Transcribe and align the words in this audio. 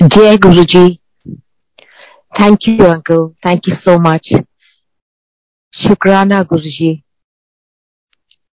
Jai 0.00 0.36
Guruji. 0.36 0.98
Thank 2.32 2.66
you, 2.66 2.86
Uncle. 2.86 3.34
Thank 3.42 3.66
you 3.66 3.74
so 3.84 3.98
much. 3.98 4.28
शुक्राना 5.74 6.40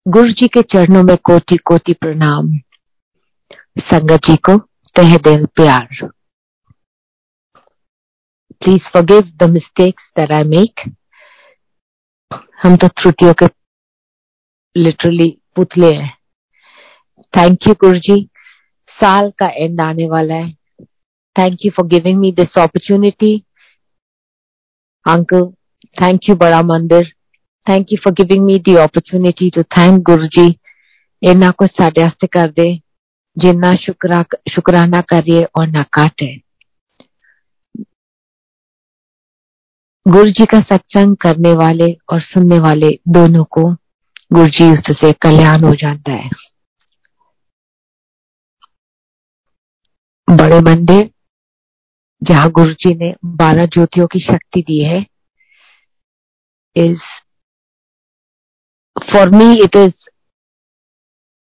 गुरु 0.06 0.32
जी 0.40 0.48
के 0.48 0.62
चरणों 0.74 1.04
में 1.04 1.16
कोटि 1.26 1.58
कोटि 1.66 1.94
प्रणाम 1.94 2.50
संगत 3.82 4.26
जी 4.28 4.36
को 4.50 4.58
तह 4.96 5.16
दिल 5.28 5.46
प्यार 5.56 5.88
please 8.62 8.90
forgive 8.94 9.32
the 9.44 9.50
mistakes 9.52 10.12
that 10.20 10.32
I 10.32 10.44
make 10.50 10.84
हम 12.64 12.76
तो 12.76 12.88
त्रुटियों 12.88 13.34
के 13.42 13.50
लिटरली 14.76 15.30
पुतले 15.56 15.96
हैं 15.96 16.14
थैंक 17.34 17.68
यू 17.68 17.74
गुरु 17.82 18.00
जी 18.10 18.22
साल 18.98 19.32
का 19.40 19.50
एंड 19.64 19.82
आने 19.82 20.10
वाला 20.10 20.36
है 20.36 20.54
thank 21.36 21.66
you 21.66 21.72
for 21.72 21.88
giving 21.88 22.20
me 22.20 22.32
this 22.32 22.58
opportunity 22.58 23.34
uncle 25.06 25.46
thank 26.02 26.30
you 26.30 26.36
बड़ा 26.36 26.62
मंदिर 26.62 27.12
thank 27.68 27.92
you 27.92 27.98
for 28.04 28.14
giving 28.14 28.46
me 28.46 28.60
the 28.60 28.76
opportunity 28.76 29.50
to 29.50 29.64
thank 29.78 30.02
Guru 30.02 30.28
ji 30.28 30.48
इन्ना 31.22 31.52
कुछ 31.52 31.72
साढ़े 31.72 32.10
कर 32.28 32.52
दे 32.52 32.74
जिन्ना 33.38 33.76
शुक्रा 33.76 34.24
शुक्राना 34.50 35.02
करिए 35.02 35.44
और 35.56 35.68
ना 35.68 35.84
काटे 35.94 36.34
गुरु 40.06 40.32
जी 40.32 40.46
का 40.46 40.60
सत्संग 40.60 41.16
करने 41.18 41.54
वाले 41.54 41.92
और 42.10 42.22
सुनने 42.22 42.60
वाले 42.60 42.90
दोनों 43.08 43.44
को 43.52 43.64
गुरु 44.34 44.48
जी 44.48 44.72
उससे 44.72 45.12
कल्याण 45.22 45.64
हो 45.64 45.74
जाता 45.76 46.12
है 46.12 46.30
बड़े 50.28 50.60
मंदिर 50.62 51.10
जहाँ 52.22 52.50
गुरु 52.52 52.74
जी 52.74 52.94
ने 52.96 53.14
बारह 53.38 53.66
ज्योतियों 53.66 54.08
की 54.08 54.20
शक्ति 54.20 54.62
दी 54.62 54.84
है 54.84 55.00
is 56.76 57.02
for 59.12 59.30
me 59.30 59.52
it 59.64 59.76
is 59.76 60.10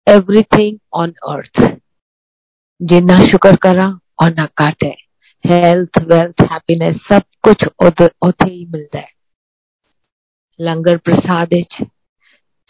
everything 0.06 0.78
on 0.94 1.12
earth 1.30 1.60
जिन्ना 2.80 3.16
शुक्र 3.24 3.56
करा 3.62 3.86
और 4.22 4.34
ना 4.34 4.46
काटे। 4.56 4.86
हेल्थ 5.44 5.98
वेल्थ 6.08 6.42
हैप्पीनेस 6.52 6.97
सब 7.08 7.22
कुछ 7.48 7.64
उथे 7.86 8.44
ही 8.44 8.64
मिलता 8.66 8.98
है। 8.98 9.10
Langar 10.60 10.97
prasad 10.98 11.54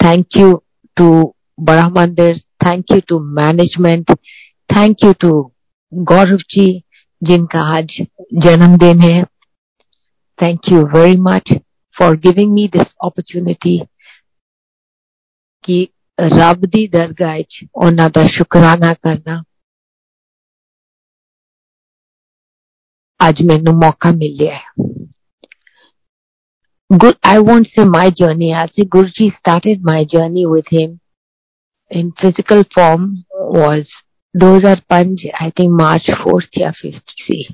thank 0.01 0.37
you 0.37 0.55
to 0.97 1.35
Bada 1.61 1.89
Mandir 1.89 2.39
thank 2.65 2.91
you 2.93 3.01
to 3.09 3.19
management 3.41 4.11
thank 4.71 5.05
you 5.05 5.13
to 5.21 5.31
Gaurav 5.93 6.39
ji 6.51 6.67
जिनका 7.22 7.62
आज 7.78 7.98
जन्मदिन 8.46 9.00
है 9.00 9.24
thank 10.40 10.72
you 10.72 10.86
very 10.96 11.18
much 11.22 11.54
for 11.96 12.18
giving 12.26 12.54
me 12.54 12.68
this 12.68 12.94
opportunity 13.04 13.78
कि 15.64 15.88
रब 16.20 16.66
दी 16.76 16.88
दरगाह 16.94 17.40
ਉਹਨਾਂ 17.76 18.10
ਦਾ 18.10 18.26
ਸ਼ੁਕਰਾਨਾ 18.36 18.94
ਕਰਨਾ 18.94 19.42
ਅੱਜ 23.20 23.42
ਮੈਨੂੰ 23.42 23.76
ਮੌਕਾ 23.76 24.12
ਮਿਲਿਆ 24.12 24.54
ਹੈ 24.54 24.96
Good, 26.90 27.16
I 27.28 27.40
won't 27.40 27.68
say 27.68 27.84
my 27.84 28.10
journey. 28.10 28.54
I'll 28.54 28.70
say 28.70 28.84
Guruji 28.86 29.26
started 29.38 29.82
my 29.84 30.06
journey 30.06 30.46
with 30.46 30.68
him 30.70 31.02
in 31.92 32.14
physical 32.14 32.64
form 32.76 33.26
was 33.34 33.90
2005, 34.41 35.09
I 35.39 35.53
think 35.57 35.73
March 35.73 36.07
4th 36.07 36.49
or 36.57 36.73
5th. 36.73 37.03
See, 37.27 37.49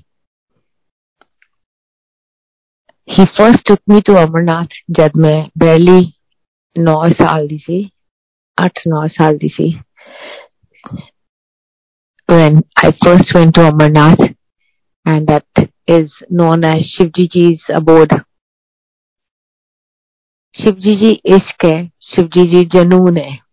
he 3.04 3.26
first 3.36 3.64
took 3.64 3.80
me 3.88 4.00
to 4.02 4.12
Amarnath 4.12 4.74
जब 4.90 5.16
मैं 5.16 5.50
barely 5.58 6.04
नौ 6.76 7.08
साल 7.10 7.46
दी 7.48 7.58
थी 7.58 7.78
आठ 8.60 8.78
नौ 8.86 9.06
साल 9.08 9.38
दी 9.38 9.48
थी 9.48 9.68
when 12.28 12.62
I 12.84 12.90
first 13.04 13.34
went 13.34 13.54
to 13.54 13.62
Amarnath 13.70 14.34
and 15.06 15.26
that 15.26 15.70
is 15.88 16.12
known 16.30 16.64
as 16.64 16.86
Shivji 16.94 17.28
ji's 17.30 17.64
abode. 17.70 18.12
Shivji 20.54 20.96
ji 21.02 21.12
इश्क 21.36 21.64
है 21.64 21.78
शिवजी 22.14 22.44
जी 22.50 22.64
जनून 22.74 23.16
है 23.16 23.47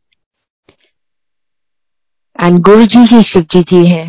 एंड 2.36 2.58
गुरु 2.68 2.86
जी 2.86 3.04
ही 3.12 3.20
शिवजी 3.28 3.62
जी 3.70 3.84
हैं 3.86 4.08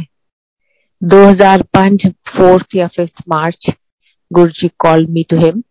2005 1.01 2.09
फोर्थ 2.31 2.75
या 2.75 2.87
fifth 2.95 3.23
March 3.29 3.71
Guru 4.31 4.49
ji 4.59 4.69
called 4.79 5.09
me 5.11 5.23
to 5.29 5.37
him 5.37 5.61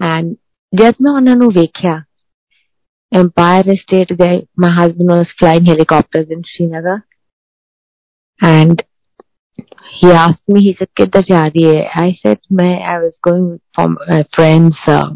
and 0.00 0.34
ਜਦ 0.72 0.94
ਮੈਂ 1.02 1.12
ਉਹਨਾਂ 1.12 1.36
ਨੂੰ 1.36 1.50
ਵੇਖਿਆ 1.52 2.02
Empire 3.12 3.74
State 3.78 4.14
ਗਏ 4.18 4.38
my 4.64 4.70
husband 4.76 5.12
was 5.12 5.32
flying 5.40 5.66
helicopters 5.70 6.30
in 6.36 6.44
Srinagar 6.50 6.96
and 8.40 8.84
he 9.96 10.12
asked 10.20 10.54
me 10.54 10.62
he 10.66 10.72
said 10.78 10.90
किधर 11.00 11.24
जा 11.30 11.40
रही 11.40 11.64
है 11.64 11.82
I 12.04 12.08
said 12.20 12.40
मैं 12.60 12.72
I 12.92 12.96
was 13.02 13.18
going 13.28 13.50
for 13.76 13.88
my 13.96 14.22
friends 14.36 14.86
uh, 14.94 15.10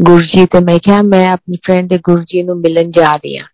Guru 0.00 0.20
ji 0.32 0.46
ਤੇ 0.52 0.60
ਮੈਂ 0.60 0.78
ਕਿਹਾ 0.84 1.02
ਮੈਂ 1.02 1.26
ਆਪਣੀ 1.28 1.56
ਫਰੈਂਡ 1.66 1.88
ਦੇ 1.88 1.98
ਗੁਰੂ 2.04 2.22
ਜੀ 2.28 2.42
ਨੂੰ 2.42 2.56
ਮਿਲਣ 2.60 2.90
ਜਾ 2.90 3.14
ਰਹੀ 3.16 3.36
ਹਾਂ 3.38 3.46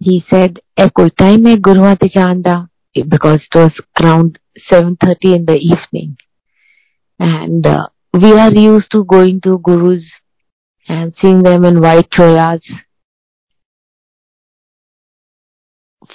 he 0.00 0.24
said, 0.28 0.60
Ekoi 0.78 1.14
time 1.14 1.44
Guruvati 1.56 2.10
Chanda, 2.10 2.68
because 3.08 3.46
it 3.52 3.58
was 3.58 3.80
around 4.00 4.38
7.30 4.70 5.36
in 5.36 5.44
the 5.44 5.58
evening. 5.58 6.16
And 7.18 7.66
uh, 7.66 7.88
we 8.14 8.32
are 8.32 8.50
used 8.50 8.90
to 8.92 9.04
going 9.04 9.42
to 9.42 9.58
gurus 9.58 10.04
and 10.88 11.14
seeing 11.14 11.42
them 11.42 11.66
in 11.66 11.80
white 11.80 12.10
cholas 12.10 12.62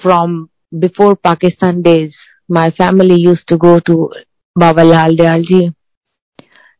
from 0.01 0.49
before 0.77 1.15
Pakistan 1.15 1.83
days. 1.83 2.15
My 2.49 2.71
family 2.71 3.15
used 3.15 3.47
to 3.49 3.57
go 3.57 3.79
to 3.81 4.11
Baba 4.55 4.83
Lal 4.83 5.15
Dayalji 5.15 5.75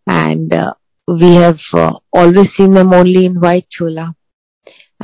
and 0.08 0.54
uh, 0.54 0.74
we 1.08 1.36
have 1.36 1.60
uh, 1.74 1.94
always 2.12 2.48
seen 2.58 2.72
them 2.72 2.94
only 2.94 3.26
in 3.26 3.40
white 3.40 3.68
chola. 3.70 4.16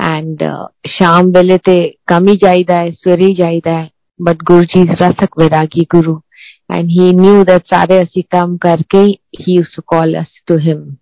And 0.09 0.43
ਸ਼ਾਮ 0.87 1.31
ਵੇਲੇ 1.35 1.57
ਤੇ 1.65 1.77
ਕਮ 2.07 2.27
ਹੀ 2.27 2.37
ਜਾਈਦਾ 2.37 2.75
ਹੈ 2.81 2.89
ਸਵੇਰੇ 2.91 3.25
ਹੀ 3.25 3.33
ਜਾਈਦਾ 3.33 3.77
ਹੈ 3.77 3.87
but 4.23 4.43
Guru 4.47 4.63
ji 4.63 4.83
rusk 5.01 5.39
Viragi 5.39 5.85
Guru 5.91 6.21
and 6.69 6.89
he 6.91 7.13
knew 7.13 7.43
that 7.45 7.65
Sare 7.65 8.05
Asikam 8.05 8.59
Karke, 8.59 9.19
he 9.31 9.51
used 9.53 9.73
to 9.75 9.81
call 9.81 10.15
us 10.15 10.29
to 10.47 10.57
him. 10.57 10.99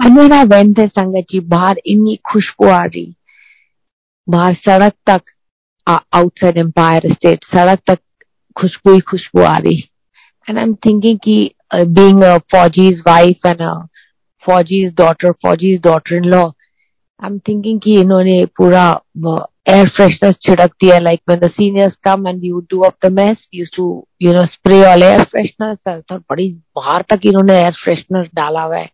And 0.00 0.16
when 0.16 0.32
I 0.32 0.44
went 0.44 0.76
there, 0.76 0.88
Sangat 0.88 1.28
ji, 1.28 1.40
bahar 1.40 1.74
inni 1.86 2.20
khushbu 2.30 2.70
aa 2.70 2.84
rahi. 2.84 3.14
bahar 4.26 4.52
sadak 4.66 4.94
tak 5.06 5.22
uh, 5.86 6.00
outside 6.12 6.56
Empire 6.56 7.12
State, 7.16 7.44
sadak 7.52 7.84
tak 7.86 8.00
khushbu 8.56 8.94
hi 8.94 9.00
khushbu 9.00 9.44
aa 9.44 9.60
rahi. 9.60 9.88
And 10.48 10.58
I'm 10.58 10.76
thinking 10.76 11.18
ki 11.18 11.54
uh, 11.70 11.84
being 11.84 12.22
a 12.22 12.40
Fauji's 12.52 13.02
wife 13.04 13.38
and 13.44 13.60
a 13.60 13.88
Fauji's 14.46 14.92
daughter, 14.92 15.34
Fauji's 15.44 15.80
daughter-in-law, 15.80 16.52
I 17.23 17.29
am 17.29 17.37
thinking 17.47 17.79
कि 17.81 17.93
इन्होंने 18.01 18.45
पूरा 18.57 18.83
air 19.69 19.89
freshener 19.95 20.33
छिड़क 20.43 20.71
दिया 20.81 20.97
like 20.99 21.19
when 21.29 21.39
the 21.39 21.49
seniors 21.51 21.95
come 22.03 22.27
and 22.27 22.43
you 22.45 22.59
do 22.71 22.79
up 22.81 23.05
the 23.05 23.11
mess 23.13 23.47
you 23.53 23.65
to 23.75 23.87
you 24.21 24.33
know 24.33 24.45
spray 24.53 24.81
all 24.85 25.03
air 25.03 25.23
freshener 25.31 26.01
और 26.11 26.19
बड़ी 26.29 26.49
बाहर 26.75 27.03
तक 27.09 27.25
इन्होंने 27.25 27.53
एयर 27.61 27.73
फ्रेशनर 27.83 28.29
डाला 28.35 28.61
हुआ 28.63 28.77
है। 28.77 28.89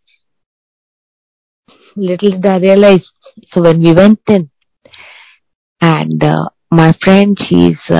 Little 1.98 2.32
D 2.42 2.58
realise 2.66 3.12
so 3.54 3.62
when 3.64 3.82
we 3.84 3.94
went 4.00 4.32
in 4.32 4.48
and 5.82 6.24
my 6.74 6.92
friend 7.04 7.38
she 7.40 7.66
is 7.66 7.92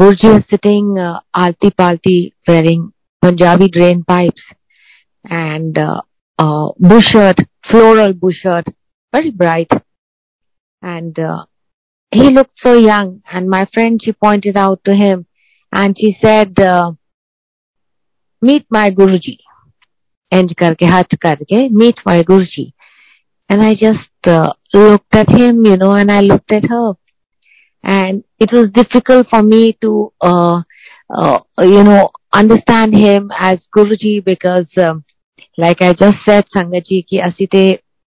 Gurji 0.00 0.38
sitting 0.40 0.98
आलती 1.42 1.70
पालती 1.78 2.16
wearing 2.48 2.88
Punjabi 3.22 3.68
drain 3.76 4.02
pipes 4.08 4.48
and 5.24 5.78
bushirt 6.88 7.42
floral 7.70 8.12
bushirt 8.22 8.70
very 9.14 9.30
bright. 9.30 9.70
And 10.82 11.18
uh, 11.18 11.44
he 12.10 12.30
looked 12.30 12.56
so 12.56 12.74
young. 12.74 13.22
And 13.30 13.48
my 13.48 13.64
friend 13.72 14.00
she 14.02 14.12
pointed 14.12 14.56
out 14.56 14.84
to 14.84 14.94
him 14.94 15.26
and 15.72 15.96
she 15.98 16.16
said 16.20 16.58
uh, 16.58 16.92
meet 18.42 18.66
my 18.70 18.90
guruji. 18.90 19.38
And 20.30 20.48
karke 20.56 20.86
hat 20.94 21.10
karke 21.24 21.70
meet 21.70 22.00
my 22.04 22.22
guruji. 22.22 22.72
And 23.48 23.62
i 23.62 23.74
just 23.74 24.10
uh, 24.26 24.52
looked 24.72 25.14
at 25.14 25.28
him 25.28 25.64
you 25.66 25.76
know 25.76 25.92
and 25.92 26.10
i 26.10 26.20
looked 26.20 26.52
at 26.52 26.64
her. 26.68 26.94
And 27.82 28.24
it 28.40 28.50
was 28.52 28.70
difficult 28.70 29.28
for 29.28 29.42
me 29.42 29.74
to 29.82 30.12
uh, 30.20 30.62
uh, 31.10 31.40
you 31.60 31.84
know 31.84 32.10
understand 32.32 32.94
him 32.94 33.30
as 33.38 33.68
guruji 33.76 34.24
because 34.24 34.70
um, 34.78 35.04
like 35.56 35.82
i 35.82 35.92
just 35.92 36.18
said 36.26 36.44
sangaji 36.56 37.06
ki 37.08 37.20
ਅਸੀਂ 37.28 37.48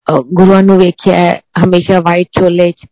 ગુરવાનું 0.06 0.76
વેખ્યા 0.78 1.24
હંમેશા 1.60 2.00
white 2.08 2.30
chole 2.38 2.68
જ 2.72 2.88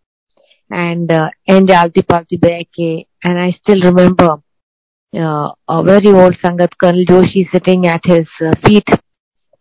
and 0.70 1.08
uh, 1.12 1.28
end 1.54 1.70
alti 1.70 2.02
palti 2.10 2.36
beke 2.44 2.86
and 3.26 3.36
i 3.38 3.50
still 3.52 3.80
remember 3.88 4.30
uh, 5.12 5.48
a 5.68 5.82
very 5.82 6.10
old 6.20 6.36
sangat 6.44 6.72
colonel 6.82 7.04
joshi 7.10 7.42
sitting 7.52 7.82
at 7.86 8.04
his 8.12 8.28
uh, 8.40 8.54
feet 8.64 8.88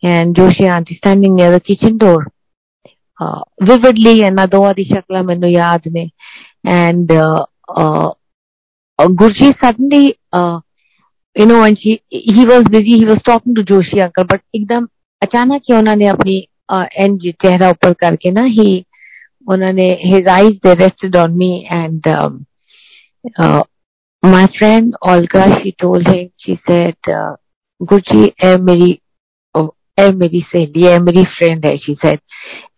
and 0.03 0.35
joshi 0.35 0.65
auntie 0.75 0.95
standing 0.95 1.35
near 1.35 1.51
the 1.51 1.59
kitchen 1.59 1.97
door 2.03 2.21
uh, 3.19 3.41
vividly 3.69 4.23
another 4.23 4.61
adi 4.69 4.85
shakla 4.93 5.21
menu 5.29 5.51
yaad 5.59 5.85
ne 5.97 6.05
and 6.77 7.11
uh, 7.11 7.41
uh, 7.81 8.09
guruji 9.21 9.49
suddenly 9.61 10.03
uh, 10.31 10.57
you 11.35 11.47
know 11.51 11.61
and 11.67 11.77
she 11.83 11.93
he 12.09 12.45
was 12.53 12.63
busy 12.77 12.97
he 13.03 13.05
was 13.05 13.21
talking 13.31 13.55
to 13.59 13.69
joshi 13.73 14.01
uncle 14.07 14.27
but 14.33 14.43
ekdam 14.59 14.91
अचानक 15.21 15.61
ही 15.69 15.73
उन्होंने 15.75 16.07
अपनी 16.07 16.35
and 16.71 17.19
चेहरा 17.21 17.69
ऊपर 17.69 17.93
करके 17.93 18.31
ना 18.31 18.41
ही 18.41 18.85
उन्होंने 19.47 19.87
rested 20.73 21.15
on 21.15 21.31
me 21.31 21.67
and 21.75 22.07
my 24.25 24.45
friend 24.57 24.93
Olga 25.09 25.45
she 25.53 25.71
told 25.71 26.09
him 26.09 26.27
she 26.45 26.55
said 26.55 26.95
Guruji, 27.81 28.31
ए 28.43 28.57
मेरी 28.57 28.99
ए 29.99 30.11
मेरी 30.11 30.41
सहेली 30.41 30.85
है 30.85 30.99
मेरी 30.99 31.23
फ्रेंड 31.23 31.65
है 31.65 31.75
शी 31.77 31.95
सेड 32.05 32.19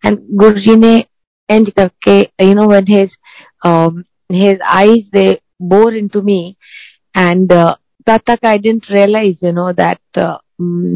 एंड 0.06 0.18
गुरुजी 0.32 0.76
ने 0.76 0.96
एंड 1.48 1.70
करके 1.70 2.18
you 2.20 2.54
know 2.54 2.66
when 2.68 2.84
his 2.88 3.16
his 4.32 4.60
eyes 4.70 5.10
they 5.14 5.26
bore 5.62 5.96
into 5.96 6.22
me 6.22 6.56
and 7.18 7.52
तब 7.52 8.20
तक 8.26 8.46
I 8.46 8.58
didn't 8.58 8.86
realise 8.90 9.46
you 9.46 9.52
know 9.52 9.72
that 9.72 10.18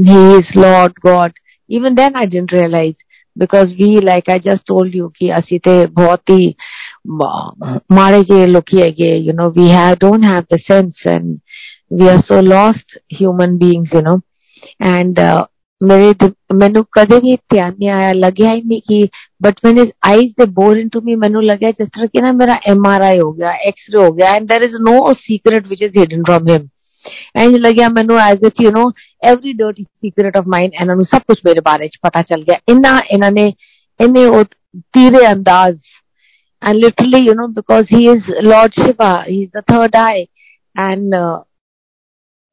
he 0.08 0.38
is 0.38 0.58
lord 0.60 0.92
God 1.02 1.32
even 1.69 1.95
then 1.95 2.15
I 2.15 2.25
didn't 2.25 2.51
realize 2.51 2.95
because 3.35 3.73
we 3.79 3.99
like 3.99 4.29
I 4.29 4.39
just 4.39 4.65
told 4.65 4.93
you 4.95 5.09
कि 5.09 5.31
ਅਸੀਂ 5.39 5.59
ਤੇ 5.59 5.85
ਬਹੁਤ 5.85 6.31
ਹੀ 6.31 6.53
ਮਾੜੇ 7.91 8.23
ਜਿਹੇ 8.23 8.45
ਲੋਕੀ 8.47 8.81
ਹੈਗੇ 8.81 9.11
you 9.27 9.35
know 9.39 9.49
we 9.57 9.67
have 9.71 9.97
don't 10.05 10.27
have 10.31 10.45
the 10.53 10.59
sense 10.71 11.03
and 11.15 11.37
we 11.99 12.07
are 12.13 12.21
so 12.29 12.39
lost 12.53 12.97
human 13.19 13.57
beings 13.63 13.97
you 13.97 14.03
know 14.07 14.17
and 14.93 15.21
uh, 15.25 15.43
ਮੇਰੇ 15.83 16.13
ਮੈਨੂੰ 16.55 16.85
ਕਦੇ 16.91 17.19
ਵੀ 17.19 17.35
ਧਿਆਨ 17.35 17.73
ਨਹੀਂ 17.79 17.89
ਆਇਆ 17.89 18.13
ਲੱਗਿਆ 18.13 18.53
ਹੀ 18.53 18.61
ਨਹੀਂ 18.61 18.81
ਕਿ 18.81 19.07
but 19.43 19.59
when 19.67 19.77
his 19.77 19.91
eyes 20.11 20.31
they 20.39 20.47
bore 20.59 20.75
into 20.83 21.01
me 21.07 21.17
ਮੈਨੂੰ 21.17 21.43
ਲੱਗਿਆ 21.45 21.71
ਜਿਸ 21.71 21.89
ਤਰ੍ਹਾਂ 21.89 22.07
ਕਿ 22.07 22.21
ਨਾ 22.21 22.31
ਮੇਰਾ 22.31 22.59
MRI 22.73 23.19
ਹੋ 23.21 23.31
ਗਿਆ 23.33 23.51
X-ray 23.69 24.03
ਹੋ 24.05 24.11
ਗਿਆ 24.13 24.33
and 24.33 24.53
there 24.53 24.67
is 24.69 24.79
no 24.89 24.97
secret 25.25 25.69
which 25.73 25.85
is 25.89 26.01
hidden 26.01 26.23
from 26.29 26.47
him 26.99 27.41
ਇੰਜ 27.41 27.57
ਲੱਗਿਆ 27.57 27.89
ਮੈਨੂੰ 27.89 28.19
as 28.19 28.43
if 28.43 28.61
you 28.61 28.69
know 28.69 28.91
every 29.23 29.53
dirty 29.53 29.83
secret 29.83 30.37
of 30.37 30.47
mind 30.47 30.73
ਇਹਨਾਂ 30.81 30.95
ਨੂੰ 30.95 31.05
ਸਭ 31.05 31.21
ਕੁਝ 31.27 31.37
ਮੇਰੇ 31.45 31.61
ਬਾਰੇ 31.61 31.87
ਚ 31.87 31.97
ਪਤਾ 32.01 32.21
ਚੱਲ 32.21 32.43
ਗਿਆ 32.43 32.59
ਇੰਨਾ 32.69 32.99
ਇਹਨਾਂ 33.13 33.31
ਨੇ 33.31 33.53
ਇੰਨੇ 34.01 34.25
ਉਹ 34.25 34.43
ਤੀਰੇ 34.93 35.31
ਅੰਦਾਜ਼ 35.31 35.77
and 36.69 36.79
literally 36.83 37.19
you 37.27 37.33
know 37.35 37.45
because 37.55 37.89
he 37.89 37.99
is 38.11 38.21
lord 38.41 38.73
shiva 38.73 39.23
he 39.27 39.43
is 39.43 39.49
the 39.57 39.61
third 39.71 39.95
eye 39.95 40.25
and 40.75 41.13
uh, 41.13 41.39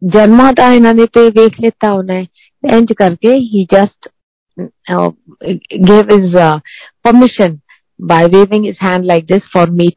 ਜਨਮਾਂ 0.05 0.53
ਦਾ 0.53 0.73
ਇਹਨਾਂ 0.73 0.95
ਨੇ 0.95 1.07
ਤੇ 1.07 1.31
ਵੇਖ 1.31 1.61
ਲਿੱਤਾ 1.61 1.93
ਉਹਨੇ 1.93 2.27
ਇੰਜ 2.65 2.93
ਕਰਕੇ 2.93 3.35
he 3.35 3.65
just 3.75 4.09
uh, 4.91 5.11
gave 5.91 6.11
his 6.15 6.35
uh, 6.45 6.59
permission 7.09 7.57
by 8.13 8.21
waving 8.27 8.65
his 8.65 8.83
hand 8.89 9.07
like 9.13 9.27
this 9.35 9.49
for 9.57 9.67
me 9.81 9.91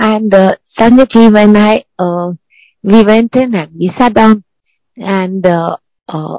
And 0.00 0.32
uh, 0.32 0.56
Sanjay 0.78 1.32
when 1.32 1.56
I 1.56 1.84
uh, 1.98 2.32
we 2.82 3.02
went 3.02 3.34
in 3.36 3.54
and 3.54 3.72
we 3.78 3.92
sat 3.98 4.14
down, 4.14 4.44
and 4.96 5.46
uh, 5.46 5.76
uh, 6.08 6.38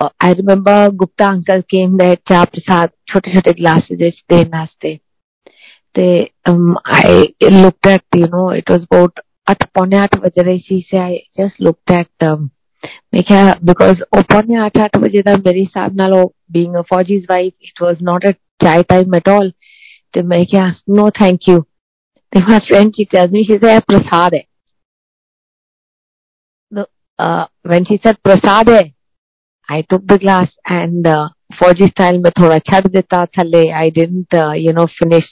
uh, 0.00 0.08
I 0.20 0.32
remember 0.32 0.90
Gupta 0.90 1.26
uncle 1.26 1.62
came 1.62 1.96
there, 1.96 2.16
cha 2.16 2.46
prasad, 2.46 2.92
chote 3.06 3.24
chote 3.24 3.56
glasses 3.56 3.98
they 4.28 4.44
naste. 4.44 5.00
They 5.94 6.32
um 6.44 6.78
I 6.84 7.34
looked 7.40 7.86
at 7.86 8.04
you 8.14 8.28
know 8.28 8.50
it 8.50 8.68
was 8.68 8.84
about 8.84 9.18
at 9.48 9.62
पौने 9.74 9.96
आठ 9.96 10.16
बज 10.20 10.38
रही 10.38 10.58
थी 10.70 10.80
से 10.90 10.98
I 10.98 11.20
just 11.38 11.60
looked 11.60 11.90
at 11.90 12.26
um, 12.28 12.50
मैं 13.14 13.22
क्या 13.28 13.60
because 13.64 14.02
ओ 14.16 14.22
पौने 14.32 14.56
आठ 14.64 14.78
आठ 14.80 14.96
बजे 14.98 15.22
तक 15.22 15.42
मेरे 15.46 15.60
हिसाब 15.60 15.96
नाल 16.00 16.12
ओ 16.14 16.24
being 16.56 16.76
a 16.76 16.82
Fauji's 16.92 17.26
wife 17.30 17.54
it 17.60 17.80
was 17.80 18.02
not 18.08 18.24
a 18.24 18.34
chai 18.62 18.82
time 18.92 19.14
at 19.20 19.28
all 19.28 19.50
तो 20.14 20.22
मैं 20.32 20.44
क्या 20.46 20.66
no 20.98 21.10
thank 21.20 21.48
you 21.48 21.64
Then 22.31 22.43
my 22.47 22.59
friend, 22.67 22.93
she 22.95 23.05
tells 23.05 23.31
me, 23.31 23.43
she 23.43 23.57
said, 23.59 23.85
prasad 23.85 24.33
hai. 24.33 24.47
The, 26.71 26.87
uh, 27.19 27.45
when 27.63 27.85
she 27.85 27.99
said 28.03 28.21
prasad 28.23 28.69
hai, 28.69 28.93
I 29.69 29.81
took 29.83 30.05
the 30.07 30.17
glass 30.17 30.49
and 30.65 31.05
uh, 31.07 31.29
Fauji 31.59 31.89
style 31.91 32.17
में 32.23 32.31
थोड़ा 32.39 32.57
छड़ 32.59 32.87
देता 32.87 33.25
थले 33.37 33.63
I 33.73 33.89
didn't 33.89 34.33
uh, 34.33 34.51
you 34.51 34.73
know 34.73 34.87
finish 34.99 35.27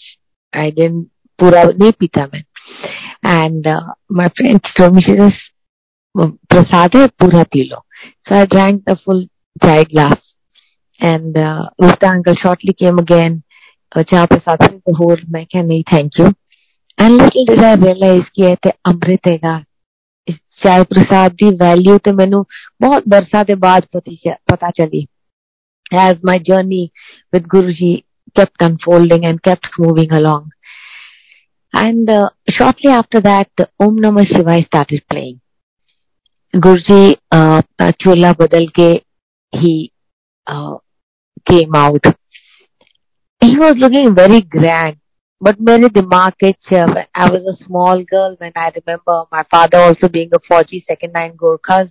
I 0.54 0.69
didn't 0.72 1.07
पूरा 1.42 1.63
नहीं 1.63 1.92
पीता 2.00 2.25
मैं 2.34 2.44
and 3.24 3.68
uh, 3.68 3.94
my 4.10 4.30
friend 4.38 4.62
told 4.78 4.96
me 4.96 5.01
she 5.01 5.18
says 5.18 5.38
prasad 6.54 6.96
hai 6.96 7.07
पूरा 7.22 7.44
पी 7.54 7.63
लो 7.69 7.81
so 8.28 8.36
I 8.36 8.46
drank 8.46 8.84
the 8.86 8.98
full 9.06 9.25
chai 9.63 9.84
glass 9.86 10.19
and 11.01 11.38
uh, 11.38 11.69
Gupta 11.81 12.07
uncle 12.07 12.36
shortly 12.36 12.74
came 12.74 13.00
again 13.00 13.42
चाह 13.98 14.25
प्रसाद 14.31 14.63
से 14.63 15.06
और 15.06 15.22
मैं 15.30 15.46
क्या 15.51 15.62
नहीं 15.62 15.84
thank 15.92 16.19
you 16.19 16.25
endless 17.00 17.46
desire 17.48 17.78
realise 17.84 18.24
ਕੀਤਾ 18.36 18.56
ਤੇ 18.63 18.72
ਅੰਮ੍ਰਿਤ 18.90 19.28
ਹੈਗਾ 19.28 19.62
ਚਾਹ 20.63 20.84
ਪ੍ਰਸਾਦ 20.84 21.34
ਦੀ 21.42 21.50
ਵੈਲਿਊ 21.60 21.98
ਤੇ 22.04 22.12
ਮੈਨੂੰ 22.12 22.46
ਬਹੁਤ 22.81 23.04
ਬਰਸਾਂ 23.10 23.44
ਦੇ 23.46 23.56
ਬਾਅਦ 23.66 23.86
ਪਤਾ 24.51 24.72
ਚਲੀ 24.75 25.06
as 26.00 26.18
my 26.25 26.40
journey 26.40 26.88
with 27.34 27.48
Guru 27.48 27.72
ji 27.72 28.00
kept 28.38 28.62
unfolding 28.62 29.25
and 29.25 29.42
kept 29.42 29.69
moving 29.80 30.12
along. 30.12 30.51
And 31.74 32.10
uh, 32.10 32.30
shortly 32.48 32.92
after 32.92 33.22
that, 33.22 33.50
Om 33.80 33.98
Namah 33.98 34.25
Shivaya 34.25 34.66
started 34.66 35.04
playing. 35.10 35.40
Guruji 36.54 37.18
uh, 37.31 37.62
Chola 38.00 38.34
Badalke, 38.34 39.01
he 39.54 39.92
uh, 40.48 40.78
came 41.46 41.75
out. 41.75 42.04
He 43.42 43.57
was 43.57 43.75
looking 43.78 44.16
very 44.16 44.42
grand. 44.42 44.99
But 45.40 45.61
मेरे 45.61 45.88
दिमाग 45.88 46.32
के 46.43 47.06
I 47.14 47.31
was 47.31 47.44
a 47.46 47.64
small 47.64 48.02
girl 48.05 48.37
when 48.38 48.52
I 48.56 48.70
remember 48.75 49.25
my 49.31 49.43
father 49.50 49.78
also 49.78 50.08
being 50.08 50.31
a 50.32 50.38
40 50.49 50.84
second 50.88 51.12
nine 51.12 51.37
Gorkhas, 51.37 51.90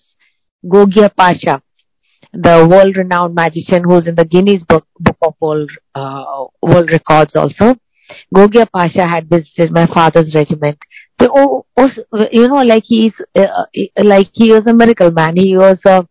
Gogia 0.65 1.09
Pasha, 1.15 1.61
the 2.33 2.67
world-renowned 2.67 3.35
magician 3.35 3.83
who's 3.83 4.07
in 4.07 4.15
the 4.15 4.25
Guinness 4.25 4.63
Book, 4.63 4.87
Book 4.99 5.17
of 5.21 5.35
World, 5.39 5.71
uh, 5.93 6.45
World 6.61 6.89
Records 6.89 7.35
also. 7.35 7.75
Gogia 8.33 8.65
Pasha 8.71 9.07
had 9.07 9.29
visited 9.29 9.71
my 9.71 9.85
father's 9.85 10.33
regiment. 10.33 10.77
So, 11.21 11.29
oh, 11.35 11.65
oh, 11.77 11.89
you 12.31 12.47
know, 12.47 12.61
like 12.61 12.83
he's, 12.85 13.13
uh, 13.35 13.65
like 13.97 14.29
he 14.33 14.51
was 14.51 14.65
a 14.67 14.73
miracle 14.73 15.11
man. 15.11 15.35
He 15.35 15.55
was 15.55 15.79
a, 15.85 16.07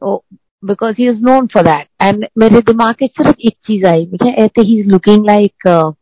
oh, 0.00 0.24
because 0.64 0.96
he 0.96 1.06
is 1.06 1.20
known 1.20 1.48
for 1.48 1.62
that. 1.62 1.88
And 2.00 2.26
मेरे 2.38 2.60
दिमाग 2.62 2.94
के 2.94 3.06
सिर्फ 3.06 3.36
एक 3.44 3.56
चीज 3.66 3.84
आई 3.86 4.06
मुझे 4.12 4.30
ऐसे 4.44 4.64
he's 4.64 4.86
looking 4.86 5.22
like 5.22 5.66
uh, 5.66 5.92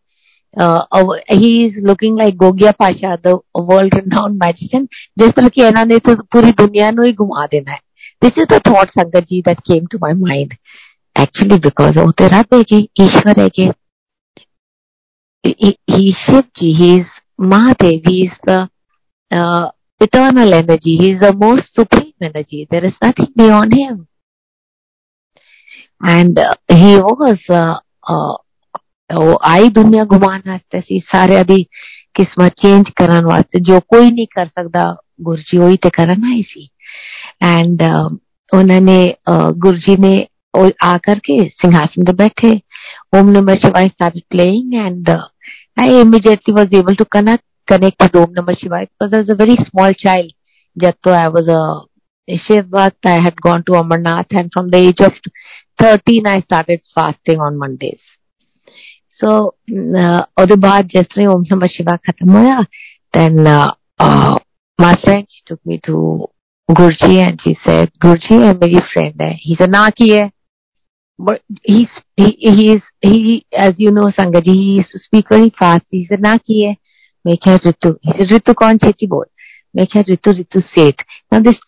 uh, 0.58 0.84
he 1.28 1.66
is 1.66 1.74
looking 1.84 2.16
like 2.16 2.36
Gogia 2.36 2.74
Pasha, 2.78 3.20
the 3.22 3.40
world 3.54 3.94
renowned 3.94 4.38
magician. 4.40 4.90
Just 5.18 5.38
like 5.38 5.54
This 5.56 5.72
is 8.36 8.48
the 8.48 8.62
thought, 8.66 8.90
Sangaji, 8.98 9.44
that 9.46 9.64
came 9.64 9.88
to 9.88 10.00
my 10.00 10.14
mind. 10.14 10.58
Actually, 11.16 11.60
because 11.60 11.98
of 11.98 12.16
Rabbege, 12.16 12.90
Ishwar 13.00 13.36
Ege. 13.36 13.74
He 15.44 15.78
is 16.98 17.06
he 18.04 18.24
is 18.26 18.32
the 18.44 18.70
uh, 19.32 19.70
eternal 20.00 20.54
energy, 20.54 20.98
he 20.98 21.12
is 21.12 21.22
the 21.22 21.34
most 21.34 21.74
supreme 21.74 22.14
energy. 22.22 22.68
There 22.70 22.86
is 22.86 22.94
nothing 23.02 23.32
beyond 23.36 23.74
him. 23.74 24.08
And 26.02 26.40
uh, 26.40 26.56
he 26.68 26.98
was. 26.98 27.40
ਉਹ 29.17 29.39
ਆਈ 29.49 29.69
ਦੁਨੀਆ 29.69 30.05
ਘੁਮਾਉਣ 30.13 30.41
ਵਾਸਤੇ 30.47 30.81
ਸੀ 30.81 30.99
ਸਾਰਿਆਂ 31.13 31.45
ਦੀ 31.45 31.63
ਕਿਸਮਤ 32.15 32.53
change 32.63 32.91
ਕਰਨ 32.97 33.27
ਵਾਸਤੇ 33.27 33.61
ਜੋ 33.61 33.81
ਕੋਈ 33.81 34.11
ਨਹੀਂ 34.11 34.27
ਕਰ 34.35 34.47
ਸਕਦਾ 34.47 34.95
ਗੁਰਜੀ 35.23 35.59
ਉਹੀ 35.59 35.77
ਤੇ 35.83 35.91
ਕਰਨ 35.91 36.25
ਆਈ 36.33 36.43
ਸੀ 36.49 36.69
ਐਂਡ 37.43 37.83
ਉਹਨਾਂ 38.55 38.81
ਨੇ 38.81 39.15
ਗੁਰਜੀ 39.59 39.97
ਨੇ 39.97 40.17
ਆ 40.85 40.97
ਕਰਕੇ 41.03 41.39
ਸਿੰਘਾਸਨ 41.63 42.05
ਤੇ 42.05 42.13
ਬੈਠੇ 42.13 42.59
ਓਮ 43.17 43.31
ਨਮः 43.31 43.55
शिवाय 43.55 43.89
started 43.89 44.25
playing 44.35 44.75
and 44.81 45.09
uh, 45.09 45.23
I 45.77 45.87
immediately 46.01 46.55
was 46.55 46.75
able 46.81 46.97
to 46.97 47.05
connect 47.17 47.45
connect 47.69 48.03
with 48.03 48.17
Om 48.17 48.35
Namah 48.35 48.57
Shivaya 48.57 48.89
because 48.89 49.15
I 49.15 49.19
was 49.19 49.31
a 49.31 49.35
very 49.35 49.57
small 49.71 49.93
child. 49.93 50.33
Jatto 50.77 51.13
I 51.13 51.29
was 51.29 51.49
a 51.49 51.63
Shiv 52.29 52.67
Bhakt. 52.67 53.05
I 53.05 53.21
had 53.21 53.41
gone 53.41 53.65
to 53.65 53.73
Amarnath 53.73 54.37
and 54.41 54.51
from 54.53 54.71
the 54.71 54.79
age 54.79 55.01
of 55.01 55.13
13 55.79 56.27
I 56.27 56.41
started 56.41 56.81
fasting 56.95 57.41
on 57.41 57.59
Mondays. 57.59 58.01
So 59.22 59.36
ओह्दे 60.42 60.56
बाद 60.68 60.88
जिस 60.96 61.06
तरह 61.16 61.32
ओम 61.34 61.44
नमः 61.52 61.68
शिवा 61.76 61.96
खत्म 62.08 62.38
होया 62.38 62.62
then 63.18 63.46
my 64.80 64.96
friend 64.96 65.26
she 65.30 65.42
took 65.46 65.60
me 65.66 65.78
to 65.86 66.28
Guruji 66.70 67.16
and 67.22 67.42
she 67.42 67.58
said 67.64 67.92
Guruji 68.04 68.42
है 68.42 68.54
मेरी 68.60 68.82
friend 68.92 69.22
है 69.22 69.34
he 69.40 69.56
said 69.56 69.70
ना 69.70 69.90
की 69.90 70.10
है 70.10 70.30
but 71.20 71.42
he's 71.64 71.98
he 72.18 72.28
he 72.40 72.72
is 72.74 72.82
he 73.02 73.46
as 73.66 73.74
you 73.78 73.92
know 73.92 74.06
Sangat 74.20 74.44
ji 74.44 74.54
he 74.54 74.70
used 74.78 74.92
to 74.92 75.00
speak 75.00 75.34
very 75.36 75.50
fast 75.60 75.86
he 75.92 76.06
said 76.06 76.22
ना 76.28 76.36
की 76.38 76.62
है 76.62 76.76
मैं 77.26 77.36
क्या 77.38 77.56
रितु 77.66 77.94
he 78.06 78.18
said 78.18 78.32
रितु 78.32 78.54
कौन 78.64 78.78
छेती 78.86 79.08
बोल 79.08 79.26
मैं 79.76 79.88
क्या 79.88 80.04
रितु 80.10 80.32
रितु 80.32 80.60
सेठ 80.60 81.04
now 81.34 81.42
this 81.48 81.60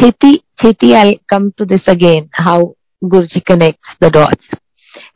छेती 0.00 0.36
छेती 0.62 0.92
I'll 1.02 1.18
come 1.34 1.52
to 1.58 1.66
this 1.74 1.86
again 1.96 2.28
how 2.32 2.74
Guruji 3.02 3.44
connects 3.44 3.94
the 4.00 4.10
dots 4.10 4.54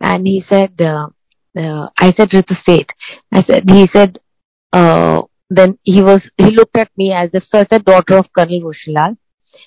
and 0.00 0.26
he 0.26 0.44
said 0.48 0.80
uh, 0.80 1.08
uh, 1.56 1.88
I 1.98 2.12
said 2.12 2.30
Ritu 2.30 2.56
said." 2.64 2.86
I 3.32 3.42
said, 3.42 3.68
he 3.70 3.88
said, 3.92 4.18
uh, 4.72 5.22
then 5.48 5.78
he 5.82 6.02
was, 6.02 6.22
he 6.36 6.50
looked 6.50 6.76
at 6.76 6.90
me 6.96 7.12
as 7.12 7.30
if, 7.32 7.44
so 7.44 7.58
I 7.60 7.64
said, 7.64 7.84
daughter 7.84 8.16
of 8.16 8.32
Colonel 8.32 8.60
Hoshilal, 8.60 9.16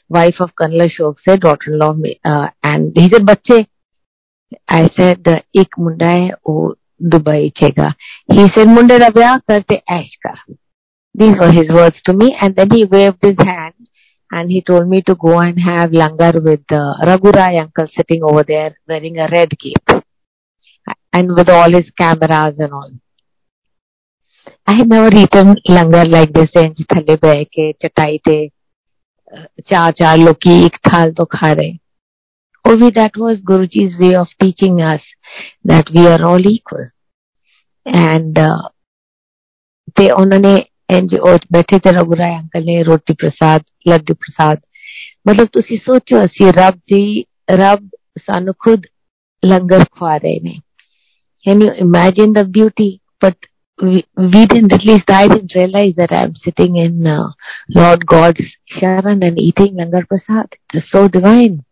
wife 0.07 0.39
of 0.39 0.55
Colonel 0.55 0.87
Ashok 0.87 1.15
said 1.23 1.41
daughter-in-law 1.41 1.89
of 1.89 1.97
me. 1.97 2.19
Uh, 2.23 2.49
and 2.63 2.91
he 2.95 3.09
said, 3.09 3.25
bache. 3.25 3.67
I 4.67 4.87
said, 4.95 5.27
ek 5.53 5.77
munda 5.77 6.05
hai, 6.05 6.31
wo 6.45 6.75
Dubai 7.03 7.51
chega. 7.51 7.95
He 8.27 8.47
said, 8.55 8.67
"Munda 8.67 8.97
rabya 8.97 9.41
karte 9.47 9.81
aishkar." 9.89 10.37
These 11.13 11.35
were 11.37 11.51
his 11.51 11.69
words 11.69 12.01
to 12.05 12.13
me. 12.13 12.35
And 12.39 12.55
then 12.55 12.71
he 12.71 12.85
waved 12.85 13.17
his 13.21 13.37
hand 13.37 13.73
and 14.31 14.49
he 14.49 14.61
told 14.61 14.87
me 14.87 15.01
to 15.03 15.15
go 15.15 15.39
and 15.39 15.59
have 15.59 15.91
langar 15.91 16.41
with 16.41 16.63
uh, 16.71 16.95
Raghurai 17.03 17.59
uncle 17.59 17.87
sitting 17.95 18.23
over 18.23 18.43
there 18.43 18.77
wearing 18.87 19.19
a 19.19 19.27
red 19.27 19.51
cape. 19.59 20.02
and 21.12 21.34
with 21.34 21.48
all 21.48 21.72
his 21.72 21.90
cameras 21.90 22.58
and 22.58 22.72
all. 22.72 22.90
I 24.66 24.74
had 24.74 24.88
never 24.88 25.14
eaten 25.16 25.56
langar 25.68 26.04
like 26.04 26.32
this 26.32 26.50
in 26.54 26.74
थले 26.94 27.16
बह 27.16 27.42
के 27.44 27.72
चटाई 27.72 28.18
थे 28.28 28.38
चार 29.68 29.92
चार 29.92 30.18
लोग 30.18 30.36
की 30.42 30.64
एक 30.64 30.76
थाल 30.88 31.12
तो 31.12 31.24
खा 31.24 31.52
रहे 31.52 31.78
Only 32.64 32.90
that 32.90 33.16
was 33.16 33.40
Guruji's 33.40 33.98
way 33.98 34.14
of 34.14 34.28
teaching 34.42 34.80
us 34.82 35.02
that 35.64 35.90
we 35.90 36.06
are 36.06 36.22
all 36.22 36.46
equal. 36.46 36.90
And 37.86 38.38
uh, 38.38 38.68
ते 39.96 40.08
उन्होंने 40.10 40.54
बैठे 41.52 41.78
थे 41.78 41.90
रघुराय 41.90 42.34
अंकल 42.36 42.64
ने 42.64 42.82
रोटी 42.82 43.14
प्रसाद 43.14 43.64
ਲੱਡੂ 43.88 44.14
ਪ੍ਰਸਾਦ 44.14 44.60
ਮਤਲਬ 45.28 45.48
ਤੁਸੀਂ 45.52 45.76
ਸੋਚੋ 45.84 46.24
ਅਸੀਂ 46.24 46.52
ਰੱਬ 46.52 46.78
ਜੀ 46.90 47.24
ਰੱਬ 47.50 47.88
ਸਾਨੂੰ 48.18 48.54
ਖੁਦ 48.58 48.86
ਲੰਗਰ 49.42 49.84
ਖਵਾ 49.84 50.16
ਰਹੇ 50.16 50.40
ਨੇ 50.42 50.58
can 51.43 51.61
you 51.61 51.71
imagine 51.71 52.33
the 52.33 52.45
beauty? 52.45 53.01
But 53.19 53.37
we, 53.81 54.05
we 54.15 54.45
didn't 54.45 54.71
at 54.71 54.85
least 54.85 55.09
I 55.09 55.27
didn't 55.27 55.55
realize 55.55 55.95
that 55.95 56.11
I'm 56.11 56.35
sitting 56.35 56.77
in 56.77 57.07
uh, 57.07 57.31
Lord 57.69 58.05
God's 58.05 58.41
sharan 58.69 59.25
and 59.25 59.39
eating 59.39 59.75
langar 59.75 60.07
prasad. 60.07 60.55
It's 60.73 60.91
so 60.91 61.07
divine. 61.07 61.65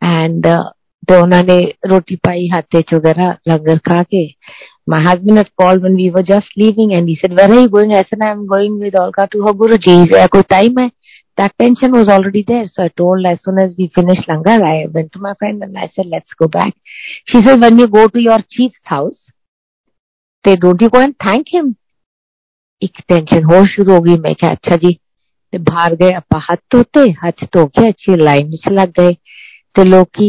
And 0.00 0.44
uh, 0.46 0.72
तो 1.08 1.22
उन्होंने 1.22 1.58
रोटी 1.90 2.16
पाई 2.24 2.48
हाथे 2.52 2.82
च 2.82 2.94
वगैरह 2.94 3.36
लंगर 3.48 3.78
खा 3.88 4.02
के 4.14 4.26
my 4.92 5.00
husband 5.04 5.38
had 5.38 5.48
called 5.60 5.84
when 5.84 5.94
we 5.98 6.10
were 6.14 6.22
just 6.30 6.58
leaving 6.62 6.90
and 6.96 7.08
he 7.08 7.14
said 7.20 7.36
where 7.36 7.52
are 7.52 7.60
you 7.60 7.70
going 7.76 7.94
I 7.98 8.02
said 8.08 8.24
I'm 8.26 8.46
going 8.46 8.78
with 8.78 8.98
Olga 9.02 9.26
to 9.34 9.46
her 9.46 9.54
Guruji 9.62 9.94
he 10.00 10.12
said 10.12 10.30
कोई 10.34 10.48
time 10.54 10.82
hai 10.82 10.90
that 11.36 11.56
tension 11.58 11.92
was 11.92 12.08
already 12.08 12.44
there. 12.46 12.66
So 12.66 12.84
I 12.84 12.88
told 12.88 13.26
as 13.26 13.42
soon 13.42 13.58
as 13.58 13.74
we 13.78 13.90
finished 13.94 14.28
Langar, 14.28 14.62
I 14.62 14.86
went 14.86 15.12
to 15.12 15.18
my 15.18 15.34
friend 15.34 15.62
and 15.62 15.76
I 15.76 15.88
said, 15.94 16.06
let's 16.06 16.32
go 16.34 16.48
back. 16.48 16.74
She 17.26 17.42
said, 17.42 17.60
when 17.60 17.78
you 17.78 17.88
go 17.88 18.08
to 18.08 18.20
your 18.20 18.38
chief's 18.50 18.80
house, 18.84 19.30
they 20.44 20.56
don't 20.56 20.80
you 20.80 20.90
go 20.90 21.00
and 21.00 21.16
thank 21.18 21.54
him? 21.54 21.74
एक 22.82 23.00
tension 23.08 23.44
हो 23.44 23.64
शुरू 23.66 23.92
हो 23.92 24.00
गई 24.00 24.16
मैं 24.20 24.34
क्या 24.34 24.48
अच्छा 24.50 24.76
जी 24.76 24.92
ते 25.52 25.58
बाहर 25.68 25.94
गए 25.96 26.10
अपा 26.12 26.38
हाथ 26.46 26.56
धोते 26.72 27.00
हाथ 27.22 27.44
धो 27.54 27.64
के 27.76 27.86
अच्छी 27.88 28.16
लाइन 28.22 28.48
में 28.50 28.74
लग 28.76 28.92
गए 28.98 29.12
ते 29.76 29.84
लोग 29.84 30.06
की 30.18 30.28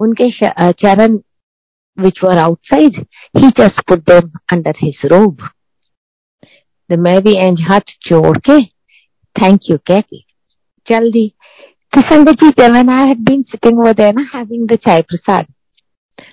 उनके 0.00 0.30
चरण 0.72 1.18
which 1.98 2.24
were 2.24 2.38
outside 2.38 3.06
he 3.38 3.48
just 3.48 3.80
put 3.80 3.98
them 3.98 4.30
under 4.52 4.74
his 4.82 5.00
robe 5.04 5.48
the 6.90 6.92
मैं 6.92 7.22
भी 7.22 7.32
एंज 7.36 7.60
हाथ 7.60 7.80
जोड़ 7.80 8.38
के 8.38 8.64
थैंक 9.36 9.60
यू 9.70 9.78
कह 9.86 10.00
के 10.00 10.24
चल 10.86 11.10
दी 11.10 11.32
किशन 11.94 12.24
जी, 12.24 12.50
जब 12.50 12.90
I 12.90 13.06
have 13.06 13.16
been 13.18 13.42
sitting 13.42 13.78
over 13.78 13.92
there 13.92 14.14
ना 14.14 14.30
हैविंग 14.34 14.68
द 14.68 14.76
चाय 14.76 15.02
प्रसाद 15.02 15.46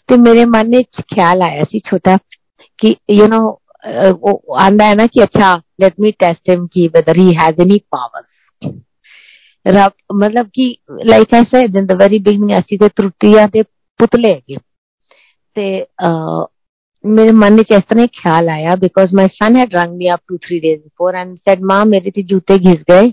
तो 0.09 0.17
मेरे 0.17 0.45
मन 0.45 0.69
ने 0.69 0.83
ख्याल 0.83 1.41
आया 1.41 1.63
सी 1.63 1.79
छोटा, 1.79 2.17
कि 2.79 2.97
यू 3.09 3.27
नो 3.27 3.61
आंदा 4.55 4.85
है 4.85 4.95
ना 4.95 5.07
कि 5.07 5.19
अच्छा 5.19 5.61
लेट 5.81 5.93
मी 5.99 6.11
टेस्ट 6.11 6.49
हिम 6.49 6.67
की 6.67 6.87
whether 6.87 7.17
he 7.17 7.33
has 7.33 7.61
any 7.61 7.77
powers 7.77 8.27
मतलब 9.66 10.48
कि 10.54 10.66
like 11.06 11.34
I 11.34 11.44
said 11.50 11.76
in 11.76 11.86
the 11.86 12.00
very 12.02 12.18
beginning 12.28 12.58
ਅਸੀਂ 12.58 12.78
ਤੇ 12.78 12.88
ਤਰੁੱਟੀਆਂ 12.96 13.48
ਤੇ 13.48 13.62
ਪੁਤਲੇ 14.00 14.34
ਹੈਗੇ 14.34 14.56
ਤੇ 15.56 15.66
मेरे 17.04 17.32
मन 17.34 17.56
में 17.58 17.62
इस 17.62 17.86
तरह 17.90 18.06
ख्याल 18.16 18.48
आया 18.48 18.74
because 18.82 19.14
my 19.18 19.28
son 19.28 19.56
had 19.56 19.74
rung 19.74 19.96
me 19.98 20.08
up 20.08 20.20
two 20.28 20.36
three 20.44 20.58
days 20.60 20.78
before 20.80 21.16
and 21.16 21.36
said 21.38 21.62
माँ 21.70 21.84
मेरे 21.86 22.10
तो 22.10 22.22
जूते 22.28 22.58
घिस 22.58 22.84
गए 22.90 23.08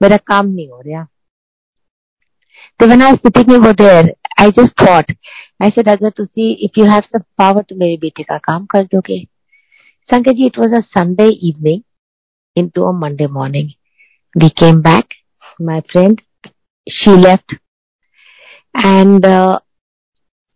मेरा 0.00 0.16
काम 0.26 0.46
नहीं 0.48 0.68
हो 0.68 0.80
रहा 0.86 1.06
तो 2.80 2.86
when 2.86 3.02
I 3.02 3.12
was 3.12 3.20
sitting 3.20 3.52
over 3.52 3.72
there, 3.72 4.04
I 4.38 4.50
just 4.50 4.74
thought, 4.76 5.10
I 5.60 5.70
said, 5.70 5.88
अगर 5.88 6.10
तुसी 6.10 6.46
if 6.66 6.76
you 6.76 6.86
have 6.86 7.06
some 7.06 7.24
power 7.40 7.62
तो 7.68 7.76
मेरे 7.76 7.96
बेटे 7.96 8.22
का 8.22 8.38
काम 8.44 8.66
कर 8.66 8.84
दोगे 8.84 9.18
Sanjay 10.08 10.34
ji 10.34 10.50
it 10.50 10.58
was 10.58 10.72
a 10.72 10.82
Sunday 10.88 11.28
evening 11.48 11.82
into 12.56 12.84
a 12.84 12.92
Monday 12.94 13.28
morning. 13.28 13.72
We 14.34 14.50
came 14.52 14.80
back, 14.82 15.14
my 15.59 15.81
friend. 15.91 16.21
She 16.87 17.11
left. 17.11 17.55
And 18.73 19.25
uh, 19.25 19.59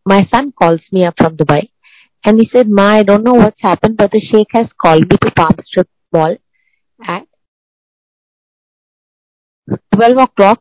my 0.05 0.25
son 0.25 0.51
calls 0.51 0.81
me 0.91 1.05
up 1.05 1.15
from 1.17 1.37
Dubai. 1.37 1.69
And 2.23 2.39
he 2.39 2.47
said, 2.47 2.69
Ma, 2.69 2.83
I 2.83 3.03
don't 3.03 3.23
know 3.23 3.33
what's 3.33 3.61
happened, 3.61 3.97
but 3.97 4.11
the 4.11 4.19
Sheikh 4.19 4.49
has 4.51 4.71
called 4.79 5.09
me 5.09 5.17
to 5.17 5.31
Palm 5.31 5.55
Strip 5.61 5.89
Mall 6.13 6.37
at 7.03 7.25
12 9.95 10.17
o'clock 10.17 10.59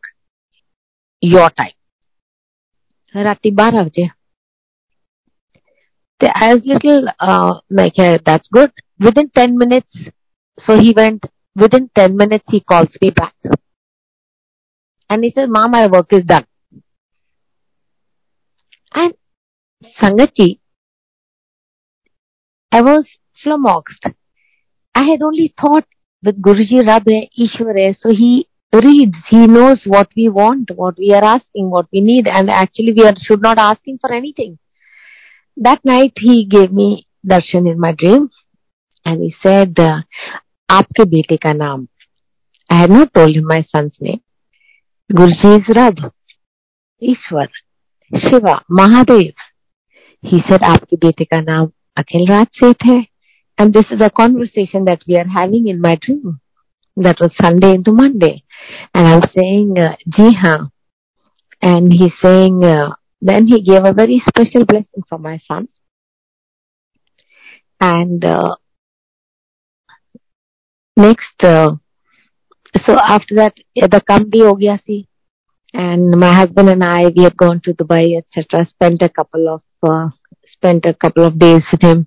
your 1.21 1.49
time. 1.51 1.77
Rati 3.27 3.49
બાર 3.59 3.73
આવજે 3.79 4.03
તે 6.19 6.27
as 6.47 6.59
little 6.71 7.01
uh, 7.29 7.51
like 7.79 7.97
hey, 8.01 8.13
that's 8.27 8.47
good 8.57 8.71
within 9.05 9.27
10 9.39 9.57
minutes 9.63 9.91
so 10.65 10.71
he 10.83 10.91
went 11.01 11.21
within 11.63 11.85
10 11.99 12.15
minutes 12.21 12.47
he 12.55 12.59
calls 12.71 12.93
me 13.01 13.09
back 13.21 13.35
and 15.11 15.25
he 15.25 15.31
said, 15.31 15.49
Mom, 15.49 15.71
my 15.71 15.87
work 15.87 16.13
is 16.13 16.23
done. 16.23 16.45
And 18.93 19.13
Sangati, 20.01 20.59
I 22.71 22.81
was 22.81 23.05
flummoxed. 23.43 24.05
I 24.95 25.03
had 25.03 25.21
only 25.21 25.53
thought 25.59 25.83
with 26.23 26.41
Guruji 26.41 26.87
Radha 26.87 27.27
Ishwar, 27.37 27.93
so 27.99 28.11
he 28.11 28.47
reads, 28.71 29.17
he 29.27 29.47
knows 29.47 29.81
what 29.85 30.07
we 30.15 30.29
want, 30.29 30.71
what 30.75 30.97
we 30.97 31.13
are 31.13 31.25
asking, 31.25 31.69
what 31.69 31.87
we 31.91 31.99
need, 31.99 32.25
and 32.29 32.49
actually 32.49 32.93
we 32.93 33.05
are, 33.05 33.13
should 33.21 33.41
not 33.41 33.57
ask 33.57 33.85
him 33.85 33.97
for 33.99 34.13
anything. 34.13 34.59
That 35.57 35.83
night 35.83 36.13
he 36.15 36.45
gave 36.45 36.71
me 36.71 37.05
darshan 37.27 37.69
in 37.69 37.77
my 37.77 37.91
dream 37.91 38.29
and 39.03 39.21
he 39.21 39.35
said, 39.43 39.77
uh, 39.77 40.03
Aapke 40.69 41.03
bete 41.09 41.37
ka 41.37 41.49
naam. 41.49 41.89
I 42.69 42.75
had 42.75 42.89
not 42.89 43.13
told 43.13 43.35
him 43.35 43.43
my 43.43 43.63
son's 43.63 43.97
name. 43.99 44.21
Guruji 45.11 45.59
is 45.59 45.75
Rab, 45.75 45.97
Ishwar, 47.03 47.47
Shiva, 48.15 48.63
Mahadev. 48.71 49.33
He 50.21 50.41
said, 50.47 50.61
आपके 50.61 50.97
बेटे 50.97 51.25
का 51.25 51.41
नाम 51.41 51.71
Seth 52.53 52.77
hai. 52.85 53.07
And 53.57 53.73
this 53.73 53.85
is 53.91 53.99
a 53.99 54.09
conversation 54.09 54.85
that 54.85 55.01
we 55.07 55.17
are 55.17 55.27
having 55.27 55.67
in 55.67 55.81
my 55.81 55.95
dream. 55.95 56.39
That 56.95 57.19
was 57.19 57.35
Sunday 57.35 57.73
into 57.73 57.91
Monday. 57.91 58.43
And 58.93 59.07
I'm 59.07 59.23
saying, 59.35 59.77
uh, 59.77 59.95
Ji 60.07 60.33
haan. 60.33 60.71
And 61.61 61.91
he's 61.91 62.13
saying, 62.21 62.63
uh, 62.63 62.91
then 63.19 63.47
he 63.47 63.61
gave 63.61 63.83
a 63.83 63.93
very 63.93 64.23
special 64.25 64.65
blessing 64.65 65.03
for 65.09 65.17
my 65.17 65.39
son. 65.45 65.67
And 67.81 68.23
uh, 68.23 68.55
next, 70.95 71.43
uh, 71.43 71.75
so 72.86 72.98
after 72.98 73.34
that, 73.36 73.54
the 73.74 74.00
kam 74.00 74.30
bhi 74.30 74.42
ho 74.42 74.54
gaya 74.54 74.78
si. 74.84 75.08
And 75.74 76.18
my 76.18 76.32
husband 76.32 76.70
and 76.70 76.84
I, 76.84 77.08
we 77.08 77.24
had 77.24 77.36
gone 77.36 77.60
to 77.64 77.74
Dubai, 77.74 78.16
etc. 78.16 78.64
Spent 78.64 79.02
a 79.02 79.08
couple 79.08 79.48
of 79.48 79.62
uh, 79.82 80.08
spent 80.46 80.86
a 80.86 80.94
couple 80.94 81.24
of 81.24 81.38
days 81.38 81.64
with 81.70 81.82
him. 81.82 82.06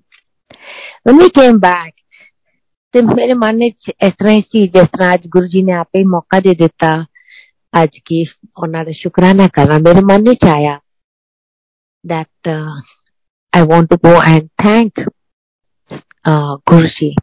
When 1.02 1.18
we 1.18 1.30
came 1.30 1.58
back, 1.58 1.94
ਤੇ 2.92 3.00
ਮੇਰੇ 3.02 3.34
ਮਨ 3.38 3.56
ਵਿੱਚ 3.56 3.88
ਇਸ 3.88 4.12
ਤਰ੍ਹਾਂ 4.18 4.32
ਹੀ 4.34 4.40
ਸੀ 4.52 4.66
ਜਿਸ 4.68 4.86
ਤਰ੍ਹਾਂ 4.92 5.12
ਅੱਜ 5.14 5.26
ਗੁਰੂ 5.34 5.46
ਜੀ 5.48 5.62
ਨੇ 5.62 5.72
ਆਪੇ 5.72 5.98
ਹੀ 5.98 6.04
ਮੌਕਾ 6.04 6.40
ਦੇ 6.46 6.54
ਦਿੱਤਾ 6.62 6.90
ਅੱਜ 7.82 7.98
ਕੀ 8.04 8.24
ਉਹਨਾਂ 8.62 8.84
ਦਾ 8.84 8.92
ਸ਼ੁਕਰਾਨਾ 8.92 9.46
ਕਰਨਾ 9.52 9.78
ਮੇਰੇ 9.78 10.00
ਮਨ 10.04 10.22
ਵਿੱਚ 10.28 10.46
ਆਇਆ 10.46 10.78
that 12.04 12.26
uh, 12.46 12.80
I 13.52 13.62
want 13.64 13.90
to 13.90 13.98
go 13.98 14.20
and 14.20 14.48
thank 14.62 15.00
uh, 16.24 16.56
Guruji. 16.70 17.14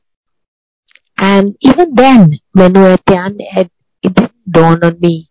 And 1.23 1.57
even 1.61 1.95
then, 1.95 2.41
when 2.51 2.73
we 2.73 2.81
were 2.81 2.99
it, 3.07 3.71
it 4.03 4.13
didn't 4.13 4.33
dawn 4.51 4.83
on 4.83 4.99
me 4.99 5.31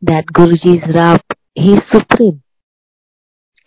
that 0.00 0.26
Guruji 0.26 0.76
is 0.76 0.94
Rav, 0.94 1.20
he 1.52 1.72
is 1.72 1.80
supreme. 1.90 2.44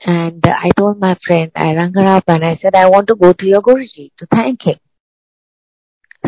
And 0.05 0.41
I 0.47 0.69
told 0.77 1.01
my 1.01 1.17
friend, 1.27 1.51
I 1.53 1.75
rang 1.75 1.91
her 1.95 2.05
up 2.05 2.23
and 2.27 2.45
I 2.45 2.55
said, 2.55 2.75
I 2.75 2.87
want 2.87 3.07
to 3.07 3.15
go 3.15 3.33
to 3.33 3.45
your 3.45 3.61
Guruji 3.61 4.11
to 4.19 4.25
thank 4.33 4.65
him. 4.65 4.77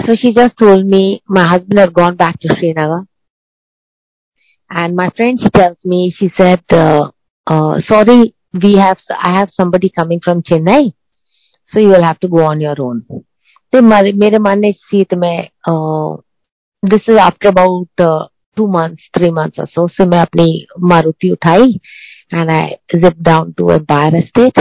So 0.06 0.16
she 0.16 0.34
just 0.34 0.58
told 0.58 0.86
me, 0.86 1.24
my 1.30 1.48
husband 1.48 1.80
had 1.80 1.94
gone 1.94 2.18
back 2.18 2.42
to 2.42 2.54
Srinagar. 2.54 3.08
And 4.70 4.98
my 4.98 5.10
friend, 5.16 5.39
she 5.42 5.50
tells 5.50 5.77
me, 5.86 6.13
she 6.13 6.30
said, 6.36 6.62
uh, 6.72 7.12
uh, 7.46 7.80
sorry, 7.88 8.36
we 8.51 8.75
have, 8.75 8.98
I 9.18 9.39
have 9.39 9.50
somebody 9.50 9.92
coming 9.92 10.20
from 10.20 10.44
Chennai. 10.44 10.92
So 11.68 11.80
you 11.80 11.88
will 11.88 12.04
have 12.04 12.20
to 12.20 12.27
go 12.27 12.44
on 12.44 12.60
your 12.60 12.75
own. 12.80 13.06
ते 13.74 13.81
मेरे 13.81 14.39
मानने 14.39 14.71
सी 14.71 15.03
तो 15.03 15.17
मैं 15.17 15.38
this 16.83 17.09
is 17.09 17.17
after 17.19 17.47
about 17.47 18.01
two 18.57 18.67
months 18.71 19.09
three 19.17 19.29
months 19.31 19.69
so 19.69 20.05
मैं 20.05 20.19
अपनी 20.19 20.45
मारुति 20.89 21.29
उठाई 21.31 21.74
and 22.33 22.51
I 22.51 22.75
zip 22.95 23.21
down 23.21 23.51
to 23.51 23.71
empire 23.71 24.21
state 24.25 24.59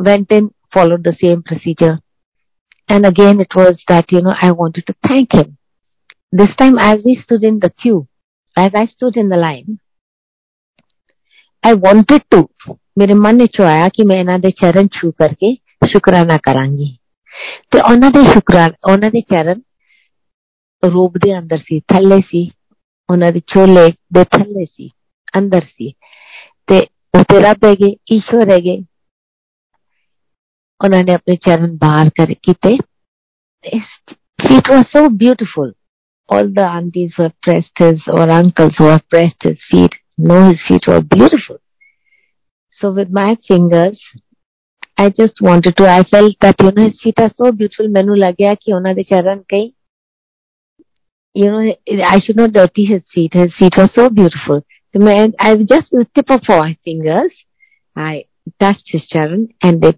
went 0.00 0.32
in 0.32 0.50
follow 0.74 0.96
the 0.98 1.14
same 1.14 1.40
procedure 1.40 1.98
and 2.88 3.06
again 3.06 3.40
it 3.40 3.56
was 3.56 3.82
that 3.90 4.12
you 4.12 4.20
know 4.20 4.30
I 4.44 4.50
wanted 4.60 4.84
to 4.84 4.92
thank 5.08 5.34
him 5.34 5.56
this 6.32 6.56
time 6.58 6.78
as 6.80 7.02
we 7.06 7.14
stood 7.14 7.44
in 7.44 7.58
the 7.58 7.70
queue 7.78 8.06
as 8.56 8.76
I 8.76 8.86
stood 8.86 9.18
in 9.18 9.28
the 9.28 9.38
line 9.38 9.78
I 11.64 11.72
wanted 11.80 12.22
to 12.30 12.76
मेरे 12.98 13.14
मन 13.14 13.36
ने 13.36 13.46
चो 13.46 13.64
आया 13.64 13.88
कि 13.88 14.04
मैं 14.04 14.20
इन्होंने 14.20 14.50
चरण 14.50 14.86
छू 14.94 15.10
करके 15.10 15.52
ਸ਼ੁਕਰਾਨਾ 15.87 16.37
ਕਰਾਂਗੀ 16.43 16.95
ਤੇ 17.71 17.79
ਉਹਨਾਂ 17.79 18.11
ਦੇ 18.11 18.23
ਸ਼ੁਕਰਾਨ 18.23 18.73
ਉਹਨਾਂ 18.91 19.11
ਦੇ 19.11 19.21
ਚਰਨ 19.21 19.61
ਰੂਪ 20.83 21.17
ਦੇ 21.17 21.37
ਅੰਦਰ 21.37 21.57
ਸੀ 21.57 21.79
ਥੱਲੇ 21.93 22.19
ਸੀ 22.27 22.49
ਉਹਨਾਂ 23.09 23.31
ਦੇ 23.31 23.39
ਚੋਲੇ 23.53 23.87
ਦੇ 24.13 24.23
ਥੱਲੇ 24.23 24.65
ਸੀ 24.65 24.89
ਅੰਦਰ 25.37 25.61
ਸੀ 25.61 25.91
ਤੇ 26.67 26.79
ਉੱਤੇ 27.19 27.39
ਰੱਬ 27.39 27.65
ਹੈਗੇ 27.65 27.95
ਈਸ਼ਵਰ 28.11 28.51
ਹੈਗੇ 28.51 28.77
ਉਹਨਾਂ 30.81 31.03
ਨੇ 31.03 31.13
ਆਪਣੇ 31.13 31.35
ਚਰਨ 31.47 31.77
ਬਾਹਰ 31.77 32.09
ਕਰ 32.17 32.33
ਕੀਤੇ 32.43 32.77
it 34.55 34.67
was 34.71 34.83
so 34.95 35.01
beautiful 35.21 35.71
all 36.29 36.49
the 36.57 36.65
aunties 36.79 37.15
were 37.17 37.31
pressed 37.45 37.81
his 37.83 38.03
or 38.17 38.25
uncles 38.35 38.75
who 38.79 38.85
have 38.85 39.03
pressed 39.13 39.47
his 39.47 39.63
feet 39.71 39.95
no 40.29 40.37
his 40.43 40.61
feet 40.67 40.87
were 40.91 41.01
beautiful 41.15 41.57
so 42.79 42.91
with 42.91 43.11
my 43.19 43.25
fingers 43.49 44.03
I 44.97 45.09
just 45.09 45.41
wanted 45.41 45.75
to 45.77 45.87
I 45.87 46.03
felt 46.03 46.35
that 46.41 46.61
you 46.61 46.71
know 46.71 46.83
his 46.83 46.99
feet 47.01 47.19
are 47.19 47.31
so 47.39 47.51
beautiful 47.51 47.89
ਮੈਨੂੰ 47.97 48.17
ਲੱਗਿਆ 48.17 48.53
ਕਿ 48.61 48.73
ਉਹਨਾਂ 48.73 48.93
ਦੇ 48.95 49.03
ਚਰਨ 49.03 49.43
ਕਈ 49.49 49.71
you 51.37 51.51
know, 51.51 51.75
I 52.03 52.19
should 52.19 52.35
not 52.35 52.51
dirty 52.51 52.85
his 52.85 53.03
feet. 53.13 53.33
His 53.33 53.53
feet 53.55 53.75
were 53.77 53.89
so 53.95 54.09
beautiful. 54.09 54.65
I 54.95 55.55
just 55.71 55.91
with 55.91 56.07
the 56.07 56.23
tip 56.23 56.31
of 56.31 56.41
my 56.49 56.75
fingers, 56.83 57.31
I 57.95 58.25
touched 58.59 58.85
his 58.87 59.05
charan 59.07 59.49
and 59.61 59.81
they 59.81 59.93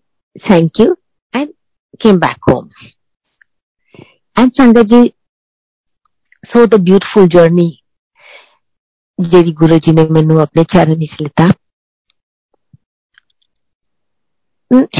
thank 0.48 0.80
you 0.80 0.98
and 1.34 1.54
came 2.00 2.20
back 2.20 2.40
home. 2.42 2.72
And 4.36 4.54
Sangaji 4.54 5.14
saw 6.44 6.66
the 6.66 6.80
beautiful 6.80 7.28
journey 7.28 7.70
ਜਿਹੜੀ 9.30 9.52
ਗੁਰੂ 9.54 9.78
ਜੀ 9.78 9.92
ਨੇ 9.92 10.04
ਮੈਨੂੰ 10.12 10.40
ਆਪਣੇ 10.42 10.64
ਚਰਨ 10.64 10.96
ਵਿੱਚ 11.00 11.16
ਲਿੱਤਾ 11.22 11.48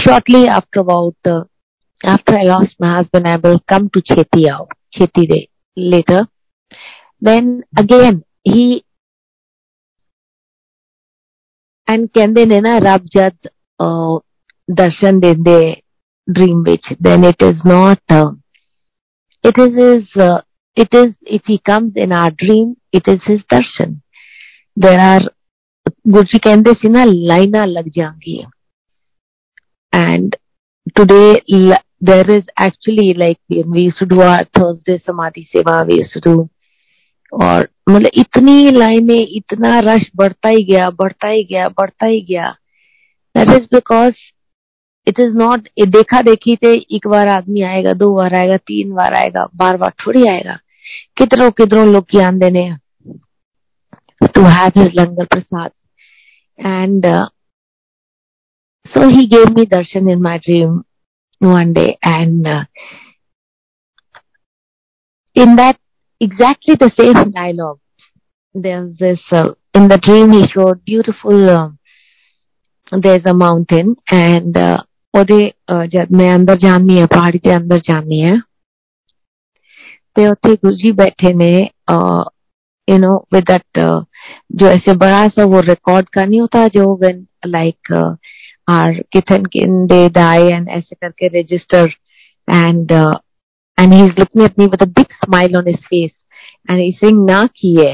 shortly 0.04 0.48
after 0.48 0.80
about 0.80 1.16
uh, 1.26 1.44
after 2.04 2.38
I 2.38 2.44
lost 2.44 2.76
my 2.80 2.96
husband 2.96 3.28
I 3.28 3.38
will 3.38 3.60
come 3.72 3.90
to 3.90 4.02
Cheti 4.02 4.50
out 4.50 4.70
Cheti 4.96 5.28
Day 5.28 5.50
later. 5.76 6.28
Then 7.22 7.64
again, 7.78 8.24
he 8.44 8.84
and 11.92 12.08
ਕਹਿੰਦੇ 12.14 12.46
ਨੇ 12.46 12.60
ਨਾ 12.62 12.78
ਰੱਬ 12.80 13.06
ਜਦ 13.06 13.48
ਦਰਸ਼ਨ 14.74 15.20
ਦਿੰਦੇ 15.20 15.76
dream 16.40 16.64
ਵਿੱਚ 16.64 16.94
then 17.08 17.24
it 17.24 17.46
is 17.48 17.58
not 17.72 18.16
uh, 18.16 18.32
it 19.50 19.62
is 19.64 19.74
his 19.84 20.22
uh, 20.26 20.40
it 20.84 20.98
is 21.00 21.14
if 21.38 21.42
he 21.52 21.58
comes 21.72 21.98
in 22.06 22.14
our 22.20 22.32
dream 22.44 22.68
it 23.00 23.12
is 23.14 23.26
his 23.32 23.42
darshan 23.54 23.96
there 24.86 25.02
are 25.08 25.30
Guru 26.10 26.24
ji 26.24 26.40
ਕਹਿੰਦੇ 26.40 26.74
ਸੀ 26.74 26.90
ਨਾ 26.90 27.04
ਲਾਈਨਾਂ 27.06 27.68
ਲੱਗ 27.68 27.86
ਜਾਣਗੀਆਂ 27.92 28.50
And 29.95 30.37
today 30.97 31.29
there 32.01 32.31
is 32.31 32.45
actually 32.57 33.15
like 33.15 33.39
we 33.49 33.83
used 33.83 33.99
to 33.99 34.07
do 34.07 34.21
our 34.23 34.45
Thursday 34.57 34.99
Samadhi 34.99 35.49
Seva, 35.55 35.87
we 35.87 35.99
used 36.03 36.13
to 36.15 36.21
do. 36.21 36.49
और 37.33 37.69
मतलब 37.91 38.11
इतनी 38.15 38.71
लाइनें 38.71 39.19
इतना 39.19 39.79
रश 39.85 40.11
बढ़ता 40.17 40.49
ही 40.49 40.63
गया 40.65 40.91
बढ़ता 40.91 41.29
ही 41.29 41.45
गया 41.45 41.69
बढ़ता 41.69 42.07
ही 42.07 42.21
गया। 42.29 42.51
That 43.35 43.51
is 43.51 43.67
because 43.75 44.15
it 45.07 45.21
is 45.21 45.37
not 45.37 45.69
देखा 45.97 46.21
देखी 46.23 46.57
थे 46.57 46.73
एक 46.97 47.07
बार 47.09 47.29
आदमी 47.29 47.63
आएगा 47.63 47.93
दो 47.93 48.15
बार 48.17 48.35
आएगा 48.35 48.57
तीन 48.57 48.93
बार 48.95 49.15
आएगा 49.15 49.47
बार 49.57 49.77
बार 49.77 49.93
थोड़ी 50.07 50.27
आएगा। 50.29 50.59
किधरों 51.19 51.51
किधरों 51.51 51.87
लोग 51.93 52.07
ज्ञान 52.11 52.39
देने 52.39 52.63
to 54.35 54.43
have 54.43 54.81
his 54.81 54.95
langar 54.95 55.25
prasad 55.25 55.71
and 56.59 57.07
so 58.86 59.08
he 59.10 59.26
gave 59.28 59.54
me 59.56 59.66
darshan 59.76 60.10
in 60.10 60.22
my 60.22 60.38
dream 60.38 60.80
one 61.42 61.72
day 61.74 61.98
and 62.04 62.46
uh, 62.46 62.64
in 65.36 65.56
that 65.56 65.78
exactly 66.22 66.76
the 66.76 66.92
same 66.92 67.32
dialogue 67.32 67.80
there's 68.56 68.98
this 68.98 69.22
uh, 69.32 69.52
in 69.74 69.88
the 69.88 69.98
dream 69.98 70.34
he 70.34 70.46
showed 70.48 70.84
beautiful 70.84 71.50
uh, 71.50 71.70
there's 72.92 73.26
a 73.26 73.34
mountain 73.34 73.96
and 74.12 74.58
ਉਹਦੇ 75.14 75.52
ਜਦ 75.92 76.12
ਮੈਂ 76.18 76.36
ਅੰਦਰ 76.36 76.58
ਜਾਂਦੀ 76.58 77.00
ਹਾਂ 77.00 77.08
ਪਹਾੜੀ 77.08 77.40
ਦੇ 77.44 77.56
ਅੰਦਰ 77.56 77.80
ਜਾਂਦੀ 77.84 78.22
ਹਾਂ 78.24 78.36
ਤੇ 80.16 80.28
ਉੱਥੇ 80.28 80.56
ਗੁਰੂ 80.56 80.76
ਜੀ 80.76 80.92
ਬੈਠੇ 81.00 81.34
ਨੇ 81.34 81.52
यू 82.88 82.98
नो 83.00 83.16
विद 83.34 83.44
दैट 83.48 83.80
जो 84.60 84.68
ऐसे 84.68 84.94
बड़ा 85.02 85.28
सा 85.34 85.44
वो 85.54 85.60
रिकॉर्ड 85.62 86.10
का 86.14 86.26
नहीं 86.26 86.40
होता 86.42 86.68
जो 86.76 86.86
व्हेन 87.02 87.26
लाइक 87.48 87.92
आर 87.94 88.16
किथन 88.70 89.46
किन 89.54 89.86
दे 89.88 90.08
डाई 90.20 90.48
एंड 90.52 90.70
ऐसे 90.70 90.96
करके 90.96 91.28
register 91.40 91.90
and 92.52 92.92
and 93.82 93.94
he's 93.94 94.18
looking 94.18 94.42
at 94.42 94.58
me 94.58 94.68
with 94.68 94.82
a 94.82 94.88
big 94.88 95.12
smile 95.24 95.58
on 95.58 95.66
his 95.66 95.80
face 95.90 96.16
and 96.68 96.82
he's 96.82 97.00
saying 97.00 97.20
na 97.26 97.48
kiye 97.60 97.92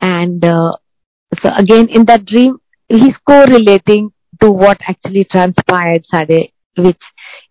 and 0.00 0.44
uh, 0.44 0.72
so 1.42 1.52
again 1.62 1.88
in 1.88 2.04
that 2.10 2.26
dream 2.32 2.58
he's 2.88 3.16
correlating 3.30 4.10
to 4.42 4.50
what 4.50 4.78
actually 4.92 5.24
transpired 5.24 6.04
sade 6.10 6.52
which 6.76 7.08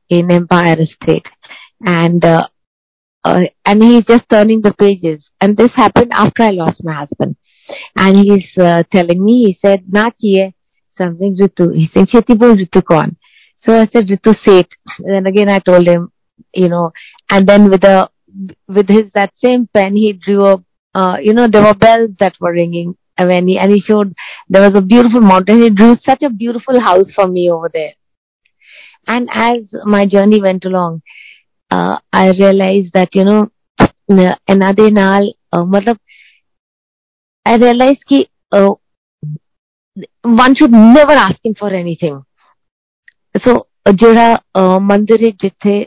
in 0.10 0.32
empire 0.32 0.86
state 0.86 1.28
and 1.86 2.24
uh, 2.26 2.48
uh, 3.24 3.42
and 3.66 3.84
he's 3.84 4.06
just 4.14 4.30
turning 4.30 4.62
the 4.62 4.74
pages 4.74 5.32
and 5.42 5.58
this 5.58 5.74
happened 5.74 6.12
after 6.14 6.44
i 6.44 6.52
lost 6.52 6.84
my 6.84 6.94
husband 6.94 7.36
and 7.96 8.18
he's 8.18 8.58
uh, 8.58 8.84
telling 8.92 9.24
me 9.24 9.46
he 9.46 9.58
said 9.66 9.84
na 9.98 10.10
kiye 10.12 10.54
something 10.97 11.37
ritu 11.43 11.75
he 11.75 11.87
said 11.93 12.09
cheti 12.15 12.39
bol 12.39 12.57
ritu 12.63 12.83
kon 12.93 13.17
so 13.67 13.79
i 13.83 13.87
said 13.87 14.13
ritu 14.15 14.35
said 14.45 14.67
then 15.13 15.27
again 15.33 15.49
i 15.49 15.59
told 15.71 15.87
him 15.95 16.11
you 16.53 16.69
know, 16.69 16.93
and 17.31 17.47
then 17.49 17.71
with 17.71 17.85
a 17.85 18.09
with 18.69 18.89
his 18.89 19.11
that 19.15 19.33
same 19.37 19.69
pen 19.73 19.97
he 19.97 20.13
drew 20.13 20.45
a 20.47 20.65
uh, 20.95 21.17
you 21.21 21.33
know 21.33 21.49
there 21.49 21.63
were 21.63 21.75
bells 21.75 22.11
that 22.19 22.35
were 22.41 22.53
ringing 22.53 22.97
when 23.19 23.47
he 23.47 23.59
and 23.59 23.73
he 23.73 23.81
showed 23.81 24.15
there 24.49 24.63
was 24.69 24.77
a 24.77 24.83
beautiful 24.83 25.21
mountain. 25.21 25.61
He 25.61 25.71
drew 25.71 25.97
such 26.05 26.23
a 26.23 26.31
beautiful 26.31 26.81
house 26.81 27.07
for 27.15 27.27
me 27.29 27.51
over 27.51 27.71
there. 27.73 27.93
And 29.07 29.29
as 29.33 29.75
my 29.85 30.07
journey 30.07 30.41
went 30.41 30.65
along 30.65 31.03
uh, 31.71 31.99
I 32.13 32.31
realized 32.31 32.93
that 32.95 33.15
you 33.15 33.25
know 33.25 33.51
another 34.49 34.91
naal 34.91 35.33
uh, 35.53 35.95
I 37.47 37.57
realized 37.57 38.05
ki 38.07 38.29
uh, 38.53 38.75
one 40.25 40.55
should 40.55 40.73
never 40.73 41.13
ask 41.13 41.39
him 41.47 41.55
for 41.55 41.71
anything. 41.85 42.23
So 43.47 43.61
ਜਿਹੜਾ 43.95 44.39
ਮੰਦਿਰ 44.79 45.19
ਜਿੱਥੇ 45.31 45.87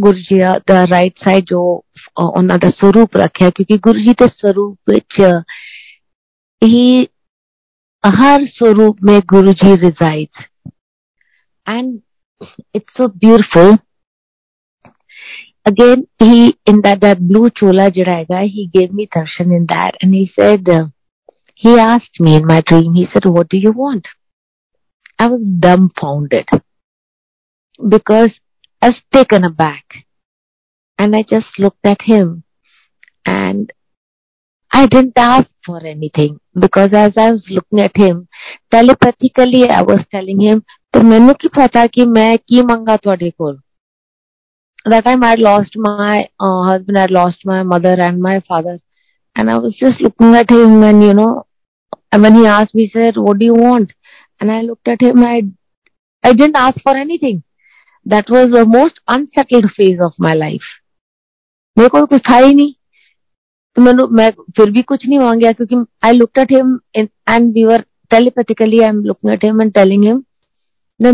ਗੁਰੂ 0.00 0.18
ਜੀ 0.18 0.38
ਦਾ 0.66 0.86
right 0.90 1.12
side 1.24 1.44
ਜੋ 1.44 1.84
ਉਹਨਾਂ 2.18 2.58
ਦਾ 2.58 2.70
ਸਰੂਪ 2.70 3.16
ਰੱਖਿਆ 3.16 3.50
ਕਿਉਂਕਿ 3.50 3.78
ਗੁਰੂ 3.78 3.98
ਜੀ 3.98 4.12
ਦੇ 4.12 4.28
ਸਰੂਪ 4.28 4.78
ਵਿੱਚ 4.90 5.42
ਹੀ 6.64 7.06
ਹਰ 8.22 8.44
ਸਰੂਪ 8.44 8.98
ਮੇ 9.04 9.20
Guru 9.26 9.52
ji 9.52 10.26
and 11.66 11.92
it's 12.76 12.94
so 13.00 13.06
beautiful 13.24 13.70
again 15.70 16.02
he 16.24 16.48
in 16.72 16.80
that 16.86 16.98
that 17.04 17.22
blue 17.30 17.46
chola 17.46 17.90
ਜਿਹੜਾ 17.90 18.12
ਹੈਗਾ 18.12 18.42
he 18.42 18.66
gave 18.78 18.92
me 18.92 19.06
darshan 19.16 19.52
in 19.58 19.66
that 19.74 19.92
and 20.04 20.14
he 20.14 20.24
said 20.40 20.76
uh, 20.76 20.88
he 21.54 21.78
asked 21.78 22.20
me 22.20 22.36
in 22.36 22.46
my 22.46 22.60
dream, 22.60 22.94
he 22.94 23.06
said, 23.06 23.24
What 23.24 23.48
do 23.48 23.56
you 23.56 23.72
want? 23.72 24.06
I 25.18 25.28
was 25.28 25.40
dumbfounded 25.40 26.48
because 27.88 28.38
I 28.82 28.90
was 28.90 29.00
taken 29.12 29.44
aback. 29.44 30.04
And 30.98 31.16
I 31.16 31.22
just 31.22 31.58
looked 31.58 31.84
at 31.84 32.02
him 32.02 32.44
and 33.26 33.72
I 34.70 34.86
didn't 34.86 35.16
ask 35.16 35.50
for 35.64 35.84
anything 35.84 36.38
because 36.58 36.92
as 36.92 37.16
I 37.16 37.30
was 37.30 37.46
looking 37.48 37.80
at 37.80 37.96
him, 37.96 38.28
telepathically 38.70 39.68
I 39.68 39.82
was 39.82 40.04
telling 40.10 40.40
him, 40.40 40.64
that 40.92 41.02
time 45.04 45.24
I 45.24 45.34
lost 45.34 45.76
my 45.76 46.28
uh, 46.38 46.62
husband, 46.64 46.98
I 46.98 47.06
lost 47.06 47.44
my 47.44 47.62
mother 47.62 47.96
and 47.98 48.20
my 48.20 48.40
father. 48.40 48.78
And 49.36 49.50
I 49.50 49.58
was 49.58 49.74
just 49.74 50.00
looking 50.00 50.34
at 50.34 50.50
him 50.50 50.82
and, 50.82 51.02
you 51.02 51.14
know, 51.14 51.43
and 52.13 52.23
when 52.23 52.35
he 52.35 52.45
asked 52.47 52.73
me, 52.73 52.85
he 52.85 52.91
said, 52.91 53.17
what 53.17 53.39
do 53.39 53.45
you 53.45 53.53
want? 53.55 53.93
And 54.41 54.51
I 54.51 54.61
looked 54.61 54.87
at 54.87 55.01
him, 55.01 55.23
I, 55.23 55.43
I 56.23 56.33
didn't 56.33 56.57
ask 56.57 56.81
for 56.81 56.95
anything. 56.95 57.43
That 58.05 58.29
was 58.29 58.51
the 58.51 58.65
most 58.65 58.99
unsettled 59.07 59.71
phase 59.71 59.99
of 60.01 60.13
my 60.19 60.33
life. 60.35 60.67
मेरे 61.77 61.89
को 61.89 62.05
कुछ 62.05 62.21
था 62.29 62.37
ही 62.37 62.53
नहीं 62.53 62.73
तो 63.75 63.81
मैंने 63.81 64.05
मैं 64.17 64.29
फिर 64.57 64.71
भी 64.71 64.81
कुछ 64.83 65.05
नहीं 65.07 65.19
मांग 65.19 65.41
गया 65.41 65.51
क्योंकि 65.51 65.75
I 66.05 66.13
looked 66.13 66.39
at 66.39 66.51
him 66.51 66.79
and 66.97 67.53
we 67.53 67.63
were 67.65 67.83
telepathically 68.11 68.79
I 68.79 68.89
am 68.89 69.03
looking 69.05 69.33
at 69.33 69.43
him 69.45 69.61
and 69.61 69.73
telling 69.73 70.03
him 70.05 70.23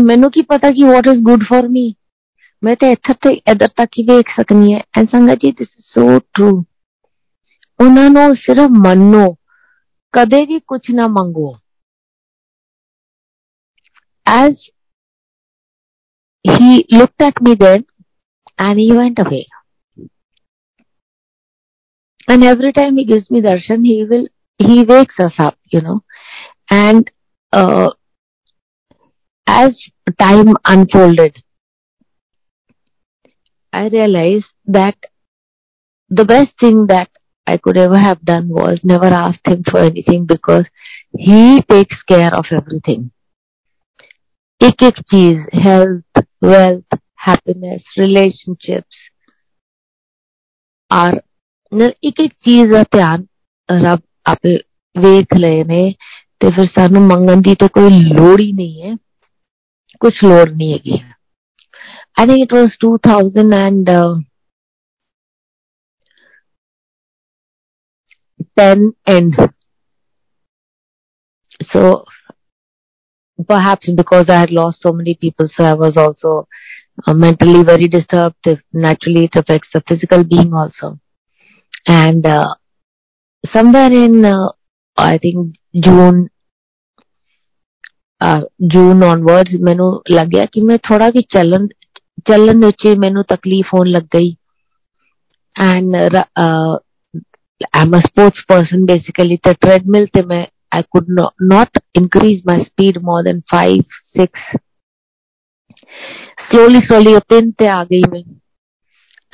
मैनू 0.06 0.28
की 0.36 0.42
पता 0.52 0.70
कि 0.70 0.84
what 0.84 1.06
is 1.06 1.20
good 1.28 1.44
for 1.48 1.68
me 1.68 1.92
मैं 2.62 2.74
तो 2.76 2.86
ਇੱਥੇ 2.92 3.14
ਤੇ 3.22 3.32
ਇੱਧਰ 3.50 3.68
ਤੱਕ 3.76 3.98
ਹੀ 3.98 4.02
ਵੇਖ 4.04 4.28
ਸਕਨੀ 4.36 4.72
ਹੈ 4.74 4.80
ਐਂਡ 4.98 5.08
ਸੰਗਤ 5.08 5.40
ਜੀ 5.40 5.50
ਦਿਸ 5.58 5.68
ਇਜ਼ 5.78 5.84
ਸੋ 5.86 6.18
ਟਰੂ 6.34 6.50
ਉਹਨਾਂ 7.80 8.08
ਨੂੰ 8.10 8.34
ਸਿਰਫ 8.36 8.70
ਮੰਨੋ 8.86 9.26
ਕਦੇ 10.12 10.44
ਵੀ 10.46 10.60
ਕੁਝ 10.60 10.80
ਨਾ 10.90 11.06
ਮੰਗੋ 11.08 11.54
as 14.34 14.62
he 16.44 16.70
looked 16.94 17.24
at 17.26 17.36
me 17.46 17.52
then 17.60 17.84
and 18.64 18.80
he 18.82 18.86
went 19.00 19.20
away 19.24 19.44
and 22.34 22.46
every 22.52 22.72
time 22.78 22.96
he 22.96 23.04
gives 23.12 23.30
me 23.30 23.42
darshan 23.46 23.86
he 23.90 23.98
will 24.12 24.26
he 24.58 24.78
wakes 24.84 25.20
us 25.26 25.38
up 25.46 25.58
you 25.74 25.82
know 25.86 25.98
and 26.70 27.12
uh, 27.52 27.90
as 29.46 29.84
time 30.24 30.52
unfolded 30.64 31.42
I 33.72 33.88
realized 33.88 34.52
that 34.66 34.96
the 36.10 36.24
best 36.24 36.58
thing 36.58 36.86
that 36.86 37.09
I 37.46 37.56
could 37.56 37.76
ever 37.76 37.98
have 37.98 38.20
done 38.24 38.48
was 38.48 38.80
never 38.84 39.06
asked 39.06 39.46
him 39.46 39.62
for 39.70 39.78
anything 39.80 40.26
because 40.26 40.66
he 41.18 41.62
takes 41.62 42.02
care 42.12 42.32
of 42.34 42.46
everything. 42.52 43.04
एक 44.60 44.82
एक 44.82 45.00
चीज 45.10 45.46
health 45.54 46.22
wealth 46.44 46.98
happiness 47.28 47.94
relationships 47.98 49.04
और 50.90 51.20
ਇੱਕ 52.02 52.20
ਇੱਕ 52.20 52.32
ਚੀਜ਼ 52.40 52.70
ਦਾ 52.72 52.82
ਧਿਆਨ 52.92 53.26
ਰੱਬ 53.68 54.00
ਆਪੇ 54.26 54.56
ਵੇਖ 54.96 55.34
ਲਏ 55.36 55.64
ਨੇ 55.64 55.94
ਤੇ 56.40 56.50
ਫਿਰ 56.50 56.66
ਸਾਨੂੰ 56.66 57.02
ਮੰਗਣ 57.02 57.40
ਦੀ 57.40 57.54
ਤੇ 57.54 57.68
ਕੋਈ 57.68 57.88
ਲੋੜ 58.02 58.40
ਹੀ 58.40 58.52
ਨਹੀਂ 58.52 58.82
ਹੈ 58.82 58.94
ਕੁਝ 60.00 60.12
ਲੋੜ 60.24 60.48
ਨਹੀਂ 60.50 60.72
ਹੈਗੀ 60.72 60.98
I 62.20 62.24
think 62.28 62.42
it 62.44 62.52
was 62.56 62.74
2010 62.82 63.80
uh, 68.56 68.76
end. 69.06 69.36
So 71.62 72.04
perhaps 73.48 73.90
because 73.96 74.28
I 74.28 74.40
had 74.40 74.50
lost 74.50 74.82
so 74.82 74.92
many 74.92 75.14
people, 75.14 75.48
so 75.48 75.64
I 75.64 75.74
was 75.74 75.96
also 75.96 76.48
uh, 77.06 77.14
mentally 77.14 77.62
very 77.62 77.88
disturbed. 77.88 78.48
Naturally, 78.72 79.24
it 79.24 79.36
affects 79.36 79.68
the 79.72 79.82
physical 79.88 80.24
being 80.24 80.52
also. 80.54 80.98
And 81.86 82.26
uh, 82.26 82.54
somewhere 83.52 83.92
in, 83.92 84.24
uh, 84.24 84.48
I 84.96 85.18
think 85.18 85.56
June 85.74 86.28
June 88.62 89.02
onwards 89.04 89.54
ਮੈਨੂੰ 89.60 90.02
ਲੱਗਿਆ 90.10 90.46
ਕਿ 90.46 90.60
ਮੈਂ 90.60 90.78
ਥੋੜਾ 90.78 91.10
ਵੀ 91.10 91.22
ਚੱਲਣ 91.22 91.66
ਚੱਲਣ 92.26 92.66
ਵਿੱਚ 92.66 92.96
ਮੈਨੂੰ 92.98 93.24
ਤਕਲੀਫ 93.24 93.66
ਹੋਣ 93.74 93.88
ਲੱਗ 93.88 94.02
ਗਈ 94.02 94.36
and 95.60 96.16
I'm 97.75 97.93
a 97.93 98.01
sports 98.01 98.39
person 98.51 98.85
basically. 98.85 99.39
The 99.47 99.55
treadmill, 99.65 100.05
time 100.17 100.45
I 100.75 100.81
could 100.81 101.09
not, 101.09 101.29
not 101.51 101.69
increase 102.01 102.41
my 102.49 102.57
speed 102.59 103.01
more 103.09 103.23
than 103.27 103.41
five, 103.53 103.83
six. 104.17 104.29
Slowly 106.49 106.79
slowly 106.79 107.13
अब 107.13 107.21
दिन 107.29 107.51
पे 107.51 107.67
आ 107.67 107.83
गई 107.83 108.01
मैं। 108.09 108.23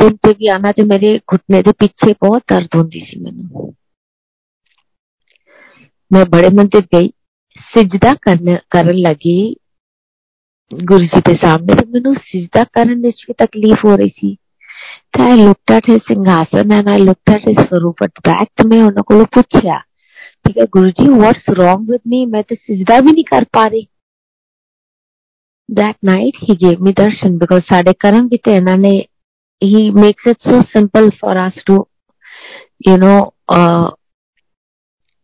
दिन 0.02 0.10
पे 0.10 0.34
भी 0.34 0.48
आना 0.48 0.72
थे 0.72 0.84
मेरे 0.84 1.22
घुटने 1.30 1.62
के 1.62 1.72
पीछे 1.72 2.16
बहुत 2.22 2.44
दर्द 2.50 2.70
होती 2.76 3.00
सी 3.00 3.20
मैंने। 3.20 3.72
मैं 6.13 6.30
बड़े 6.30 6.50
मंदिर 6.50 6.82
गई। 6.82 7.13
सिजदा 7.58 8.13
करने 8.13 8.60
करन 8.72 8.96
लगी। 8.96 9.58
गुरु 10.74 11.06
जी 11.06 11.22
के 11.22 11.34
सामने 11.34 11.74
तो 11.74 12.10
मैं 12.10 12.20
सिजदा 12.20 12.63
करने 12.63 12.96
में 12.96 13.12
तकलीफ़ 13.40 13.88
हो 13.88 13.96
रही 13.96 14.10
थी। 14.10 14.38
I 15.13 15.36
looked 15.36 15.71
at 15.71 15.86
his 15.86 16.02
singhasan 16.04 16.71
and 16.71 16.89
I 16.89 16.97
looked 16.97 17.30
at 17.30 17.41
his 17.41 17.56
Swarupa. 17.58 18.08
Back 18.23 18.50
to 18.56 18.67
me, 18.67 18.82
उनको 18.82 19.23
पूछा 19.36 19.78
ठीक 20.45 20.58
है 20.58 20.65
Guru 20.73 20.89
ji 21.00 21.08
what's 21.10 21.50
wrong 21.58 21.89
with 21.91 22.02
me 22.08 22.26
मैं 22.26 22.43
तो 22.43 22.56
सिजदा 22.56 23.00
भी 23.02 23.12
नहीं 23.12 23.23
कर 23.23 23.43
पा 23.54 23.65
रही 23.67 23.88
that 25.69 25.95
night 26.06 26.38
he 26.43 26.56
gave 26.63 26.84
me 26.84 26.91
darshan 27.00 27.38
because 27.38 27.63
साढ़े 27.69 27.93
कर्म 28.02 28.28
भी 28.30 28.38
थे 28.47 28.56
इन्होंने 28.58 28.91
he 29.62 29.89
makes 29.95 30.28
it 30.28 30.41
so 30.50 30.62
simple 30.73 31.10
for 31.21 31.38
us 31.38 31.63
to 31.67 31.76
you 32.88 32.95
know 32.97 33.15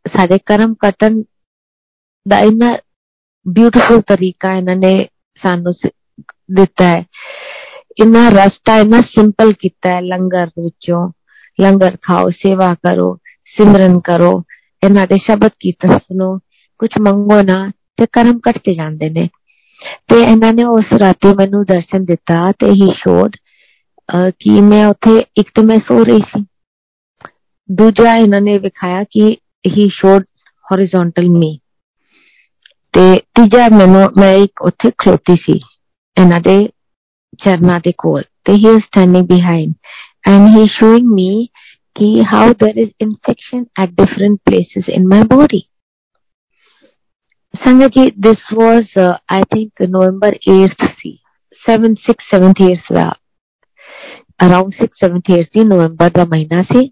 साढ़े 0.06 0.38
कर्म 0.48 0.74
कटन 0.86 1.24
द 2.26 2.42
इन 2.48 2.60
ब्यूटीफुल 3.46 4.02
तरीका 4.10 4.54
इन्होंने 4.58 4.94
सानू 5.42 5.74
दिता 6.58 6.88
है 6.88 7.06
ਇੰਨਾ 8.01 8.29
ਰਸਤਾ 8.29 8.77
ਇੰਨਾ 8.77 9.01
ਸਿੰਪਲ 9.01 9.53
ਕੀਤਾ 9.53 9.89
ਹੈ 9.89 10.01
ਲੰਗਰ 10.01 10.47
ਵਿੱਚੋਂ 10.47 11.09
ਲੰਗਰ 11.61 11.97
ਖਾਓ 12.03 12.31
ਸੇਵਾ 12.31 12.75
ਕਰੋ 12.75 13.19
ਸਿਮਰਨ 13.57 13.99
ਕਰੋ 14.01 14.43
ਇਹਨਾਂ 14.83 15.07
ਦੇ 15.07 15.17
ਸ਼ਬਦ 15.17 15.51
ਕੀਰਤਨ 15.61 15.99
ਸੁਣੋ 15.99 16.39
ਕੁਝ 16.79 16.91
ਮੰਗੋ 17.01 17.43
ਨਾ 17.43 17.71
ਤੇ 17.97 18.07
ਕਰਮ 18.13 18.39
ਕੱਟਦੇ 18.39 18.75
ਜਾਂਦੇ 18.75 19.09
ਨੇ 19.09 19.29
ਤੇ 20.09 20.23
ਇਹਨਾਂ 20.23 20.53
ਨੇ 20.53 20.65
ਉਸ 20.65 20.93
ਰਾਤੀ 21.01 21.35
ਮੈਨੂੰ 21.35 21.65
ਦਰਸ਼ਨ 21.65 22.05
ਦਿੱਤਾ 22.05 22.53
ਤੇ 22.53 22.71
ਹੀ 22.71 22.91
ਸ਼ੋਡ 22.97 23.37
ਕਿ 24.31 24.61
ਮੈਂ 24.61 24.87
ਉੱਥੇ 24.87 25.25
ਇੱਕ 25.37 25.51
ਤਾਂ 25.55 25.65
ਮੈਂ 25.65 25.77
ਸੋ 25.77 26.05
ਰਹੀ 26.05 26.21
ਸੀ 26.21 26.45
ਦੂਜਾ 27.69 28.17
ਇਹਨਾਂ 28.17 28.41
ਨੇ 28.41 28.59
ਵਿਖਾਇਆ 28.59 29.05
ਕਿ 29.05 29.37
ਹੀ 29.67 29.89
ਸ਼ੋਡ 29.89 30.25
horizontal 30.67 31.29
ਮੀ 31.39 31.59
ਤੇ 32.95 33.17
ਤੀਜਾ 33.35 33.69
ਮੈਨੂੰ 33.69 34.09
ਮੈਂ 34.17 34.33
ਇੱਕ 34.35 34.63
ਉੱਥੇ 34.63 34.91
ਖਲੋਤੀ 34.99 35.37
ਸੀ 35.37 35.61
ਇਹਨਾਂ 36.17 36.41
ਦੇ 36.41 36.69
चरना 37.40 37.78
दे 37.80 37.92
कोल 37.98 38.24
तो 38.46 38.54
he 38.54 38.70
is 38.70 38.84
standing 38.84 39.28
behind 39.28 39.76
and 40.28 40.48
he 40.56 40.68
showing 40.70 41.14
me 41.14 41.50
कि 41.96 42.08
how 42.28 42.54
there 42.54 42.80
is 42.80 42.90
infection 43.02 43.66
at 43.84 43.90
different 44.02 44.40
places 44.46 44.90
in 44.90 45.08
my 45.08 45.24
body 45.34 45.66
sangat 47.54 47.92
ji 47.92 48.06
this 48.20 48.48
was 48.54 48.98
I 49.00 49.42
think 49.56 49.82
November 49.82 50.38
8th 50.50 50.88
C 50.92 51.20
7 51.62 51.96
6 52.06 52.24
7th 52.34 52.62
years 52.62 52.88
का 52.92 53.04
अराउंड 54.40 54.74
6 54.76 55.04
7th 55.04 55.30
इयर्स 55.32 55.48
थी 55.56 55.64
नवंबर 55.64 56.10
का 56.10 56.26
महीना 56.26 56.62
सी 56.64 56.92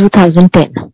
2010 0.00 0.90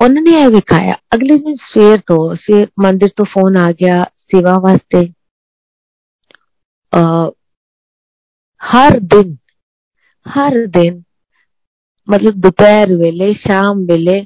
उन्होंने 0.00 0.30
यह 0.30 0.48
दिखाया 0.50 0.96
अगले 1.12 1.36
दिन 1.36 1.56
सवेर 1.56 2.00
तो 2.08 2.16
सवेर 2.36 2.68
मंदिर 2.80 3.12
तो 3.16 3.24
फ़ोन 3.24 3.56
आ 3.56 3.70
गया 3.72 4.02
ਗਿਆ 4.23 4.23
ਸੇਵਾ 4.23 4.57
ਵਾਸਤੇ 4.59 5.07
ਹਰ 8.61 8.99
ਦਿਨ 8.99 9.35
ਹਰ 10.25 10.65
ਦਿਨ 10.67 11.01
ਮਤਲਬ 12.07 12.33
ਦੁਪਹਿਰ 12.33 12.95
ਵੇਲੇ 12.95 13.33
ਸ਼ਾਮ 13.33 13.85
ਵੇਲੇ 13.85 14.25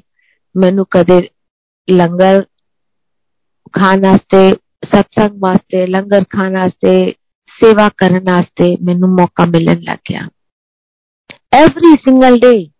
ਮੈਨੂੰ 0.54 0.86
ਕਦੇ 0.90 1.28
ਲੰਗਰ 1.92 2.44
ਖਾਣ 3.72 4.00
ਵਾਸਤੇ 4.00 4.52
ਸਤਸੰਗ 4.84 5.38
ਵਾਸਤੇ 5.38 5.86
ਲੰਗਰ 5.86 6.24
ਖਾਣ 6.30 6.52
ਵਾਸਤੇ 6.52 7.12
ਸੇਵਾ 7.48 7.88
ਕਰਨ 7.96 8.30
ਵਾਸਤੇ 8.30 8.76
ਮੈਨੂੰ 8.82 9.08
ਮੌਕਾ 9.08 9.44
ਮਿਲਣ 9.44 9.80
ਲੱਗ 9.80 9.98
ਗਿਆ 10.10 10.28
ਐਵਰੀ 11.52 11.94
ਸਿੰਗਲ 11.94 12.38
ਡੇ 12.38 12.70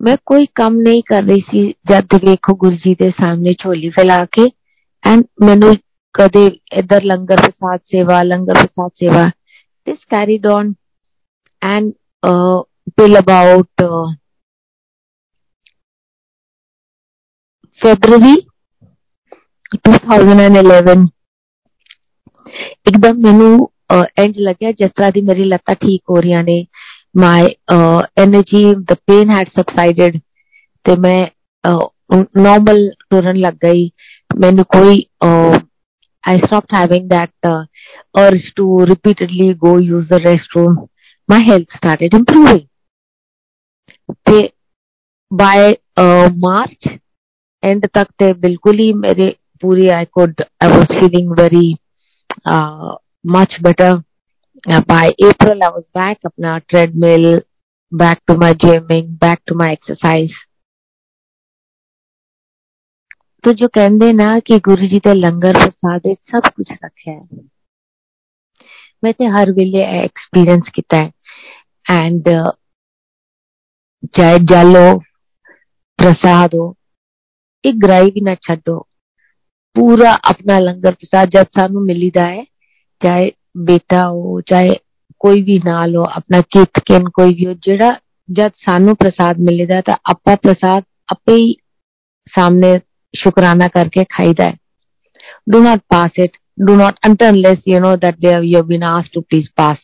ਮੈਂ 0.00 0.16
ਕੋਈ 0.26 0.46
ਕੰਮ 0.54 0.80
ਨਹੀਂ 0.80 1.02
ਕਰ 1.06 1.22
ਰਹੀ 1.22 1.40
ਸੀ 1.40 1.74
ਜਦ 1.90 2.14
ਵੇਖੋ 2.24 2.54
ਗੁਰੂ 2.54 2.76
ਜੀ 2.76 2.94
ਦੇ 2.94 3.10
ਸਾਹਮਣੇ 3.10 3.54
ਝੋਲੀ 3.54 3.90
ਫੈਲਾ 3.90 4.24
एंड 5.05 5.25
मैनु 5.41 5.73
कदे 6.15 6.45
इधर 6.79 7.03
लंगर 7.03 7.41
प्रसाद 7.41 7.79
सेवा 7.91 8.21
लंगर 8.23 8.53
प्रसाद 8.53 8.91
सेवा 8.99 9.25
this 9.87 10.03
carried 10.13 10.45
on 10.47 10.75
and 11.61 11.93
till 12.97 13.15
about 13.15 13.83
February 17.79 18.35
2011 19.87 21.07
एकदम 22.87 23.17
मैनु 23.23 23.47
एंज 23.93 24.37
लगे 24.39 24.71
जिस 24.73 24.91
तरह 24.97 25.09
की 25.11 25.21
मेरी 25.21 25.43
लत 25.43 25.71
ठीक 25.81 26.01
हो 26.09 26.19
रही 26.19 26.41
ने। 26.43 26.59
माय 27.17 27.45
एनर्जी 28.23 28.63
द 28.91 28.97
लग 33.37 33.57
गई। 33.65 33.87
when 34.29 34.59
uh, 34.59 35.59
I 36.23 36.37
stopped 36.37 36.71
having 36.71 37.07
that 37.09 37.31
uh, 37.43 37.65
urge 38.15 38.53
to 38.57 38.79
repeatedly 38.79 39.53
go 39.53 39.77
use 39.77 40.07
the 40.09 40.19
restroom, 40.19 40.87
my 41.29 41.39
health 41.39 41.67
started 41.75 42.13
improving. 42.13 42.67
They, 44.25 44.53
by 45.31 45.77
uh, 45.97 46.29
March 46.35 46.87
end 47.63 47.85
तक 47.93 48.07
थे 48.21 48.33
बिल्कुल 48.39 48.77
ही 48.79 48.91
मेरे 48.93 49.35
पूरी 49.61 49.87
I 49.89 50.05
could 50.13 50.41
I 50.63 50.69
was 50.69 50.85
feeling 50.99 51.31
very 51.39 51.67
much 53.35 53.55
better 53.63 53.95
by 54.89 55.09
April 55.27 55.61
I 55.63 55.69
was 55.69 55.83
back 55.97 56.25
अपना 56.25 56.57
treadmill 56.69 57.25
back 57.91 58.19
to 58.27 58.35
my 58.39 58.53
gymming 58.63 59.07
back 59.23 59.39
to 59.47 59.55
my 59.55 59.71
exercise 59.73 60.33
ਜੋ 63.44 63.68
ਕਹਿੰਦੇ 63.68 64.12
ਨਾ 64.12 64.38
ਕਿ 64.40 64.58
ਗੁਰੂ 64.58 64.86
ਜੀ 64.86 64.98
ਦੇ 64.98 65.14
ਲੰਗਰ 65.14 65.54
ਪ੍ਰਸਾਦ 65.54 66.00
ਵਿੱਚ 66.06 66.20
ਸਭ 66.30 66.50
ਕੁਝ 66.56 66.66
ਰੱਖਿਆ 66.84 67.14
ਹੈ 67.14 67.24
ਮੈਂ 69.02 69.12
ਤੇ 69.12 69.26
ਹਰ 69.26 69.52
ਵੇਲੇ 69.52 69.82
ਐਕਸਪੀਰੀਅੰਸ 69.82 70.68
ਕੀਤਾ 70.72 70.96
ਹੈ 70.96 71.10
ਐਂਡ 71.86 72.28
ਚਾਹੇ 74.16 74.38
ਜਲ 74.38 74.76
ਹੋ 74.76 74.98
ਪ੍ਰਸਾਦ 75.98 76.54
ਹੋ 76.54 76.74
ਇੱਕ 77.64 77.76
ਗ੍ਰਾਈ 77.76 78.10
ਵੀ 78.10 78.20
ਨਾ 78.20 78.34
ਛੱਡੋ 78.34 78.78
ਪੂਰਾ 79.76 80.18
ਆਪਣਾ 80.24 80.58
ਲੰਗਰ 80.58 80.92
ਪ੍ਰਸਾਦ 80.92 81.30
ਜਦ 81.30 81.46
ਸਾਨੂੰ 81.56 81.82
ਮਿਲੀਦਾ 81.82 82.26
ਹੈ 82.28 82.44
ਚਾਹੇ 83.00 83.32
ਬੇਟਾ 83.56 84.08
ਹੋ 84.08 84.40
ਚਾਹੇ 84.40 84.76
ਕੋਈ 85.18 85.42
ਵੀ 85.42 85.60
ਨਾਲ 85.64 85.96
ਹੋ 85.96 86.04
ਆਪਣਾ 86.04 86.40
ਕਿਤ 86.40 86.80
ਕਿਨ 86.86 87.08
ਕੋਈ 87.08 87.34
ਵੀ 87.34 87.46
ਹੋ 87.46 87.52
ਜਿਹੜਾ 87.52 87.90
ਜਦ 88.30 88.52
ਸਾਨੂੰ 88.54 88.96
ਪ੍ਰਸਾਦ 88.96 89.38
ਮਿਲੇਦਾ 89.38 89.80
ਤਾਂ 89.80 89.96
ਆਪਾਂ 90.10 90.36
ਪ੍ਰਸਾਦ 90.36 90.84
ਆਪੇ 91.12 91.34
ਹੀ 91.34 91.54
ਸਾਹਮਣੇ 92.26 92.78
शुक्राना 93.14 93.68
करके 93.68 94.04
खाईदा 94.16 94.44
है 94.44 94.58
do 95.46 95.62
not 95.62 95.82
pass 95.92 96.10
it 96.16 96.36
do 96.58 96.76
not 96.76 96.98
until 97.02 97.28
unless 97.28 97.60
you 97.64 97.80
know 97.80 97.96
that 97.96 98.20
they 98.20 98.32
have, 98.32 98.44
you 98.44 98.56
have 98.56 98.68
been 98.68 98.82
asked 98.82 99.12
to 99.14 99.22
please 99.22 99.50
pass 99.60 99.78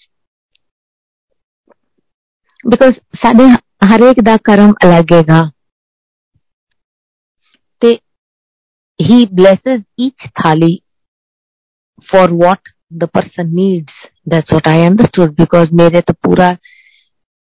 because 2.65 2.97
ਸਾਡੇ 3.23 3.45
ਹਰੇਕ 3.87 4.21
ਦਾ 4.25 4.37
ਕਰਮ 4.45 4.73
ਅਲੱਗ 4.85 5.13
ਹੈਗਾ 5.13 5.43
ਤੇ 7.83 7.93
he 9.01 9.19
blesses 9.41 9.83
each 10.07 10.25
thali 10.41 10.73
for 12.09 12.25
what 12.43 12.73
the 13.03 13.09
person 13.17 13.55
needs 13.61 14.01
that's 14.33 14.57
what 14.57 14.69
i 14.73 14.79
understood 14.89 15.37
because 15.43 15.73
ਮੇਰੇ 15.73 16.01
ਤਾਂ 16.01 16.15
ਪੂਰਾ 16.23 16.57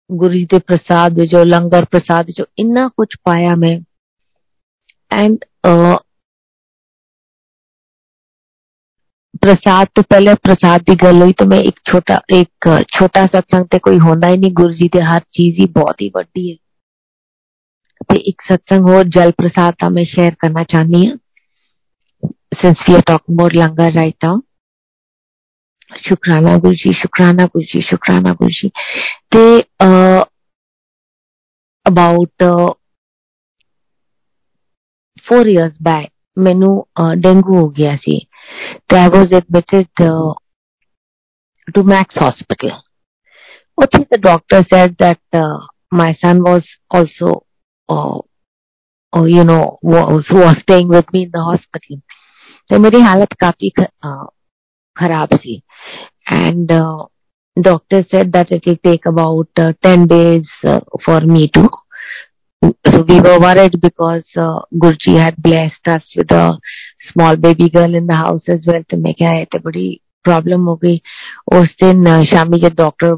ਗੁਰੂ 0.09 0.33
ਜੀ 0.33 0.45
ਦੇ 0.45 0.59
ਪ੍ਰਸਾਦ 0.59 1.19
ਵਿੱਚ 1.19 1.31
ਜੋ 1.31 1.43
ਲੰਗਰ 1.43 1.85
ਪ੍ਰਸਾਦ 1.85 2.31
ਜੋ 2.37 2.45
ਇੰਨਾ 2.59 2.87
ਕੁਝ 2.87 3.07
ਪਾਇਆ 3.23 3.55
ਮੈਂ 3.55 3.77
एंड 5.11 5.37
ਪ੍ਰਸਾਦ 9.41 9.87
ਤੋਂ 9.95 10.03
ਪਹਿਲੇ 10.09 10.33
ਪ੍ਰਸਾਦ 10.33 10.81
ਦੀ 10.81 10.95
ਗੱਲ 10.95 11.21
ਹੋਈ 11.21 11.33
ਤਾਂ 11.33 11.47
ਮੈਂ 11.47 11.59
ਇੱਕ 11.59 11.79
ਛੋਟਾ 11.91 12.19
ਇੱਕ 12.33 12.67
ਛੋਟਾ 12.99 13.25
ਸਤਸੰਗ 13.25 13.65
ਤੇ 13.71 13.79
ਕੋਈ 13.79 13.99
ਹੁੰਦਾ 13.99 14.27
ਹੀ 14.27 14.37
ਨਹੀਂ 14.37 14.51
ਗੁਰੂ 14.51 14.73
ਜੀ 14.73 14.87
ਦੇ 14.87 15.01
ਹਰ 15.01 15.21
ਚੀਜ਼ 15.31 15.59
ਹੀ 15.59 15.65
ਬਹੁਤ 15.71 16.01
ਹੀ 16.01 16.09
ਵੱਡੀ 16.15 16.51
ਹੈ 16.51 16.55
ਤੇ 18.09 18.19
ਇੱਕ 18.21 18.41
ਸਤਸੰਗ 18.41 18.87
ਹੋਰ 18.89 19.03
ਜਲ 19.07 19.31
ਪ੍ਰਸਾਦ 19.31 19.73
ਤਾਂ 19.79 19.89
ਮੈਂ 19.89 20.03
ਸ਼ੇਅਰ 20.03 20.35
ਕਰਨਾ 20.39 20.63
ਚਾਹਨੀ 20.63 21.07
ਹਾਂ 21.07 21.17
since 22.55 22.81
we 22.87 22.95
are 22.95 23.03
talking 23.11 23.35
about 23.35 23.53
langar 23.57 23.89
right 23.97 24.27
now 24.27 24.39
ਸ਼ੁਕਰਾਨਾ 25.97 26.57
ਗੁਰੂ 26.57 26.73
ਜੀ 26.73 26.91
ਸ਼ੁਕਰਾਨਾ 26.93 27.45
ਗੁਰੂ 27.45 27.61
ਜੀ 27.61 27.81
ਸ਼ੁਕਰਾਨਾ 27.81 28.33
ਗੁਰੂ 28.33 28.49
ਜੀ 28.49 28.69
ਤੇ 29.31 29.63
ਅਬਾਊਟ 31.85 32.43
4 35.29 35.45
years 35.51 35.77
back 35.89 36.09
ਮੈਨੂੰ 36.39 36.73
ਡੇਂਗੂ 37.21 37.57
ਹੋ 37.57 37.69
ਗਿਆ 37.69 37.95
ਸੀ 38.03 38.19
ਤੇ 38.89 38.97
I 38.97 39.09
was 39.15 39.33
admitted 39.39 40.03
uh, 40.05 40.31
to 41.75 41.83
Max 41.91 42.21
Hospital. 42.23 42.73
ਉੱਥੇ 43.83 44.03
the 44.15 44.19
doctor 44.29 44.61
said 44.73 44.95
that 45.03 45.39
uh, 45.41 45.59
my 46.01 46.09
son 46.23 46.41
was 46.47 46.67
also 46.97 47.31
uh, 47.95 48.19
uh, 49.17 49.25
you 49.35 49.43
know 49.51 49.63
was, 49.91 50.31
was 50.39 50.59
staying 50.65 50.91
with 50.97 51.13
me 51.15 51.23
in 51.27 51.31
the 51.37 51.45
hospital. 51.51 52.01
ਤੇ 52.69 52.77
ਮੇਰੀ 52.79 53.01
ਹਾਲਤ 53.01 53.33
ਕਾਫੀ 53.39 53.71
ਖਰਾਬ 54.99 55.29
ਸੀ 55.41 55.61
and 56.33 56.71
uh, 56.71 56.99
doctor 57.57 57.99
said 58.11 58.31
that 58.33 58.51
it 58.57 58.67
will 58.67 58.77
take 58.87 59.07
about 59.11 59.61
uh, 59.63 59.71
10 59.87 60.05
days 60.11 60.51
uh, 60.73 60.79
for 61.05 61.19
me 61.33 61.47
to 61.57 61.63
so 62.61 63.01
we 63.01 63.19
were 63.21 63.39
worried 63.39 63.81
because 63.81 64.25
uh, 64.37 64.59
Gurji 64.83 65.17
had 65.17 65.35
blessed 65.37 65.87
us 65.87 66.03
with 66.17 66.31
a 66.31 66.59
small 67.11 67.35
baby 67.35 67.69
girl 67.69 67.95
in 67.95 68.07
the 68.07 68.15
house 68.15 68.49
as 68.49 68.67
well 68.71 68.83
ਤੇ 68.89 68.97
ਮੈਂ 68.97 69.13
ਕਿਹਾ 69.13 69.33
ਇਹ 69.33 69.45
ਤੇ 69.51 69.59
ਬੜੀ 69.59 69.97
problem 70.23 70.67
ਹੋ 70.67 70.75
ਗਈ 70.75 70.99
ਉਸ 71.53 71.67
ਦਿਨ 71.83 72.23
ਸ਼ਾਮੀ 72.23 72.59
ਜਦ 72.59 72.75
ਡਾਕਟਰ 72.75 73.15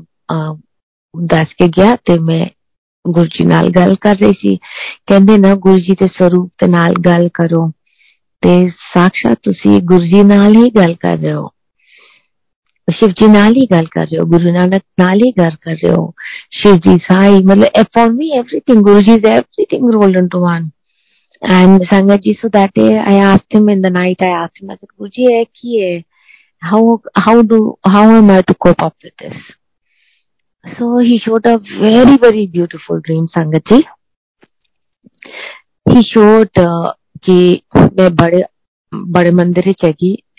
ਦੱਸ 1.17 1.53
ਕੇ 1.53 1.67
ਗਿਆ 1.67 1.95
ਤੇ 1.95 2.19
ਮੈਂ 2.19 2.45
ਗੁਰਜੀ 3.09 3.45
ਨਾਲ 3.45 3.69
ਗੱਲ 3.69 3.95
ਕਰ 3.95 4.15
ਰਹੀ 4.15 4.33
ਸੀ 4.33 4.55
ਕਹਿੰਦੇ 5.07 5.38
ਨਾ 5.38 5.55
ਗੁਰਜੀ 5.55 5.95
ਦੇ 5.99 6.07
ਸਰੂਪ 6.07 6.51
ਦੇ 6.62 6.67
ਨਾਲ 6.67 6.93
ਗੱਲ 7.05 7.29
ਕਰੋ 7.33 7.71
ਤੇ 8.41 8.69
ਸਾਖਸ਼ਾਤ 8.69 9.38
ਤੁਸੀਂ 9.43 9.81
ਗੁਰਜੀ 9.81 10.23
ਨਾਲ 10.23 10.55
ਹੀ 10.55 10.69
ਗੱਲ 10.69 10.93
ਕਰ 10.93 11.17
ਰਹੇ 11.17 11.33
ਹੋ 11.33 11.49
तो 12.88 12.92
शिव 12.92 13.09
जी 13.09 13.29
नाल 13.29 13.53
ही 13.53 13.66
गल 13.72 13.87
कर 13.87 14.01
रहे 14.01 14.16
हो, 14.16 14.27
गुरु 14.27 14.53
नानक 14.53 14.83
नाल 14.98 15.20
ही 15.20 15.31
गल 15.38 15.55
कर 15.62 15.74
रहे 15.74 15.92
हो, 15.92 16.14
शिव 16.53 16.77
जी 16.77 16.96
साई 16.98 17.38
मतलब 17.38 17.70
everything 17.77 18.83
Guru 18.83 19.01
ji 19.01 19.12
everything 19.12 19.90
roll 19.90 20.16
into 20.29 20.38
one 20.38 20.70
and 21.51 21.85
Sangat 21.85 22.20
ji 22.20 22.33
so 22.33 22.48
that 22.48 22.79
I 22.79 23.18
asked 23.18 23.57
him 23.57 23.70
in 23.70 23.83
the 23.83 23.87
night 23.87 24.22
I 24.22 24.31
asked 24.31 24.62
him 24.62 24.70
I 24.70 24.77
Guru 24.85 25.09
ji 25.09 25.33
है 25.33 25.44
की 25.44 25.81
है? 25.81 26.05
How 26.62 26.94
how 26.96 27.42
do 27.42 27.79
how 27.87 28.16
am 28.16 28.31
I 28.31 28.42
to 28.42 28.55
cope 28.61 28.83
up 28.85 28.92
with 29.05 29.12
this 29.22 30.72
so 30.72 30.98
he 30.98 31.18
showed 31.18 31.46
a 31.46 31.55
very 31.55 32.14
very 32.14 32.46
beautiful 32.46 33.01
dream 33.01 33.27
Sangat 33.27 33.62
ji. 33.72 33.85
He 35.88 36.03
showed 36.03 36.46
uh, 36.46 36.92
कि 37.24 37.62
मैं 37.77 38.14
बड़े 38.16 38.44
बड़े 38.94 39.31
मंदिर 39.31 39.68
है 39.68 39.72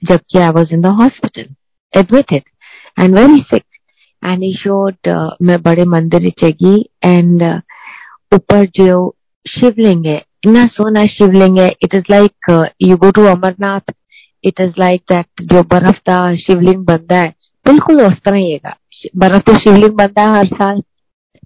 जबकि 0.04 0.40
I 0.40 0.50
was 0.50 0.74
in 0.74 0.82
the 0.82 0.86
hospital 0.86 1.56
admitted. 1.94 2.44
And 2.98 3.14
very 3.14 3.46
sick. 3.50 3.66
And 4.24 4.44
he 4.44 4.54
showed 4.54 4.98
uh, 5.08 5.30
मैं 5.42 5.62
बड़े 5.64 5.86
मंदिर 5.86 6.30
चगी 6.40 6.76
and 7.06 7.42
uh, 7.42 7.60
ऊपर 8.34 8.66
जो 8.76 9.16
शिवलिंग 9.46 10.06
है 10.06 10.18
इतना 10.18 10.66
सोना 10.68 11.06
शिवलिंग 11.14 11.60
है 11.60 11.70
is 11.88 12.04
like 12.12 12.50
uh, 12.50 12.66
you 12.80 12.98
go 12.98 13.12
to 13.12 13.26
Amarnath 13.28 13.94
it 14.44 14.60
is 14.66 14.74
like 14.80 15.04
that 15.12 15.46
जो 15.52 15.64
बर्फ़ 15.72 16.00
का 16.10 16.20
शिवलिंग 16.36 16.86
बनता 16.86 17.18
है 17.18 17.34
बिल्कुल 17.66 18.02
उस 18.02 18.20
तरह 18.26 18.38
ही 18.38 18.52
है। 18.52 18.74
बर्फ़ 19.18 19.42
तो 19.48 19.58
शिवलिंग 19.60 19.94
बनता 19.98 20.22
है 20.22 20.38
हर 20.38 20.48
साल। 20.48 20.82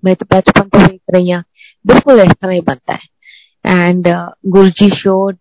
मैं 0.05 0.15
तो 0.15 0.25
बचपन 0.33 0.69
से 0.75 0.85
देख 0.85 1.01
रही 1.15 1.29
हूँ 1.31 1.43
बिल्कुल 1.87 2.19
इस 2.21 2.31
तरह 2.31 2.53
ही 2.53 2.61
बनता 2.61 2.93
है। 2.93 3.87
And 3.87 4.07
Guru 4.47 4.69
ji 4.69 4.89
showed 4.95 5.37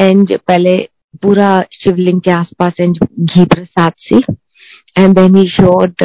and 0.00 0.38
पहले 0.38 0.76
पूरा 1.22 1.48
शिवलिंग 1.72 2.20
के 2.20 2.30
आसपास 2.30 2.80
एंड 2.80 2.98
घी 3.20 3.44
प्रसाद 3.44 3.92
से 3.98 4.18
and 4.98 5.14
then 5.16 5.36
he 5.36 5.48
showed 5.50 6.02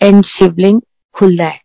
and 0.00 0.24
शिवलिंग 0.26 0.80
खुलदा 1.14 1.46
है। 1.46 1.60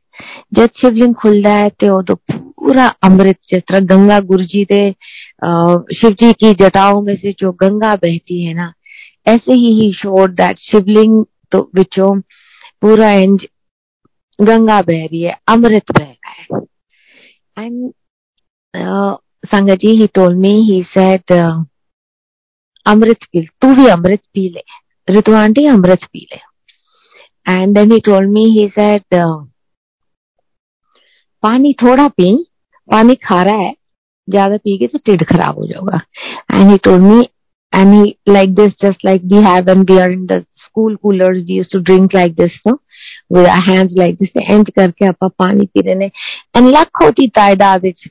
जब 0.53 0.69
शिवलिंग 0.81 1.13
खुलदा 1.15 1.53
है 1.53 1.69
तो 1.79 1.97
उदो 1.97 2.15
पूरा 2.31 2.85
अमृत 3.03 3.37
जिस 3.49 3.61
तरह 3.61 3.79
गंगा 3.87 4.19
गुरु 4.21 4.43
जी 4.45 4.63
दे 4.65 4.81
शिव 5.95 6.11
जी 6.11 6.31
की 6.33 6.53
जटाओं 6.55 7.01
में 7.01 7.15
से 7.15 7.31
जो 7.39 7.51
गंगा 7.61 7.95
बहती 7.95 8.43
है 8.43 8.53
ना, 8.53 8.71
ऐसे 9.27 9.53
ही 9.53 9.73
ही 9.81 9.91
शोड 9.93 10.35
दैट 10.35 10.59
शिवलिंग 10.61 11.23
तो 11.51 11.69
विचो 11.75 12.13
पूरा 12.81 13.11
इंज 13.13 13.47
गंगा 14.39 14.81
बह 14.81 15.05
रही 15.05 15.21
है, 15.21 15.37
अमृत 15.47 15.91
बह 15.91 16.05
रहा 16.05 16.31
है। 16.31 16.45
And 17.57 17.91
sangat 19.45 19.79
ji 19.79 19.89
he 19.91 20.07
told 20.15 20.39
me 20.39 20.49
he 20.63 20.81
said 20.87 21.33
अमृत 22.85 23.23
पी 23.31 23.45
तू 23.61 23.73
भी 23.75 23.87
अमृत 23.87 24.21
पी 24.33 24.47
ले। 24.49 24.63
ऋतु 25.07 25.33
आंटी 25.35 25.65
अमृत 25.67 26.03
पी 26.13 26.27
ले। 26.31 26.39
And 27.45 27.75
then 27.75 27.91
he 27.91 27.99
told 28.05 28.29
me 28.31 28.43
he 28.57 28.67
said 28.69 29.01
पानी 31.43 31.73
थोड़ा 31.81 32.07
पी 32.07 32.31
पानी 32.89 33.15
खारा 33.23 33.53
है, 33.57 33.73
ज़्यादा 34.27 34.57
पी 34.57 34.77
गए 34.77 34.87
तो 34.87 34.99
टिड 35.05 35.23
खराब 35.27 35.57
हो 35.59 35.65
जाएगा 35.67 36.01
and 36.51 36.69
he 36.71 36.77
told 36.83 37.03
me 37.03 37.21
and 37.73 37.93
he 37.93 38.15
like 38.29 38.53
this 38.55 38.71
just 38.83 39.05
like 39.05 39.21
we 39.33 39.41
have 39.43 39.69
and 39.69 39.89
we 39.91 39.97
are 39.97 40.11
in 40.11 40.25
the 40.25 40.39
school 40.63 40.95
cooler 40.95 41.33
we 41.33 41.57
use 41.57 41.67
to 41.71 41.79
drink 41.79 42.15
like 42.15 42.35
this 42.35 42.59
no 42.67 42.73
with 43.33 43.45
our 43.47 43.69
hands 43.69 43.93
like 43.97 44.15
this 44.15 44.29
and 44.41 44.69
करके 44.69 45.05
अपन 45.05 45.29
पानी 45.39 45.65
P 45.65 45.81
रहे 45.81 45.95
ने 45.95 46.05
and 46.57 46.67
luck 46.67 47.03
होती 47.03 47.27
तादाद 47.37 47.85
is 47.85 48.09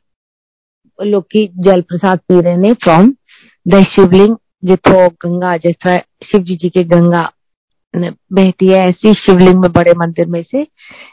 लोग 0.98 1.36
जल 1.64 1.80
प्रसाद 1.80 2.18
पी 2.28 2.40
रहे 2.40 2.56
ने 2.56 2.72
फ्रॉम 2.84 3.14
द 3.66 3.82
शिवलिंग 3.94 4.36
जितो 4.62 5.08
गंगा 5.08 5.56
जैसा 5.56 5.96
शिव 6.24 6.42
जी 6.42 6.56
जी 6.56 6.68
के 6.68 6.84
गंगा 6.84 7.30
बहती 7.96 8.66
है, 8.66 8.80
ऐसी 8.80 9.14
शिवलिंग 9.14 9.60
में, 9.60 9.72
बड़े 9.72 9.92
मंदिर 9.92 10.26
में 10.26 10.42
से 10.42 10.66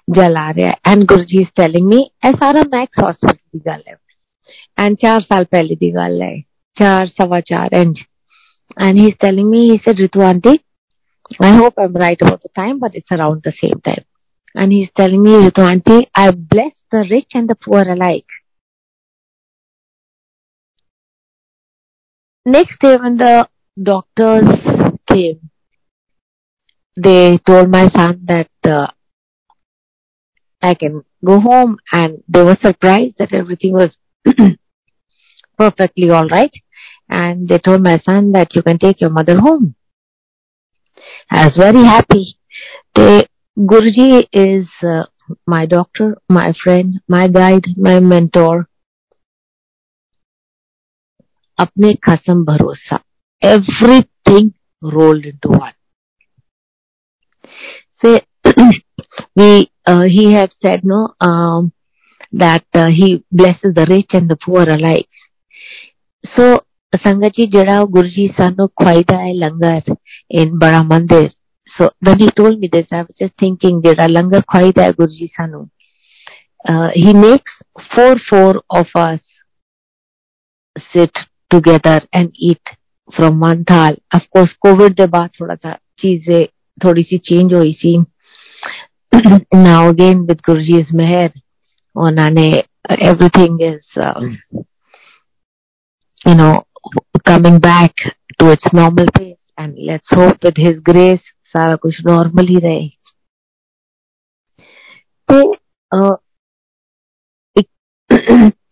जल 0.09 0.37
आ 0.37 0.49
रहा 0.49 0.67
है। 0.67 0.73
And 0.87 1.03
Guru 1.03 1.23
ji 1.23 1.43
telling 1.55 1.87
me 1.87 2.11
ऐसा 2.25 2.51
मैक्स 2.53 2.99
हॉस्पिटल 3.03 3.33
की 3.33 3.59
गल 3.59 3.81
है। 3.87 3.95
एंड 4.79 4.97
चार 4.97 5.21
साल 5.21 5.43
पहले 5.43 5.75
की 5.75 5.91
गल 5.91 6.21
है। 6.21 6.41
चार, 6.75 7.07
सवा 7.07 7.39
चार 7.39 7.69
inch 7.73 7.99
and 8.81 8.97
he 8.97 9.07
is 9.07 9.15
telling 9.21 9.53
he 9.53 9.77
said 9.77 9.99
Ritu 9.99 10.21
aunty 10.21 10.59
I 11.43 11.55
hope 11.57 11.79
I 11.79 11.85
am 11.85 11.97
right 11.97 12.23
about 12.23 12.39
the 12.39 12.49
time 12.55 12.79
but 12.79 12.95
it's 12.95 13.13
around 13.13 13.41
the 13.47 13.51
same 13.51 13.79
time 13.85 14.61
and 14.61 14.71
he 14.71 14.81
is 14.81 14.89
telling 14.97 15.23
me 15.23 15.63
aunty 15.63 16.05
I 16.15 16.29
bless 16.29 16.81
the 16.93 17.01
rich 17.11 17.35
and 17.35 17.51
the 17.51 17.55
poor 17.65 17.89
alike 17.89 18.25
Next 22.47 22.79
day 22.79 22.95
when 22.95 23.17
the 23.17 23.49
doctors 23.83 24.47
came, 25.05 25.49
they 26.95 27.37
told 27.39 27.69
my 27.69 27.89
son 27.89 28.21
that 28.23 28.49
uh, 28.63 28.87
I 30.61 30.73
can 30.73 31.03
go 31.25 31.41
home 31.41 31.77
and 31.91 32.23
they 32.29 32.45
were 32.45 32.55
surprised 32.55 33.17
that 33.17 33.33
everything 33.33 33.73
was 33.73 33.97
perfectly 35.57 36.09
all 36.09 36.29
right 36.29 36.53
and 37.09 37.49
they 37.49 37.59
told 37.59 37.83
my 37.83 37.97
son 37.97 38.31
that 38.31 38.55
you 38.55 38.61
can 38.63 38.79
take 38.79 39.01
your 39.01 39.09
mother 39.09 39.37
home. 39.39 39.75
I 41.29 41.47
was 41.47 41.57
very 41.57 41.83
happy. 41.83 42.37
They, 42.95 43.27
Guruji 43.59 44.25
is 44.31 44.69
uh, 44.83 45.03
my 45.45 45.65
doctor, 45.65 46.17
my 46.29 46.53
friend, 46.63 47.01
my 47.09 47.27
guide, 47.27 47.65
my 47.75 47.99
mentor. 47.99 48.69
अपने 51.59 51.93
कसम 52.09 52.43
भरोसा। 52.45 52.99
Everything 53.41 54.51
rolled 54.83 55.25
into 55.25 55.49
one 55.53 55.71
से 58.01 58.15
he 60.07 60.23
have 60.31 60.47
said 60.63 60.81
no 60.85 60.99
that 62.35 62.77
he 62.91 63.13
blesses 63.33 63.73
the 63.73 63.89
rich 63.89 64.15
and 64.15 64.31
the 64.31 64.37
poor 64.45 64.69
alike 64.69 65.07
so 66.23 66.55
sangat 66.93 67.31
ji, 67.35 67.45
जड़ा 67.47 67.83
गुरु 67.85 68.07
जी 68.09 68.27
सानू 68.27 68.65
खवाईदा 68.79 69.17
है, 69.17 69.33
langar, 69.35 69.95
in 70.31 70.57
Bada 70.59 70.81
Mandir. 70.83 71.29
So 71.67 71.85
when 72.03 72.19
he 72.19 72.55
me 72.57 72.67
this 72.75 73.29
thinking 73.41 73.81
जड़ा 73.83 74.05
लंगर 74.07 74.41
खवाईदा 74.51 74.83
है 74.83 74.91
गुरु 74.91 75.13
जी 75.13 75.27
सानू 75.27 75.61
he 76.97 77.13
makes 77.15 77.59
four 77.95 78.19
four 78.29 78.61
of 78.77 78.97
us 78.99 79.19
sit 80.93 81.19
together 81.54 81.98
and 82.18 82.28
eat 82.50 82.74
from 83.16 83.40
one 83.48 83.62
thal 83.72 83.96
of 84.18 84.26
course 84.36 84.52
covid 84.66 84.94
ਦੇ 84.96 85.06
ਬਾਅਦ 85.06 85.30
ਥੋੜਾ 85.38 85.54
ਸਾ 85.54 85.76
ਚੀਜ਼ੇ 85.96 86.44
ਥੋੜੀ 86.82 87.02
ਸੀ 87.02 87.18
ਚੇਂਜ 87.18 87.54
ਹੋਈ 87.54 87.72
ਸੀ 87.72 87.96
now 89.62 89.80
again 89.88 90.20
with 90.28 90.40
Guruji's 90.50 90.92
meher 91.00 91.28
ਉਹਨਾਂ 91.96 92.30
ਨੇ 92.30 92.50
everything 93.10 93.58
is 93.68 94.04
um, 94.06 94.30
you 96.28 96.34
know 96.40 96.54
coming 97.30 97.58
back 97.66 98.04
to 98.40 98.48
its 98.54 98.72
normal 98.78 99.10
pace 99.18 99.42
and 99.62 99.82
let's 99.90 100.16
hope 100.18 100.48
with 100.48 100.60
his 100.66 100.80
grace 100.90 101.28
सारा 101.52 101.76
कुछ 101.76 102.00
नॉर्मल 102.06 102.48
ही 102.48 102.58
रहे 102.66 102.88
ਤੇ 105.32 105.42
ਜਿਸ 107.56 107.70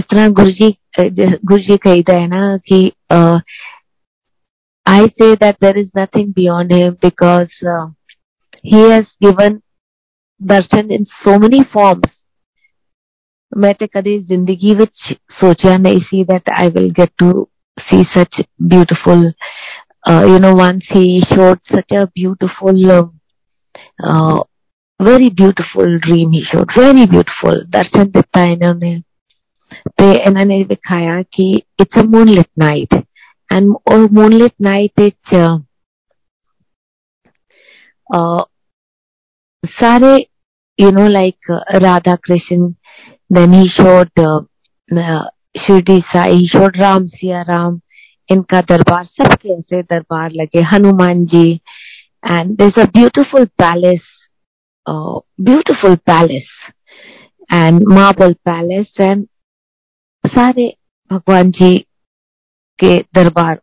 ਤਰ੍ਹਾਂ 0.00 0.28
ਗੁਰੂ 0.30 0.50
ਜੀ 0.50 0.74
ਗੁਰੂ 1.46 1.58
ਜੀ 1.58 1.76
ਕਹਿੰਦਾ 1.76 2.20
ਹੈ 2.20 2.26
ਨਾ 2.26 2.58
ਕਿ 2.64 2.90
I 4.88 5.00
say 5.00 5.34
that 5.34 5.56
there 5.60 5.76
is 5.76 5.88
nothing 5.98 6.28
beyond 6.34 6.72
him 6.72 6.96
because 7.04 7.54
uh, 7.70 7.86
he 8.72 8.82
has 8.90 9.06
given 9.24 9.56
darshan 10.46 10.92
in 10.98 11.06
so 11.24 11.34
many 11.44 11.60
forms 11.72 12.12
ਮੈਂ 13.58 13.74
ਤੇ 13.74 13.86
ਕਦੇ 13.86 14.18
ਜ਼ਿੰਦਗੀ 14.18 14.74
ਵਿੱਚ 14.74 15.14
ਸੋਚਿਆ 15.40 15.76
ਨਹੀਂ 15.78 16.00
ਸੀ 16.00 16.24
that 16.24 16.52
I 16.58 16.68
will 16.68 16.90
get 17.00 17.10
to 17.24 17.32
see 17.90 18.04
such 18.18 18.40
beautiful 18.74 19.24
uh, 20.10 20.24
you 20.30 20.38
know 20.38 20.54
once 20.54 20.86
he 20.98 21.22
showed 21.34 21.58
such 21.74 21.96
a 21.98 22.06
beautiful 22.20 22.92
uh, 22.96 23.06
uh, 24.04 24.40
very 25.02 25.30
beautiful 25.42 25.98
dream 26.08 26.32
he 26.32 26.42
showed 26.52 26.78
very 26.78 27.06
beautiful 27.14 27.64
ਦਰਸ਼ਨ 27.70 28.10
ਦਿੱਤਾ 28.10 28.44
ਇਹਨਾਂ 28.44 28.74
ਨੇ 28.74 29.02
ਤੇ 29.96 30.10
ਇਹਨਾਂ 30.12 30.46
ਨੇ 30.46 30.62
ਵਿਖਾਇਆ 30.64 31.22
ਕਿ 31.22 31.50
it's 31.80 32.00
a 32.00 32.04
moonlit 32.04 32.48
night 32.58 32.94
and 33.52 33.72
ਉਹ 33.92 34.08
moonlit 34.12 34.52
night 34.62 35.00
ਵਿੱਚ 35.00 35.34
ਸਾਰੇ 39.80 40.16
you 40.78 40.92
know 40.92 41.06
like 41.12 41.48
uh, 41.50 41.60
radha 41.82 42.14
krishna 42.18 42.74
then 43.30 43.52
he 43.52 43.68
showed 43.68 44.10
uh, 44.18 44.40
uh, 44.90 45.24
Shirdi 45.56 46.04
Sai, 46.12 46.32
he 46.32 46.48
showed 46.48 46.78
Ram 46.78 47.06
Siya 47.08 47.46
Ram, 47.48 47.80
इनका 48.30 48.60
दरबार 48.60 49.04
सबके 49.06 49.58
ऐसे 49.58 49.82
दरबार 49.82 50.32
लगे 50.32 50.62
हनुमान 50.72 51.24
जी 51.32 51.60
and 52.22 52.58
there's 52.58 52.76
a 52.76 52.88
beautiful 52.88 53.46
palace 53.58 54.08
uh, 54.86 55.20
beautiful 55.48 55.96
palace 55.96 56.52
and 57.50 57.82
marble 57.86 58.34
palace 58.44 58.90
and 58.98 59.28
सारे 60.23 60.67
भगवान 61.11 61.51
जी 61.51 61.77
के 62.79 62.97
दरबार 63.15 63.59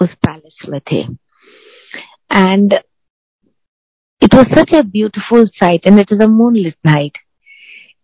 उस 0.00 0.14
पैलेस 0.26 0.66
में 0.68 0.80
थे। 0.92 1.00
And 2.30 2.74
it 4.22 4.34
was 4.34 4.46
such 4.58 4.72
a 4.74 4.82
beautiful 4.96 5.46
sight 5.54 5.86
and 5.86 5.98
it 6.00 6.12
is 6.12 6.22
a 6.22 6.26
moon 6.26 6.56
lit 6.56 6.74
night 6.86 7.18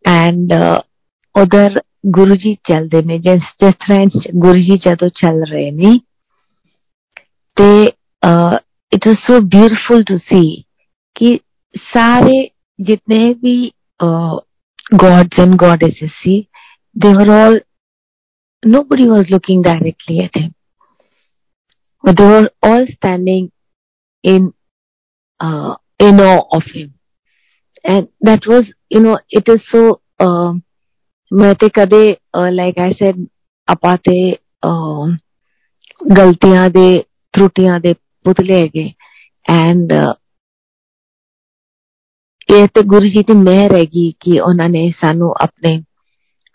and 0.08 0.52
उधर 1.34 1.80
गुरु 2.16 2.36
जी 2.36 2.54
चल 2.68 2.88
देने 2.88 3.18
जिस 3.18 3.42
जिस 3.62 3.74
तरह 3.86 4.30
गुरु 4.40 4.60
जी 4.60 4.76
जो 4.84 4.94
तो 4.96 5.08
चल 5.20 5.42
रहे 5.44 5.70
ने 5.70 5.96
ते 7.56 7.82
it 8.92 9.06
was 9.06 9.16
so 9.16 9.40
beautiful 9.48 10.04
to 10.04 10.18
see 10.18 10.42
कि 11.16 11.38
सारे 11.74 12.50
जितने 12.78 13.18
भी 13.34 13.56
गॉड्स 14.02 15.38
एंड 15.40 15.54
गॉडेसेस 15.54 16.12
सी 16.12 16.40
they 16.95 17.13
were 17.13 17.31
all 17.31 17.59
nobody 18.63 19.07
was 19.07 19.29
looking 19.29 19.61
directly 19.61 20.19
at 20.19 20.35
him 20.35 20.53
but 22.03 22.17
they 22.17 22.25
were 22.25 22.49
all 22.61 22.85
standing 22.87 23.51
in 24.23 24.53
uh, 25.39 25.75
in 25.99 26.19
awe 26.21 26.43
of 26.51 26.63
him 26.73 26.93
and 27.85 28.07
that 28.21 28.45
was 28.47 28.73
you 28.89 28.99
know 28.99 29.17
it 29.29 29.49
is 29.49 29.61
so 29.71 30.01
uh, 30.19 30.53
ਮੈਂ 31.31 31.53
ਤੇ 31.55 31.69
ਕਦੇ 31.69 32.15
like 32.51 32.79
I 32.79 32.93
sad 32.93 33.25
ਆਪਾਂ 33.67 33.97
ਤੇ 34.03 34.15
ਗਲਤੀਆਂ 36.17 36.69
ਦੇ 36.69 37.03
ਤਰੁੱਟੀਆਂ 37.33 37.79
ਦੇ 37.79 37.93
ਪੁਤਲੇ 38.25 38.61
ਹੈਗੇ 38.61 38.93
ਐਂਡ 39.49 39.93
ਇਹ 42.53 42.67
ਤੇ 42.67 42.81
ਗੁਰੂ 42.83 43.07
ਜੀ 43.07 43.23
ਦੀ 43.23 43.33
ਮਿਹਰ 43.33 43.75
ਹੈਗੀ 43.75 44.13
ਕਿ 44.19 44.39
ਉਹਨਾਂ 44.39 44.69
ਨੇ 44.69 44.91
ਸਾਨੂੰ 45.01 45.33
ਆਪਣੇ 45.41 45.83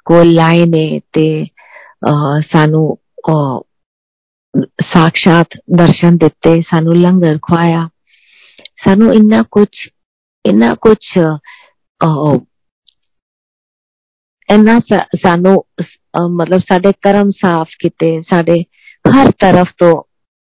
कोलायने 0.06 0.88
ते 1.14 1.28
सानू 2.52 2.84
साक्षात 4.84 5.58
दर्शन 5.80 6.18
दिते 6.18 6.62
सानू 6.62 6.94
लंगर 6.94 7.38
खुआया। 7.48 7.84
सानू 8.86 9.12
इन्ना 9.14 9.42
कुछ 9.52 9.88
इन्ना 10.46 10.74
कुछ 10.86 11.18
इन्ना 14.50 14.78
सानू 15.16 15.54
मतलब 16.16 16.62
साडे 16.62 16.92
कर्म 17.04 17.30
साफ़ 17.34 17.76
किते, 17.82 18.12
साडे 18.22 18.60
हर 19.06 19.30
तरफ़ 19.42 19.72
तो 19.80 19.90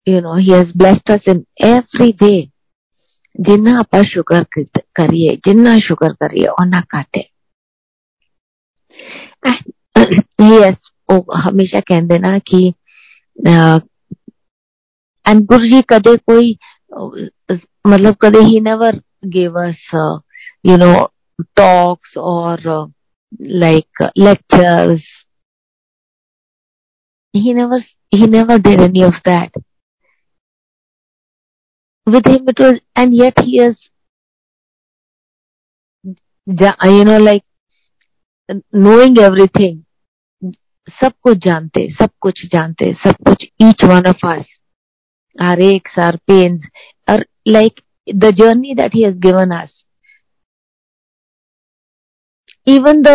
you 0.06 0.20
know 0.20 0.34
he 0.36 0.50
has 0.50 0.72
blessed 0.78 1.10
us 1.10 1.28
in 1.28 1.44
every 1.66 2.12
day 2.22 2.36
जिन्ना 3.38 3.78
आप 3.78 3.96
शुक्र 4.06 4.44
करिए, 4.96 5.36
जिन्ना 5.46 5.78
शुक्र 5.78 6.12
करिए 6.22 6.46
ओना 6.52 6.80
घट 6.94 7.18
यस 9.46 10.90
हमेशा 11.44 11.80
कह 11.88 12.00
देना 12.08 12.38
कि 12.50 12.62
एंड 15.26 15.44
गुरु 15.46 15.68
जी 15.70 15.80
कदे 15.90 16.16
कोई 16.30 16.56
मतलब 17.86 18.16
कदे 18.22 18.40
ही 18.48 18.60
never 18.60 19.00
gave 19.26 19.56
us 19.56 19.78
uh, 19.92 20.18
you 20.62 20.76
know 20.78 21.08
talks 21.56 22.16
or 22.16 22.58
uh, 22.74 22.86
like 23.40 24.00
uh, 24.00 24.10
lectures 24.16 25.02
he 27.34 27.52
never 27.52 27.80
he 28.10 28.26
never 28.26 28.58
did 28.58 28.80
any 28.80 29.02
of 29.02 29.14
that 29.24 29.50
with 32.06 32.26
him 32.26 32.48
it 32.48 32.58
was 32.58 32.80
and 32.96 33.14
yet 33.14 33.38
he 33.40 33.58
is 33.60 33.76
you 36.46 37.04
know 37.04 37.18
like 37.18 37.44
knowing 38.48 39.18
everything 39.18 39.82
सब 40.92 41.12
कुछ 41.22 41.38
जानते, 41.44 41.88
सब 41.92 42.10
कुछ 42.20 42.44
जानते, 42.52 42.92
सब 43.04 43.16
कुछ 43.26 43.46
each 43.62 43.84
one 43.84 44.06
of 44.08 44.26
us 44.26 44.58
are 45.38 45.60
ex 45.60 45.98
are 45.98 46.16
pains 46.26 46.68
और 47.08 47.24
like 47.48 47.80
the 48.08 48.30
journey 48.36 48.74
that 48.74 48.94
he 48.94 49.02
has 49.02 49.18
given 49.18 49.50
us 49.56 49.82
even 52.66 53.02
the 53.02 53.08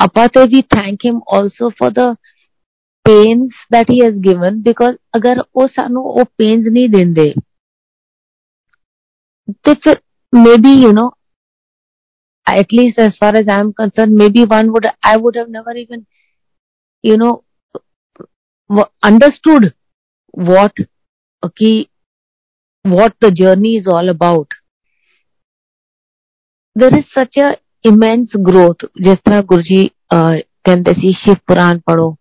अपाते 0.00 0.44
we 0.46 0.60
thank 0.74 1.04
him 1.04 1.20
also 1.34 1.70
for 1.80 1.90
the 1.92 2.08
pains 3.06 3.64
that 3.72 3.90
he 3.90 3.98
has 3.98 4.18
given 4.22 4.60
because 4.62 4.96
अगर 5.14 5.40
वो 5.56 5.66
सानू 5.66 6.00
वो 6.18 6.24
पेन्स 6.38 6.66
नहीं 6.66 6.88
देंदे 6.88 7.32
तो 9.64 9.74
फिर 9.74 10.00
maybe 10.62 10.74
you 10.82 10.92
know 10.92 11.08
at 12.49 12.71
least 12.71 12.99
as 12.99 13.17
far 13.17 13.35
as 13.35 13.47
I'm 13.47 13.73
concerned, 13.73 14.13
maybe 14.13 14.45
one 14.45 14.71
would, 14.71 14.87
I 15.03 15.17
would 15.17 15.35
have 15.35 15.49
never 15.49 15.71
even, 15.75 16.05
you 17.03 17.17
know, 17.17 17.43
understood 19.03 19.73
what, 20.31 20.73
okay, 21.43 21.87
what 22.85 23.15
the 23.19 23.31
journey 23.31 23.77
is 23.77 23.87
all 23.87 24.09
about. 24.09 24.47
There 26.75 26.95
is 26.97 27.05
such 27.13 27.37
a 27.37 27.55
immense 27.83 28.35
growth. 28.43 28.85
ਜਿਸ 29.01 29.19
ਤਰ੍ਹਾਂ 29.25 29.41
ਗੁਰੂ 29.49 29.61
ਜੀ 29.61 29.87
ਕਹਿੰਦੇ 30.13 30.93
ਸੀ 30.93 31.11
ਸ਼ਿਵ 31.17 31.35
ਪੁਰਾਣ 31.47 31.79
ਪੜੋ 31.85 32.15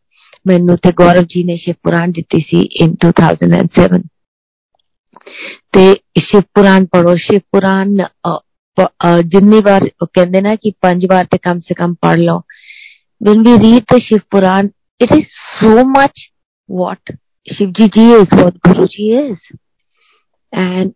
ਮੈਨੂੰ 0.47 0.77
ਤੇ 0.83 0.93
ਗੌਰਵ 0.99 1.25
ਜੀ 1.31 1.43
ਨੇ 1.45 1.57
ਸ਼ਿਵ 1.57 1.75
ਪੁਰਾਣ 1.83 2.13
ਦਿੱਤੀ 2.19 2.41
ਸੀ 2.49 2.61
in 2.85 2.95
2007 3.07 4.01
ਤੇ 5.73 5.85
ਸ਼ਿਵ 6.21 6.43
ਪੁਰਾਣ 6.55 6.87
ਪੜੋ 6.93 7.15
ਸ਼ਿਵ 7.27 7.41
ਪੁਰਾਣ 7.53 7.95
ਜਿੰਨੀ 9.23 9.61
ਵਾਰ 9.65 9.89
ਕਹਿੰਦੇ 10.05 10.41
ਨਾ 10.41 10.55
ਕਿ 10.55 10.71
ਪੰਜ 10.81 11.07
ਵਾਰ 11.11 11.25
ਤੇ 11.25 11.39
ਕਮ 11.39 11.61
ਸੇ 11.61 11.75
ਕਮ 11.75 11.95
ਪੜ 11.95 12.17
ਲਓ 12.19 12.41
when 13.21 13.45
we 13.45 13.53
read 13.59 13.85
the 13.93 13.99
Shiv 14.05 14.23
Puran 14.35 14.69
it 15.01 15.13
is 15.17 15.37
so 15.61 15.75
much 15.91 16.23
what 16.69 17.13
Shivji 17.47 17.87
ji 17.89 18.05
is 18.17 18.35
what 18.41 18.59
Guru 18.67 18.87
ji 18.87 19.07
is 19.19 19.45
and 20.53 20.93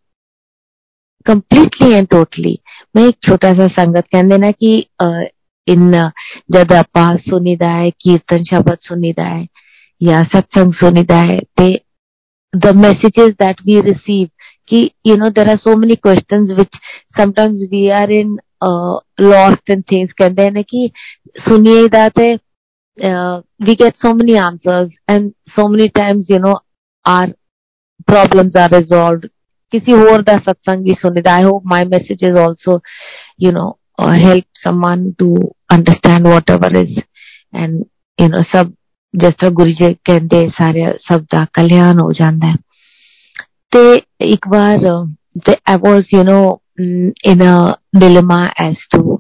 completely 1.26 1.90
and 1.98 2.10
totally 2.16 2.54
ਮੈਂ 2.96 3.08
ਇੱਕ 3.08 3.16
ਛੋਟਾ 3.28 3.54
ਸਾ 3.54 3.66
ਸੰਗਤ 3.66 4.06
ਕਹਿੰਦੇ 4.10 4.38
ਨਾ 4.38 4.50
ਕਿ 4.50 4.84
ਇਨ 5.68 5.92
ਜਦ 6.50 6.72
ਆਪਾਂ 6.72 7.06
ਸੁਣੀਦਾ 7.16 7.68
ਹੈ 7.68 7.90
ਕੀਰਤਨ 7.98 8.44
ਸ਼ਬਦ 8.44 8.76
ਸੁਣੀਦਾ 8.80 9.24
ਹੈ 9.24 9.46
ਜਾਂ 10.00 10.24
ਸਤਸੰਗ 10.24 10.72
ਸੁਣੀਦਾ 10.72 11.16
ਹੈ 11.16 11.38
ਤੇ 11.56 11.74
the 12.52 12.72
messages 12.74 13.34
that 13.38 13.56
we 13.66 13.80
receive 13.80 14.30
ki, 14.68 14.94
you 15.02 15.16
know, 15.16 15.30
there 15.30 15.48
are 15.48 15.58
so 15.58 15.76
many 15.76 15.96
questions 15.96 16.52
which 16.54 16.72
sometimes 17.16 17.64
we 17.70 17.90
are 17.90 18.10
in 18.10 18.38
uh, 18.60 18.98
lost 19.18 19.62
in 19.68 19.82
things. 19.82 20.12
कहते 20.20 20.42
हैं 20.42 20.64
कि 20.64 20.90
सुनिए 21.48 21.88
that 21.90 22.40
uh, 23.04 23.42
we 23.60 23.76
get 23.76 23.96
so 23.96 24.14
many 24.14 24.36
answers 24.36 24.90
and 25.06 25.34
so 25.56 25.68
many 25.68 25.88
times, 25.88 26.26
you 26.28 26.38
know, 26.38 26.58
our 27.04 27.28
problems 28.06 28.56
are 28.56 28.68
resolved. 28.68 29.28
किसी 29.72 29.92
और 30.10 30.22
दा 30.22 30.36
सत्संग 30.44 30.84
भी 30.84 30.94
सुनिदा 31.00 31.32
I 31.38 31.42
hope 31.42 31.64
my 31.64 31.84
message 31.84 32.22
is 32.22 32.38
also, 32.38 32.80
you 33.36 33.52
know, 33.52 33.78
uh, 33.98 34.12
help 34.12 34.44
someone 34.64 35.14
to 35.18 35.50
understand 35.70 36.24
whatever 36.24 36.68
is 36.78 37.02
and 37.52 37.84
you 38.18 38.28
know 38.28 38.42
सब 38.54 38.74
जिस 39.14 39.32
तरह 39.32 39.50
गुरु 39.50 39.70
जी 39.70 39.92
कहते 40.04 40.48
सारे 40.50 40.86
सब 41.08 41.26
दा 41.34 41.44
कल्याण 41.54 42.00
हो 42.00 42.12
जाता 42.12 42.46
है 42.46 42.56
ਤੇ 43.72 43.80
ਇੱਕ 44.20 44.48
ਵਾਰ 44.48 44.78
ਤੇ 45.46 45.52
I 45.70 45.76
was 45.76 46.06
you 46.16 46.22
know 46.24 46.44
in 47.26 47.42
a 47.42 47.54
dilemma 47.98 48.38
as 48.66 48.84
to 48.94 49.18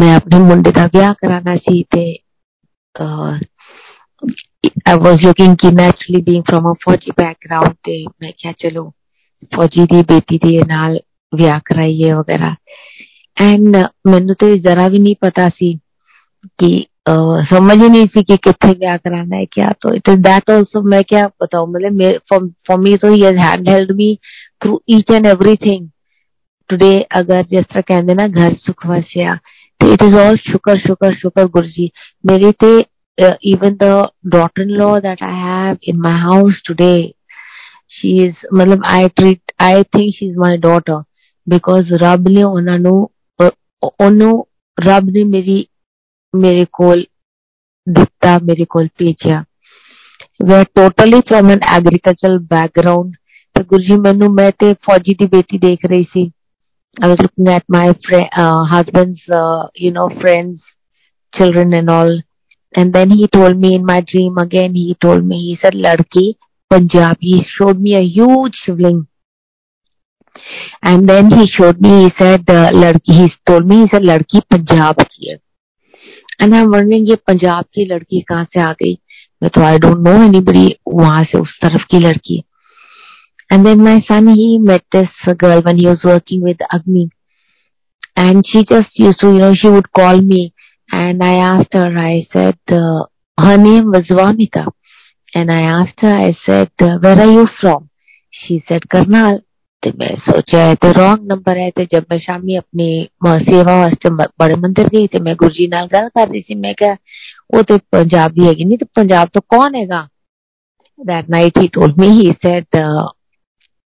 ਮੈਂ 0.00 0.16
ਆਪਣੇ 0.16 0.38
ਮੁੰਡੇ 0.38 0.72
ਦਾ 0.72 0.86
ਵਿਆਹ 0.86 1.14
ਕਰਾਣਾ 1.14 1.56
ਸੀ 1.56 1.82
ਤੇ 1.82 2.18
I 4.90 4.94
was 4.96 5.24
looking 5.26 5.56
ਕਿ 5.56 5.68
naturally 5.68 6.22
being 6.28 6.44
from 6.50 6.70
a 6.70 6.74
ਫੌਜੀ 6.84 7.12
background 7.22 7.74
ਤੇ 7.84 8.04
ਮੈਂ 8.22 8.32
ਕਿਹਾ 8.38 8.52
ਚਲੋ 8.52 8.90
ਫੌਜੀ 9.54 9.84
ਦੀ 9.84 10.02
ਬੇਟੀ 10.02 10.38
ਦੇ 10.38 10.62
ਨਾਲ 10.66 10.98
ਵਿਆਹ 11.34 11.60
ਕਰਾਈਏ 11.64 12.12
ਵਗੈਰਾ 12.12 12.54
ਐਂਡ 13.36 13.76
ਮੈਨੂੰ 14.10 14.34
ਤੇ 14.38 14.58
ਜ਼ਰਾ 14.58 14.88
ਵੀ 14.88 14.98
ਨਹੀਂ 14.98 15.16
ਪਤਾ 15.20 15.48
ਸੀ 15.48 15.78
ਕਿ 16.58 16.86
समझ 17.08 17.78
ही 17.80 17.88
नहीं 17.88 18.06
सी 18.06 18.22
कि 18.22 18.36
कितने 18.36 18.72
क्या 18.74 18.96
कराना 18.96 19.36
है 19.36 19.46
क्या 19.52 19.70
तो 19.82 19.94
इट 19.94 20.08
इज 20.08 20.18
दैट 20.18 20.50
ऑल्सो 20.50 20.82
मैं 20.94 21.02
क्या 21.04 21.26
बताऊं 21.42 21.66
मतलब 21.72 22.18
फॉर 22.68 22.78
मी 22.80 22.96
तो 22.96 23.12
he 23.12 23.22
hand 23.38 23.68
held 23.68 23.92
me 23.96 24.18
through 24.62 24.80
each 24.96 25.10
and 25.10 25.26
everything 25.26 25.88
today 26.70 26.92
अगर 27.16 27.44
जिस 27.50 27.64
तरह 27.64 27.80
कहते 27.80 28.14
ना 28.14 28.26
घर 28.26 28.54
सुख 28.54 28.86
वसिया 28.86 29.34
तो 29.80 29.92
इट 29.92 30.02
इज 30.02 30.14
ऑल 30.14 30.36
शुक्र 30.50 30.78
शुक्र 30.86 31.14
शुक्र 31.14 31.44
गुरु 31.48 31.68
जी 31.68 31.90
मेरी 32.26 32.52
ते 32.64 32.72
even 33.18 33.76
the 33.78 34.10
daughter-in-law 34.28 35.00
that 35.00 35.18
I 35.20 35.30
have 35.30 35.78
in 35.82 36.00
my 36.00 36.16
house 36.18 36.60
today, 36.64 37.14
she 37.88 38.18
is, 38.18 38.36
मतलब 38.52 38.82
I 38.84 39.08
treat, 39.08 39.40
I 39.58 39.82
think 39.82 40.14
she's 40.14 40.36
my 40.36 40.56
daughter 40.56 41.02
because 41.46 41.90
ਰੱਬ 42.00 42.28
ਨੇ 42.28 42.42
ਉਹਨਾਂ 42.42 42.78
ਨੂੰ 42.78 43.10
ਉਹਨੂੰ 43.82 44.46
ਰੱਬ 44.78 45.08
ਨੇ 45.10 45.24
ਮੇਰੀ 45.24 45.66
ਮੇਰੇ 46.36 46.64
ਕੋਲ 46.72 47.04
ਦਿੱਤਾ 47.86 48.38
ਮੇਰੇ 48.44 48.64
ਕੋਲ 48.70 48.88
ਭੇਜਿਆ 48.98 49.44
we 50.48 50.64
totally 50.74 51.20
from 51.28 51.50
an 51.50 51.60
agricultural 51.76 52.38
background 52.50 53.12
ਤੇ 53.54 53.62
ਗੁਰੂ 53.68 53.82
ਜੀ 53.82 53.96
ਮੈਨੂੰ 54.00 54.32
ਮੈਂ 54.34 54.50
ਤੇ 54.58 54.72
ਫੌਜੀ 54.86 55.14
ਦੀ 55.20 55.26
ਬੇਟੀ 55.26 55.58
ਦੇਖ 55.58 55.84
ਰਹੀ 55.90 56.04
ਸੀ 56.12 56.30
I 56.96 57.08
was 57.08 57.18
looking 57.20 57.48
at 57.48 57.62
my 57.68 57.92
friend, 58.04 58.28
uh, 58.36 58.64
husband's, 58.64 59.20
uh, 59.30 59.68
you 59.76 59.92
know, 59.92 60.08
friends, 60.20 60.62
children 61.32 61.72
and 61.72 61.88
all. 61.88 62.18
And 62.74 62.92
then 62.92 63.10
he 63.10 63.28
told 63.28 63.58
me 63.58 63.74
in 63.74 63.84
my 63.84 64.00
dream 64.00 64.38
again, 64.38 64.74
he 64.74 64.96
told 65.00 65.24
me, 65.24 65.38
he 65.40 65.56
said, 65.56 65.74
Ladki, 65.74 66.34
Punjab. 66.70 67.16
He 67.20 67.44
showed 67.44 67.80
me 67.80 67.94
a 67.94 68.02
huge 68.02 68.54
shivling. 68.54 69.06
And 70.82 71.08
then 71.08 71.30
he 71.30 71.46
showed 71.46 71.80
me, 71.80 72.04
he 72.04 72.12
said, 72.18 72.48
uh, 72.50 72.70
Ladki, 72.70 73.12
he 73.12 73.32
told 73.46 73.66
me, 73.66 73.82
he 73.82 73.88
said, 73.88 74.02
Ladki 74.02 74.42
Punjab 74.48 74.96
ki 75.08 75.30
hai. 75.30 75.38
And 76.41 76.53
I 76.53 76.59
am 76.59 76.67
wondering 76.69 77.09
ये 77.09 77.15
पंजाब 77.27 77.65
की 77.73 77.85
लड़की 77.85 78.21
कहाँ 78.29 78.43
से 78.43 78.61
आ 78.61 78.71
गई 78.81 78.97
मैं 79.43 79.49
तो 79.55 79.61
I 79.61 79.77
don't 79.85 80.07
know 80.07 80.23
anybody 80.23 80.67
वहाँ 80.87 81.23
से 81.31 81.39
उस 81.39 81.57
तरफ़ 81.61 81.85
की 81.91 81.99
लड़की 81.99 82.43
and 83.53 83.65
then 83.65 83.81
my 83.81 83.99
son 83.99 84.27
he 84.27 84.57
met 84.67 84.81
this 84.95 85.33
girl 85.41 85.61
when 85.63 85.77
he 85.77 85.85
was 85.85 86.05
working 86.05 86.43
with 86.43 86.61
Agni 86.73 87.09
just 88.69 88.99
used 88.99 89.19
to 89.19 89.27
you 89.27 89.39
know 89.39 89.53
she 89.53 89.69
would 89.69 89.91
call 89.91 90.19
me 90.21 90.53
and 90.89 91.23
i 91.23 91.35
asked 91.35 91.73
her 91.73 91.97
i 91.97 92.25
said 92.33 92.57
uh, 92.71 93.03
her 93.37 93.57
name 93.57 93.87
was 93.91 94.11
vamita 94.19 94.65
and 95.33 95.51
i 95.51 95.61
asked 95.61 96.01
her 96.01 96.11
i 96.17 96.31
said 96.45 96.71
uh, 96.81 96.97
where 96.99 97.19
are 97.19 97.31
you 97.31 97.47
from 97.59 97.89
she 98.33 98.63
said 98.67 98.87
karnal 98.89 99.39
ਤੇ 99.82 99.90
ਮੈਂ 99.98 100.08
ਸੋਚਿਆ 100.16 100.74
ਤੇ 100.74 100.92
wrong 100.92 101.26
number 101.26 101.56
ਹੈ 101.56 101.70
ਤੇ 101.70 101.84
ਜਦ 101.84 102.04
ਮੈਂ 102.10 102.18
ਸ਼ਾਮੀ 102.18 102.54
ਆਪਣੀ 102.54 103.06
ਸੇਵਾ 103.44 103.76
ਵਾਸਤੇ 103.76 104.10
ਬੜੇ 104.38 104.54
ਮੰਦਿਰ 104.54 104.88
ਗਈ 104.88 105.06
ਤੇ 105.06 105.20
ਮੈਂ 105.20 105.34
ਗੁਰੂ 105.34 105.50
ਜੀ 105.50 105.66
ਨਾਲ 105.66 105.86
ਗੱਲ 105.86 106.08
ਕਰ 106.08 106.28
ਰਹੀ 106.28 106.40
ਸੀ 106.40 106.54
ਮੈਂ 106.54 106.74
ਕਿਹਾ 106.74 106.96
ਉਹ 107.54 107.62
ਤੇ 107.62 107.78
ਪੰਜਾਬ 107.92 108.32
ਦੀ 108.32 108.46
ਹੈਗੀ 108.48 108.64
ਨਹੀਂ 108.64 108.78
ਤੇ 108.78 108.86
ਪੰਜਾਬ 108.94 109.28
ਤੋਂ 109.32 109.42
ਕੌਣ 109.48 109.74
ਹੈਗਾ 109.74 110.06
that 111.00 111.28
night 111.28 111.58
he 111.58 111.68
told 111.68 111.96
me 111.96 112.08
he 112.10 112.26
said 112.44 112.64
uh, 112.74 113.06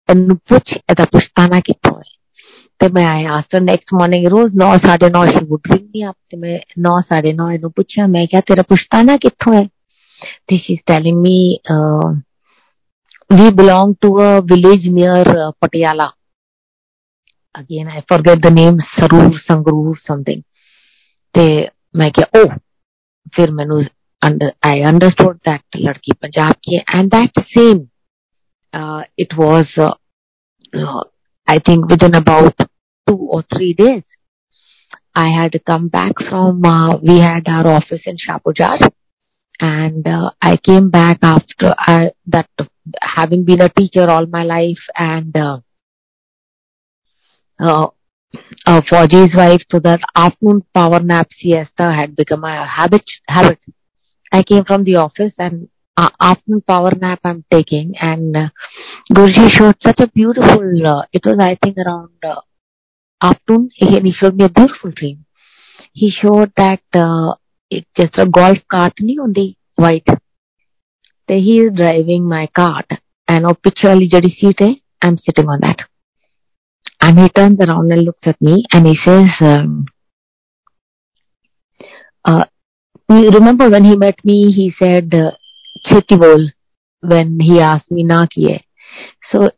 ਇਹਨੂੰ 0.10 0.38
ਪੁੱਛ 0.48 0.74
ਇਹਦਾ 0.74 1.06
ਪੁਸ਼ਤਾਨਾ 1.06 1.60
ਕਿੱਥੋਂ 1.60 1.96
ਹੈ 1.98 2.10
ਤੇ 2.80 2.88
ਮੈਂ 2.88 3.06
ਆਇਆ 3.08 3.34
ਆਸਟਰ 3.34 3.62
next 3.62 3.94
morning 3.94 4.28
rose 4.28 4.56
9 4.56 4.70
9:30 4.86 5.28
she 5.30 5.46
would 5.46 5.72
ring 5.72 5.88
me 5.96 6.06
up 6.10 6.16
ਤੇ 6.30 6.38
ਮੈਂ 6.38 6.58
9 6.88 6.94
9:30 7.10 7.52
ਇਹਨੂੰ 7.54 7.72
ਪੁੱਛਿਆ 7.72 8.08
ਮੈਂ 8.08 8.26
ਕਿਹਾ 8.28 8.42
ਤੇਰਾ 8.42 8.62
ਪੁਸ਼ਤਾਨਾ 8.62 9.18
ਕਿੱਥੋਂ 9.18 9.54
ਹੈ 9.54 9.64
ਤੇ 10.48 10.58
she 10.58 10.74
is 10.74 10.82
telling 10.86 11.18
me 11.18 11.36
we 13.31 13.51
belong 13.51 13.97
to 14.01 14.19
a 14.19 14.43
village 14.43 14.87
near 14.87 15.21
uh, 15.21 15.53
Patiala. 15.63 16.13
Again, 17.55 17.89
I 17.89 18.03
forget 18.07 18.41
the 18.41 18.51
name, 18.51 18.79
Sarur, 18.97 19.33
Sangrur, 19.49 19.97
something. 19.99 20.45
They, 21.35 21.69
मैं 21.97 22.11
क्या 22.13 22.27
ओ 22.41 22.45
फिर 23.35 23.51
मैंने 23.51 24.49
आई 24.69 24.81
अंडरस्टूड 24.89 25.37
दैट 25.49 25.77
लड़की 25.77 26.13
पंजाब 26.23 26.53
की 26.65 26.77
and 26.77 27.11
that 27.15 27.41
same 27.53 27.79
it 29.19 29.35
was 29.39 29.79
I 31.51 31.59
think 31.69 31.85
within 32.03 34.03
I 35.19 35.29
had 35.35 35.59
come 35.65 35.89
back 35.89 36.13
from, 36.29 36.63
uh, 36.63 36.99
we 36.99 37.21
had 37.21 37.49
our 37.49 37.67
office 37.69 38.07
in 38.07 38.17
Shapurjar 38.17 38.91
and 39.61 40.07
uh, 40.07 40.31
I 40.43 40.57
came 40.57 40.91
back 40.91 41.19
after 41.23 41.75
I, 41.79 42.11
that 42.27 42.49
having 43.01 43.45
been 43.45 43.61
a 43.61 43.69
teacher 43.69 44.09
all 44.09 44.27
my 44.27 44.45
life 44.45 44.83
and 44.97 45.37
uh, 45.37 45.61
uh, 47.61 47.89
uh, 48.67 48.81
Fauji's 48.83 49.35
wife, 49.37 49.63
so 49.71 49.79
that 49.81 50.01
afternoon 50.15 50.63
power 50.75 51.01
nap 51.01 51.29
siesta 51.31 51.93
had 51.93 52.17
become 52.17 52.45
a 52.45 52.67
habit. 52.67 53.05
Habit, 53.29 53.59
I 54.33 54.43
came 54.43 54.65
from 54.65 54.85
the 54.85 54.97
office 54.97 55.35
and 55.39 55.69
uh, 55.97 56.11
afternoon 56.21 56.63
power 56.63 56.93
nap 57.01 57.21
I'm 57.25 57.45
taking 57.51 57.95
and 58.01 58.37
uh, 58.37 58.49
Guruji 59.13 59.51
showed 59.51 59.77
such 59.83 60.01
a 60.01 60.09
beautiful, 60.09 60.87
uh, 60.87 61.03
it 61.13 61.23
was 61.25 61.39
I 61.41 61.57
think 61.57 61.77
around 61.79 62.11
uh, 62.25 62.41
afternoon 63.23 63.71
he 63.75 64.13
showed 64.13 64.37
me 64.37 64.45
a 64.45 64.49
beautiful 64.51 64.91
dream. 64.91 65.25
He 65.93 66.11
showed 66.11 66.53
that 66.57 66.83
uh, 66.95 67.35
it's 67.71 67.91
just 68.01 68.19
a 68.19 68.27
golf 68.27 68.59
cart, 68.75 68.95
ਹੁੰਦੀ 69.19 69.55
white. 69.83 70.15
ਤੇ 71.29 71.39
he 71.47 71.59
is 71.65 71.73
driving 71.83 72.25
my 72.35 72.47
cart, 72.61 72.99
and 73.31 73.47
ਉਹ 73.47 73.55
picture 73.67 73.89
ਵਾਲੀ 73.89 74.07
ਜਿਹੜੀ 74.07 74.75
I'm 75.07 75.17
sitting 75.17 75.49
on 75.55 75.61
that. 75.61 75.87
and 77.01 77.19
he 77.21 77.29
turns 77.29 77.61
around 77.61 77.93
and 77.93 78.03
looks 78.03 78.27
at 78.27 78.41
me 78.41 78.65
and 78.73 78.87
he 78.87 78.97
says, 79.05 79.29
um, 79.41 79.87
uh, 82.25 82.45
you 83.09 83.31
remember 83.31 83.71
when 83.71 83.85
he 83.85 83.97
met 83.97 84.25
me, 84.25 84.53
he 84.53 84.73
said, 84.83 85.15
uh, 85.15 85.31
Kheti 85.87 86.19
bol, 86.19 86.49
when 87.01 87.39
he 87.39 87.61
asked 87.61 87.91
me, 87.91 88.03
na 88.03 88.27
kiye. 88.27 88.61
So, 89.31 89.51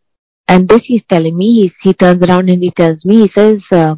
and 0.47 0.69
this 0.69 0.85
he's 0.85 1.05
telling 1.09 1.37
me, 1.37 1.47
he, 1.63 1.73
he 1.89 1.95
turns 1.95 2.23
around 2.23 2.51
and 2.51 2.63
he 2.63 2.71
tells 2.71 3.05
me, 3.05 3.23
he 3.23 3.29
says, 3.29 3.63
uh, 3.73 3.95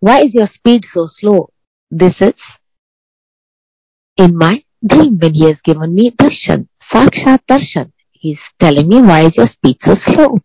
why 0.00 0.22
is 0.22 0.34
your 0.34 0.48
speed 0.48 0.84
so 0.92 1.08
slow? 1.18 1.50
This 1.90 2.14
is 2.20 2.34
in 4.16 4.36
my 4.36 4.62
dream 4.86 5.18
when 5.18 5.34
he 5.34 5.44
has 5.46 5.60
given 5.62 5.94
me 5.94 6.10
darshan, 6.10 6.68
sakshat 6.92 7.40
darshan. 7.48 7.92
He's 8.12 8.38
telling 8.60 8.88
me, 8.88 9.00
why 9.00 9.22
is 9.22 9.34
your 9.36 9.48
speed 9.48 9.78
so 9.84 9.94
slow? 10.06 10.38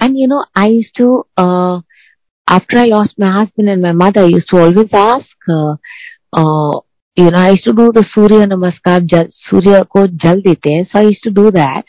And 0.00 0.18
you 0.18 0.28
know, 0.28 0.44
I 0.54 0.68
used 0.68 0.96
to, 0.96 1.24
uh, 1.36 1.80
after 2.48 2.78
I 2.78 2.86
lost 2.86 3.18
my 3.18 3.30
husband 3.30 3.68
and 3.68 3.82
my 3.82 3.92
mother, 3.92 4.22
I 4.22 4.26
used 4.26 4.48
to 4.50 4.58
always 4.58 4.92
ask, 4.92 5.36
uh, 5.48 5.72
uh, 6.32 6.80
you 7.16 7.30
know, 7.30 7.38
I 7.38 7.50
used 7.50 7.64
to 7.64 7.72
do 7.72 7.92
the 7.92 8.06
Surya 8.12 8.46
Namaskar, 8.46 9.28
Surya 9.32 9.84
ko 9.84 10.06
jal 10.06 10.40
dete 10.40 10.86
so 10.86 11.00
I 11.00 11.02
used 11.02 11.22
to 11.24 11.30
do 11.30 11.50
that. 11.50 11.84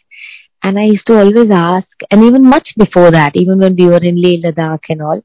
And 0.62 0.78
I 0.78 0.84
used 0.84 1.08
to 1.08 1.18
always 1.18 1.50
ask, 1.52 1.88
and 2.12 2.22
even 2.26 2.44
much 2.44 2.74
before 2.78 3.12
that, 3.12 3.38
even 3.38 3.60
when 3.60 3.78
we 3.78 3.86
were 3.86 4.04
in 4.04 4.22
Leh 4.22 4.42
Ladakh 4.44 4.90
and 4.90 5.02
all, 5.02 5.22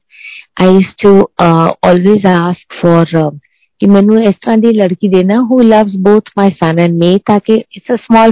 I 0.55 0.69
used 0.69 0.97
to 0.99 1.29
uh, 1.37 1.73
always 1.83 2.23
ask 2.23 2.61
for 2.79 3.05
uh, 3.13 3.31
ਕਿ 3.79 3.87
ਮੈਨੂੰ 3.91 4.21
ਇਸ 4.23 4.35
ਤਰ੍ਹਾਂ 4.35 4.57
ਦੀ 4.57 4.71
ਲੜਕੀ 4.73 5.07
ਦੇਣਾ 5.09 5.39
who 5.49 5.63
loves 5.71 5.97
both 6.09 6.31
my 6.41 6.49
son 6.59 6.83
and 6.85 7.01
me 7.03 7.17
ਤਾਕਿ 7.25 7.55
it's 7.55 7.91
a 7.93 7.97
small 8.01 8.31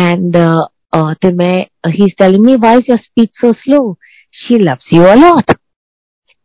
and 0.00 0.36
ਤੇ 1.20 1.32
ਮੈਂ 1.32 1.54
he 1.90 2.04
is 2.04 2.12
telling 2.18 2.44
me 2.46 2.56
why 2.62 2.76
you 2.88 2.96
speak 2.96 3.30
so 3.40 3.52
slow 3.52 3.82
she 4.32 4.58
loves 4.58 4.86
you 4.90 5.02
a 5.02 5.16
lot. 5.16 5.56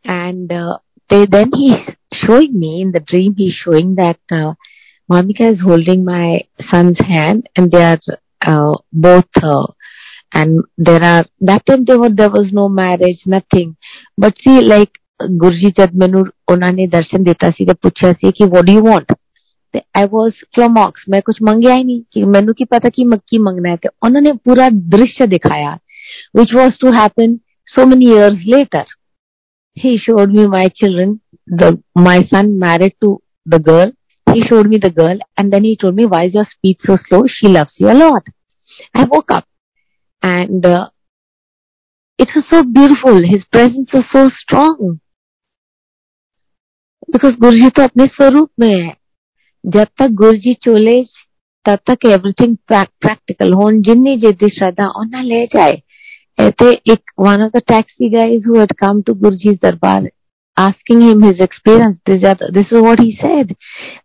And 0.05 0.51
uh, 0.51 0.77
then 1.09 1.51
he's 1.53 1.95
showing 2.13 2.57
me 2.59 2.81
in 2.81 2.91
the 2.91 2.99
dream 2.99 3.35
he's 3.37 3.53
showing 3.53 3.95
that 3.95 4.19
uh, 4.31 4.53
Mamika 5.11 5.51
is 5.51 5.61
holding 5.61 6.03
my 6.03 6.41
son's 6.71 6.99
hand 6.99 7.47
and 7.55 7.71
they 7.71 7.83
are 7.83 7.99
uh, 8.41 8.73
both 8.91 9.25
uh, 9.41 9.67
and 10.33 10.63
there 10.77 11.03
are 11.03 11.25
that 11.41 11.65
time 11.65 11.85
there 11.85 12.29
was 12.29 12.49
no 12.51 12.67
marriage 12.69 13.21
nothing. 13.25 13.77
But 14.17 14.35
see 14.37 14.61
like 14.61 14.91
Guru 15.38 15.54
ji 15.54 15.70
ਜਦ 15.78 15.96
ਮੈਨੂੰ 16.02 16.24
ਉਹਨਾਂ 16.50 16.72
ਨੇ 16.72 16.86
ਦਰਸ਼ਨ 16.92 17.24
ਦਿੱਤਾ 17.24 17.50
ਸੀ 17.50 17.64
ਤੇ 17.66 17.74
ਪੁੱਛਿਆ 17.82 18.12
ਸੀ 18.12 18.30
ਕਿ 18.36 18.44
what 18.54 18.64
do 18.64 18.72
you 18.72 18.84
want 18.84 19.12
ਤੇ 19.74 19.80
ਆਈ 19.96 20.06
ਵਾਸ 20.12 20.32
ਫਲੋਮੌਕਸ 20.56 21.04
ਮੈਂ 21.10 21.20
ਕੁਝ 21.24 21.34
ਮੰਗਿਆ 21.48 21.74
ਹੀ 21.74 21.84
ਨਹੀਂ 21.84 22.02
ਕਿ 22.12 22.24
ਮੈਨੂੰ 22.24 22.54
ਕੀ 22.54 22.64
ਪਤਾ 22.64 22.88
ਕਿ 22.94 23.04
ਮੱਕੀ 23.04 23.38
ਮੰਗਣਾ 23.38 23.70
ਹੈ 23.70 23.76
ਤੇ 23.82 23.88
ਉਹਨਾਂ 24.04 24.22
ਨੇ 24.22 24.32
ਪੂਰਾ 24.44 24.68
ਦ੍ਰਿਸ਼ 24.96 25.22
ਦਿਖਾਇਆ 25.28 25.78
which 26.38 26.52
was 26.58 26.76
to 26.82 26.90
happen 26.94 27.34
so 27.72 27.82
many 27.90 28.06
years 28.12 28.38
later 28.52 28.80
he 29.76 29.90
showed 30.04 30.32
me 30.38 30.46
my 30.54 30.62
children 30.78 31.12
the 31.60 31.68
my 32.06 32.14
son 32.30 32.48
married 32.62 32.94
to 33.04 33.10
the 33.54 33.60
girl 33.68 33.92
he 34.26 34.42
showed 34.48 34.70
me 34.72 34.80
the 34.86 34.90
girl 34.96 35.20
and 35.36 35.54
then 35.54 35.68
he 35.68 35.74
told 35.82 35.98
me 36.00 36.06
why 36.14 36.22
is 36.30 36.38
your 36.38 36.46
speech 36.54 36.88
so 36.88 36.96
slow 37.04 37.20
she 37.36 37.52
loves 37.58 37.76
you 37.82 37.90
a 37.92 37.96
lot 38.00 38.32
i 38.94 39.04
woke 39.12 39.36
up 39.36 39.46
and 40.22 40.66
uh, 40.66 40.82
it 42.18 42.34
was 42.34 42.44
so 42.48 42.62
beautiful 42.80 43.22
his 43.34 43.46
presence 43.58 43.96
was 43.98 44.10
so 44.16 44.24
strong 44.40 44.98
because 47.12 47.36
Guru 47.40 47.56
ji 47.58 47.68
तो 47.76 47.82
अपने 47.82 48.06
स्वरूप 48.06 48.50
में 48.60 48.68
है 48.68 48.94
जब 49.64 49.86
तक 49.98 50.10
गुरु 50.20 50.36
जी 50.44 50.54
चोले 50.54 51.02
तब 51.64 51.78
तक 51.90 52.06
everything 52.06 52.56
practical 52.72 53.52
हो 53.52 53.70
जिन्नी 53.88 54.16
जिद्दी 54.20 54.48
श्रद्धा 54.56 54.86
ਉਹਨਾਂ 55.00 55.22
ਲੈ 55.24 55.44
ਜਾਏ 55.54 55.76
ਤੇ 56.60 56.68
ਇੱਕ 56.92 57.12
one 57.24 57.42
of 57.46 57.50
the 57.56 57.62
taxi 57.72 58.08
guys 58.14 58.46
who 58.48 58.58
had 58.58 58.72
come 58.82 59.02
to 59.08 59.14
Guruji's 59.22 59.58
darbar 59.64 60.00
asking 60.56 61.00
him 61.00 61.22
his 61.22 61.40
experience 61.40 61.98
this, 62.06 62.22
this 62.56 62.72
is 62.72 62.80
what 62.86 63.00
he 63.00 63.10
said 63.20 63.54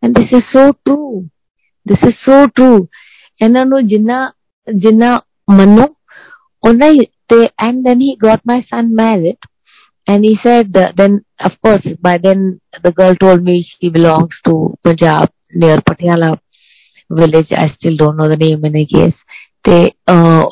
and 0.01 0.15
this 0.15 0.33
is 0.39 0.43
so 0.51 0.65
true 0.85 1.29
this 1.85 2.03
is 2.09 2.15
so 2.25 2.39
true 2.59 2.87
ਇਹਨਾਂ 3.43 3.65
ਨੂੰ 3.65 3.87
ਜਿੰਨਾ 3.87 4.19
ਜਿੰਨਾ 4.75 5.19
ਮੰਨੋ 5.49 5.87
ਉਹਨਾਂ 6.63 6.91
ਤੇ 7.33 7.45
and 7.67 7.87
then 7.87 8.03
he 8.05 8.11
got 8.27 8.47
my 8.51 8.59
son 8.69 8.93
married 9.01 9.48
and 10.09 10.23
he 10.23 10.37
said, 10.41 10.75
uh, 10.77 10.91
then, 10.95 11.25
of 11.39 11.53
course, 11.61 11.85
by 11.99 12.17
then 12.17 12.61
the 12.83 12.91
girl 12.91 13.15
told 13.15 13.43
me 13.43 13.63
she 13.63 13.89
belongs 13.89 14.39
to 14.45 14.75
Punjab 14.83 15.29
near 15.53 15.77
Patiala 15.77 16.39
village. 17.09 17.51
I 17.51 17.69
still 17.69 17.97
don't 17.97 18.17
know 18.17 18.29
the 18.29 18.37
name 18.37 18.65
in 18.65 18.75
a 18.75 18.85
case. 18.85 19.15
ਤੇ 19.67 19.91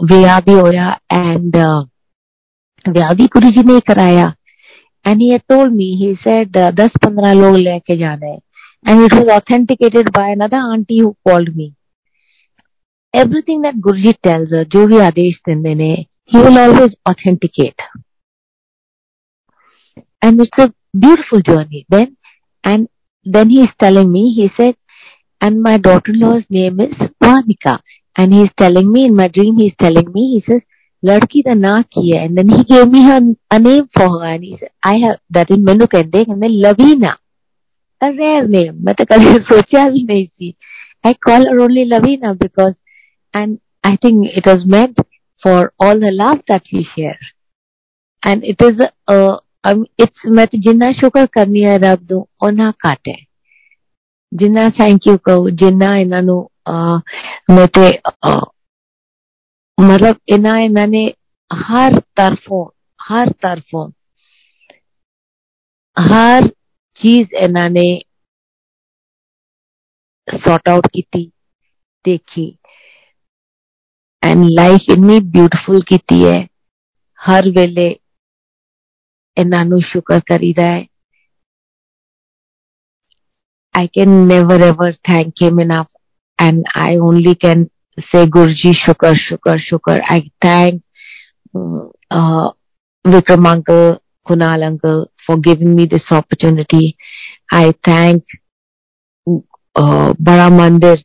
ਵਿਆਹ 0.09 0.39
ਵੀ 0.45 0.53
ਹੋਇਆ 0.53 0.99
and 1.11 1.57
ਵਿਆਹ 2.89 3.13
ਵੀ 3.15 3.27
ਗੁਰੂ 3.33 3.49
ਜੀ 3.49 3.63
ਨੇ 3.63 3.79
ਕਰਾਇਆ 3.87 4.31
and 5.09 5.21
he 5.23 5.27
had 5.33 5.43
told 5.51 5.73
me 5.77 5.87
he 6.01 6.09
said 6.23 6.57
uh, 6.61 6.69
10 6.79 6.97
15 7.05 7.35
ਲੋਗ 7.41 7.55
ਲੈ 7.55 7.77
ਕੇ 7.79 7.95
ਜਾਣੇ 7.95 8.37
and 8.91 9.03
it 9.05 9.13
was 9.17 9.29
authenticated 9.35 10.09
by 10.17 10.23
another 10.35 10.61
auntie 10.73 10.99
who 11.01 11.11
called 11.27 11.51
me 11.59 11.67
everything 13.13 13.61
that 13.65 13.77
guruji 13.87 14.13
tells 14.27 14.55
her 14.57 14.63
jo 14.75 14.85
bhi 14.93 15.01
adesh 15.09 15.37
dinde 15.49 15.69
ne 15.81 15.91
he 16.33 16.41
will 16.45 16.59
always 16.63 16.95
authenticate 17.11 17.85
and 20.22 20.40
it's 20.40 20.58
a 20.58 20.72
beautiful 20.98 21.40
journey. 21.40 21.86
Then 21.88 22.16
and 22.64 22.88
then 23.24 23.50
he's 23.50 23.74
telling 23.78 24.10
me 24.10 24.32
he 24.32 24.50
said 24.56 24.76
and 25.40 25.62
my 25.62 25.78
daughter-in-law's 25.78 26.44
name 26.50 26.80
is 26.80 26.94
Vamika 27.22 27.80
and 28.16 28.32
he's 28.32 28.50
telling 28.56 28.90
me 28.90 29.04
in 29.04 29.14
my 29.14 29.28
dream 29.28 29.58
he's 29.58 29.76
telling 29.80 30.12
me 30.12 30.32
he 30.34 30.40
says 30.40 30.62
ladki 31.04 31.44
da 31.44 31.54
na 31.54 31.82
ki 31.82 32.12
hai. 32.12 32.24
And 32.24 32.36
then 32.36 32.48
he 32.48 32.64
gave 32.64 32.88
me 32.88 33.04
her, 33.04 33.20
a 33.50 33.58
name 33.58 33.88
for 33.94 34.08
her 34.08 34.26
and 34.26 34.44
he 34.44 34.56
said 34.58 34.70
I 34.82 34.96
have 35.04 35.20
that 35.30 35.50
in 35.50 35.64
menu 35.64 35.86
and 35.92 36.12
then 36.12 36.60
Lavina. 36.62 37.18
A 38.00 38.12
rare 38.12 38.46
name. 38.46 38.84
To 38.86 39.06
kabhi 39.06 39.38
socha 39.50 39.88
bhi 39.92 40.06
nahi 40.08 40.30
si. 40.36 40.56
I 41.04 41.14
call 41.14 41.46
her 41.48 41.60
only 41.60 41.84
Lavina 41.84 42.34
because 42.34 42.74
and 43.32 43.60
I 43.84 43.96
think 43.96 44.26
it 44.26 44.46
was 44.46 44.64
meant 44.66 44.98
for 45.42 45.72
all 45.78 45.98
the 45.98 46.10
love 46.10 46.42
that 46.48 46.64
we 46.72 46.82
share. 46.82 47.18
And 48.24 48.42
it 48.42 48.60
is 48.60 48.80
a, 48.80 48.92
a 49.12 49.38
it's 49.67 50.25
ਮੈਂ 50.27 50.45
ਤੇ 50.47 50.57
ਜਿੰਨਾ 50.57 50.91
ਸ਼ੁਕਰ 50.91 51.27
ਕਰਨੀ 51.31 51.63
ਹੈ 51.65 51.77
ਰੱਬ 51.79 52.01
ਨੂੰ 52.11 52.25
ਉਹਨਾਂ 52.41 52.71
ਘੱਟ 52.87 53.09
ਹੈ 53.09 53.15
ਜਿੰਨਾ 54.31 54.67
ਥੈਂਕ 54.69 55.07
ਯੂ 55.07 55.17
ਕਹੋ 55.17 55.49
ਜਿੰਨਾ 55.49 55.95
ਇਹਨਾਂ 55.95 56.21
ਨੂੰ 56.21 56.39
ਮੈਂ 57.49 57.67
ਤੇ 57.73 57.89
ਮਤਲਬ 59.77 60.15
ਇਹਨਾਂ 60.29 60.57
ਇਹਨਾਂ 60.59 60.87
ਨੇ 60.87 61.05
ਹਰ 61.51 61.99
ਤਰਫੋਂ 62.15 62.65
ਹਰ 62.99 63.29
ਤਰਫੋਂ 63.41 63.87
ਹਰ 65.97 66.47
ਚੀਜ਼ 66.95 67.33
ਇਹਨਾਂ 67.33 67.69
ਨੇ 67.69 67.85
ਸੌਟ 70.27 70.69
ਆਊਟ 70.69 70.87
ਕੀਤੀ 70.87 71.25
ਦੇਖੀ 72.05 72.45
ਐਂਡ 74.23 74.45
ਲਾਈਫ 74.51 74.89
ਇੰਨੀ 74.89 75.19
ਬਿਊਟੀਫੁਲ 75.31 75.81
ਕੀਤੀ 75.87 76.23
ਹੈ 76.25 76.39
ਹਰ 77.19 77.49
ਵੇਲੇ 77.49 77.93
and 79.38 79.52
Nanu 79.52 79.80
Shukar 79.80 80.20
Karidai. 80.28 80.88
I 83.72 83.86
can 83.86 84.26
never 84.26 84.54
ever 84.54 84.92
thank 85.06 85.40
him 85.40 85.60
enough 85.60 85.90
and 86.38 86.66
I 86.74 86.96
only 86.96 87.36
can 87.36 87.70
say 88.10 88.26
Guruji 88.26 88.72
Shukar 88.84 89.14
Shukar 89.14 89.58
Shukar. 89.70 90.00
I 90.04 90.30
thank 90.42 90.82
uh, 91.54 91.86
uh, 92.10 92.50
Vikram 93.06 93.46
uncle, 93.46 94.02
Kunal 94.26 94.66
uncle 94.66 95.12
for 95.24 95.36
giving 95.38 95.76
me 95.76 95.86
this 95.86 96.10
opportunity. 96.10 96.96
I 97.52 97.72
thank 97.84 98.24
uh, 99.76 100.14
Bara 100.18 100.50
Mandir 100.50 100.98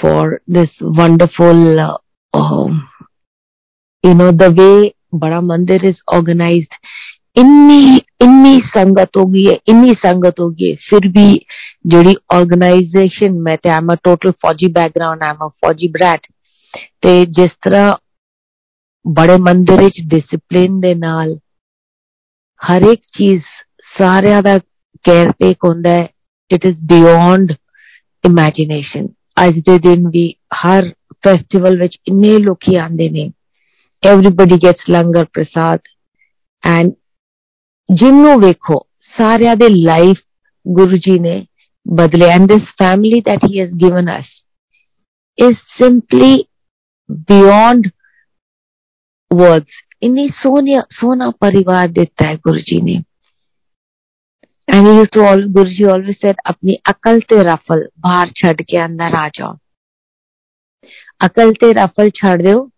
for 0.00 0.40
this 0.46 0.70
wonderful, 0.80 1.78
uh, 1.78 1.98
um, 2.32 2.88
you 4.02 4.14
know, 4.14 4.32
the 4.32 4.50
way 4.50 4.94
Bara 5.12 5.42
Mandir 5.42 5.84
is 5.84 6.02
organized 6.08 6.72
ਇੰਨੀ 7.37 7.99
ਇੰਨੀ 8.21 8.59
ਸੰਗਤ 8.67 9.17
ਹੋ 9.17 9.25
ਗਈ 9.25 9.45
ਹੈ 9.47 9.55
ਇੰਨੀ 9.67 9.93
ਸੰਗਤ 9.95 10.39
ਹੋ 10.39 10.49
ਗਈ 10.51 10.73
ਫਿਰ 10.89 11.07
ਵੀ 11.07 11.39
ਜਿਹੜੀ 11.85 12.15
ਆਰਗੇਨਾਈਜੇਸ਼ਨ 12.33 13.39
ਮੈਂ 13.41 13.57
ਤੇ 13.63 13.69
ਆਮ 13.69 13.93
ਅ 13.93 13.95
ਟੋਟਲ 14.03 14.31
ਫੌਜੀ 14.41 14.67
ਬੈਕਗ੍ਰਾਉਂਡ 14.71 15.23
ਆਮ 15.23 15.47
ਅ 15.47 15.49
ਫੌਜੀ 15.57 15.87
ਬ੍ਰੈਟ 15.87 16.27
ਤੇ 17.01 17.25
ਜਿਸ 17.31 17.51
ਤਰ੍ਹਾਂ 17.61 17.95
ਬੜੇ 19.05 19.37
ਮੰਦਿਰ 19.39 19.83
ਵਿੱਚ 19.83 20.01
ਡਿਸਪਲਿਨ 20.07 20.79
ਦੇ 20.79 20.93
ਨਾਲ 20.95 21.37
ਹਰ 22.61 22.81
ਇੱਕ 22.83 23.01
ਚੀਜ਼ 23.13 23.43
ਸਾਰਿਆਂ 23.97 24.41
ਦਾ 24.43 24.57
ਕੇਅਰ 25.05 25.31
ਟੇਕ 25.31 25.65
ਹੁੰਦਾ 25.65 25.89
ਹੈ 25.89 26.07
ਇਟ 26.51 26.65
ਇਜ਼ 26.65 26.81
ਬਿਯੋਂਡ 26.83 27.51
ਇਮੇਜਿਨੇਸ਼ਨ 28.23 29.07
ਅੱਜ 29.37 29.59
ਦੇ 29.59 29.77
ਦਿਨ 29.79 30.07
ਵੀ 30.07 30.29
ਹਰ 30.55 30.89
ਫੈਸਟੀਵਲ 31.23 31.77
ਵਿੱਚ 31.79 31.97
ਇੰਨੇ 32.07 32.37
ਲੋਕੀ 32.37 32.75
ਆਉਂਦੇ 32.75 33.09
ਨੇ 33.09 33.29
everybody 34.03 34.57
gets 34.57 34.83
langar 34.89 35.25
prasad 35.33 35.79
and 36.63 36.91
ਜਿੰਨੂੰ 37.89 38.39
ਵੇਖੋ 38.39 38.85
ਸਾਰਿਆਂ 39.17 39.55
ਦੇ 39.55 39.69
ਲਾਈਫ 39.69 40.17
ਗੁਰੂ 40.67 40.97
ਜੀ 40.97 41.19
ਨੇ 41.19 41.45
ਬਦਲੇ 41.87 42.25
and 42.25 42.47
this 42.47 42.61
family 42.79 43.21
that 43.21 43.45
he 43.47 43.59
has 43.61 43.71
given 43.83 44.11
us 44.15 44.27
is 45.37 45.61
simply 45.83 46.31
beyond 47.31 47.89
words 49.31 49.85
ਇੰਨੀ 50.03 50.27
ਸੋਹਣੀ 50.27 50.75
ਸੋਹਣਾ 50.89 51.31
ਪਰਿਵਾਰ 51.31 51.87
ਦਿੱਤਾ 51.87 52.27
ਹੈ 52.27 52.35
ਗੁਰੂ 52.35 52.59
ਜੀ 52.59 52.81
ਨੇ 52.81 53.01
and 54.67 54.87
he 54.87 55.05
to 55.05 55.25
all 55.25 55.45
Guru 55.45 55.69
ji 55.69 55.83
always 55.83 56.15
sad 56.15 56.35
ਆਪਣੀ 56.45 56.75
ਅਕਲ 56.89 57.19
ਤੇ 57.19 57.43
ਰਫਲ 57.43 57.87
ਬਾਹਰ 57.99 58.27
ਛੱਡ 58.27 58.61
ਕੇ 58.61 58.85
ਅੰਦਰ 58.85 59.15
ਆ 59.15 59.29
ਜਾਓ 59.29 59.55
ਅਕਲ 61.25 61.53
ਤੇ 61.53 61.73
ਰਫਲ 61.73 62.09
ਛੱਡ 62.09 62.41
ਦਿਓ 62.41 62.69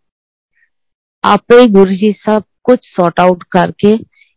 ਆਪੇ 1.24 1.62
ਹੀ 1.62 1.68
ਗੁਰੂ 1.68 1.92
ਜੀ 1.92 2.12
ਸਭ 2.12 2.44
ਕੁਝ 2.64 2.80
ਸੌਟ 2.96 3.20
ਆਊਟ 3.20 3.44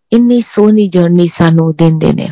ਕਰਕੇ 0.09 0.17
ਇੰਨੀ 0.17 0.41
ਸੋਹਣੀ 0.41 0.89
ਜਰਨੀ 0.89 1.27
ਸਾਨੂੰ 1.39 1.73
ਦਿੰਦੇ 1.73 2.13
ਨੇ 2.13 2.31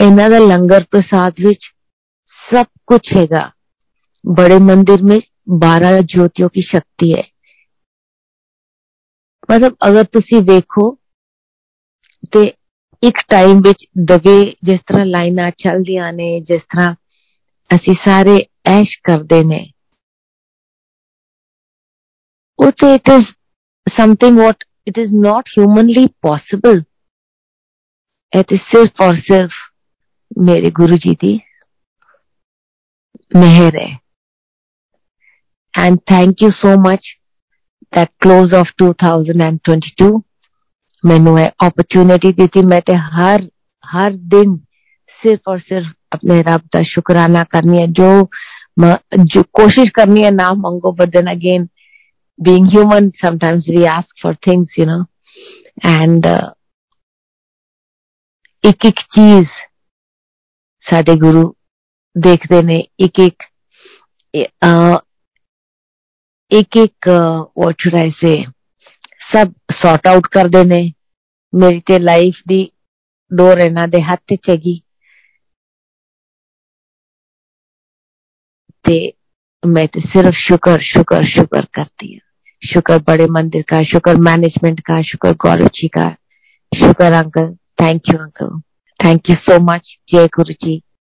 ਇਹਨਾਂ 0.00 0.30
ਦਾ 0.30 0.38
ਲੰਗਰ 0.38 0.84
ਪ੍ਰਸਾਦ 0.90 1.34
ਵਿੱਚ 1.40 1.72
सब 2.52 2.66
कुछ 2.86 3.12
हैगा 3.12 3.52
बड़े 4.24 4.58
मंदिर 4.58 5.02
में 5.02 5.18
बारह 5.58 6.00
ज्योतियों 6.00 6.48
की 6.48 6.62
शक्ति 6.62 7.12
है 7.12 7.22
ਮਤਲਬ 9.50 9.74
ਅਗਰ 9.88 10.04
ਤੁਸੀਂ 10.04 10.40
ਵੇਖੋ 10.42 10.96
ਤੇ 12.32 12.42
ਇੱਕ 13.02 13.18
ਟਾਈਮ 13.28 13.60
ਵਿੱਚ 13.60 13.84
ਦਵੇ 13.98 14.54
ਜਿਸ 14.64 14.80
ਤਰ੍ਹਾਂ 14.80 15.06
ਲਾਈਨਾਂ 15.06 15.50
ਚੱਲਦੀਆਂ 15.50 16.12
ਨੇ 16.12 16.40
ਜਿਸ 16.40 16.62
ਤਰ੍ਹਾਂ 16.62 16.94
ਅਸੀਂ 17.74 17.94
ਸਾਰੇ 17.94 18.46
ਐਸ਼ 18.66 18.98
ਕਰਦੇ 19.02 19.42
ਨੇ 19.44 19.72
ਉਹ 22.58 22.70
ਤੇ 22.70 22.94
it 22.94 23.08
is 23.08 23.24
something 23.86 24.38
what 24.38 24.64
it 24.86 24.98
is 24.98 25.12
not 25.14 25.48
humanly 25.58 26.06
possible 26.06 26.82
it 28.32 28.52
is 28.52 28.60
ਸਿਰਫ 28.60 29.00
ਔਰ 29.00 29.14
ਸਿਰਫ 29.14 29.50
ਮੇਰੇ 30.38 30.70
ਗੁਰੂ 30.70 30.96
ਜੀ 30.96 31.14
ਦੀ 31.20 31.40
ਮਿਹਰ 33.36 33.76
ਹੈ 33.76 34.02
and 35.74 35.98
thank 36.12 36.42
you 36.42 36.50
so 36.50 36.70
much 36.86 37.06
that 37.96 38.10
close 38.24 38.54
of 38.58 38.70
2022 38.82 40.08
ਮੈਨੂੰ 41.04 41.38
ਇਹ 41.40 41.48
opportunity 41.66 42.32
ਦਿੱਤੀ 42.32 42.62
ਮੈਂ 42.66 42.80
ਤੇ 42.80 42.96
ਹਰ 42.96 43.42
ਹਰ 43.84 44.10
ਦਿਨ 44.10 44.56
ਸਿਰਫ 45.20 45.48
ਔਰ 45.48 45.58
ਸਿਰਫ 45.58 45.86
ਆਪਣੇ 46.12 46.42
ਰੱਬ 46.42 46.60
ਦਾ 46.72 46.82
ਸ਼ੁਕਰਾਨਾ 46.82 47.44
ਕਰਨੀ 47.44 47.78
ਹੈ 47.78 47.86
ਜੋ 47.86 48.28
ਜੋ 49.24 49.42
ਕੋਸ਼ਿਸ਼ 49.42 49.90
ਕਰਨੀ 49.94 50.24
ਹੈ 50.24 50.30
ਨਾ 50.30 50.48
ਮੰਗੋ 50.50 50.96
but 51.00 51.14
then 51.16 51.30
again 51.34 51.66
being 52.38 52.66
human 52.66 53.12
sometimes 53.18 53.68
we 53.68 53.86
ask 53.86 54.08
for 54.18 54.34
things 54.46 54.76
you 54.76 54.86
know 54.86 55.02
and 55.84 56.26
uh, 56.26 56.50
ਇੱਕ 58.64 58.84
ਇੱਕ 58.86 59.00
ਚੀਜ਼ 59.10 59.48
ਸਾਡੇ 60.84 61.14
ਗੁਰੂ 61.16 61.42
ਦੇਖਦੇ 62.16 62.60
ਨੇ 62.62 62.78
ਇੱਕ 63.00 63.18
ਇੱਕ 63.20 63.42
ਇੱਕ 66.50 66.76
ਇੱਕ 66.76 67.08
ਵਾਟ 67.58 67.80
ਸ਼ੁਡ 67.80 67.94
ਆਈ 67.94 68.10
ਸੇ 68.10 68.34
ਸਭ 69.32 69.52
ਸੌਟ 69.72 70.06
ਆਊਟ 70.06 70.26
ਕਰਦੇ 70.32 70.64
ਨੇ 70.64 70.82
ਮੇਰੀ 71.52 71.80
ਤੇ 71.80 71.98
ਲਾਈਫ 71.98 72.42
ਦੀ 72.48 72.64
ਡੋਰ 73.30 73.60
ਇਹਨਾਂ 73.60 73.88
ਦੇ 73.88 74.02
ਹੱਥ 74.02 74.34
'ਚ 74.34 74.50
ਹੈਗੀ 74.50 74.80
ਤੇ 78.84 79.12
मैं 79.62 79.86
तो 79.88 80.00
सिर्फ 80.02 80.34
शुक्र 80.36 80.78
शुक्र 80.84 81.22
शुक्र 81.26 81.60
करती 81.74 82.12
हूँ 82.12 82.20
शुक्र 82.61 82.97
बड़े 82.97 83.25
मंदिर 83.25 83.61
का, 83.61 83.83
शुक्र 83.83 84.15
मैनेजमेंट 84.15 84.79
का, 84.79 85.01
शुक्र 85.01 85.31
गौरव 85.31 85.67
जी 85.75 85.87
का, 85.87 86.09
शुक्र 86.71 87.11
uncle 87.13 87.53
thank 87.81 88.01
you 88.09 88.17
uncle 88.17 88.59
thank 88.99 89.29
you 89.29 89.35
so 89.35 89.59
much 89.59 89.97
जय 90.13 90.27
गुरु 90.27 90.53
जी 90.53 90.81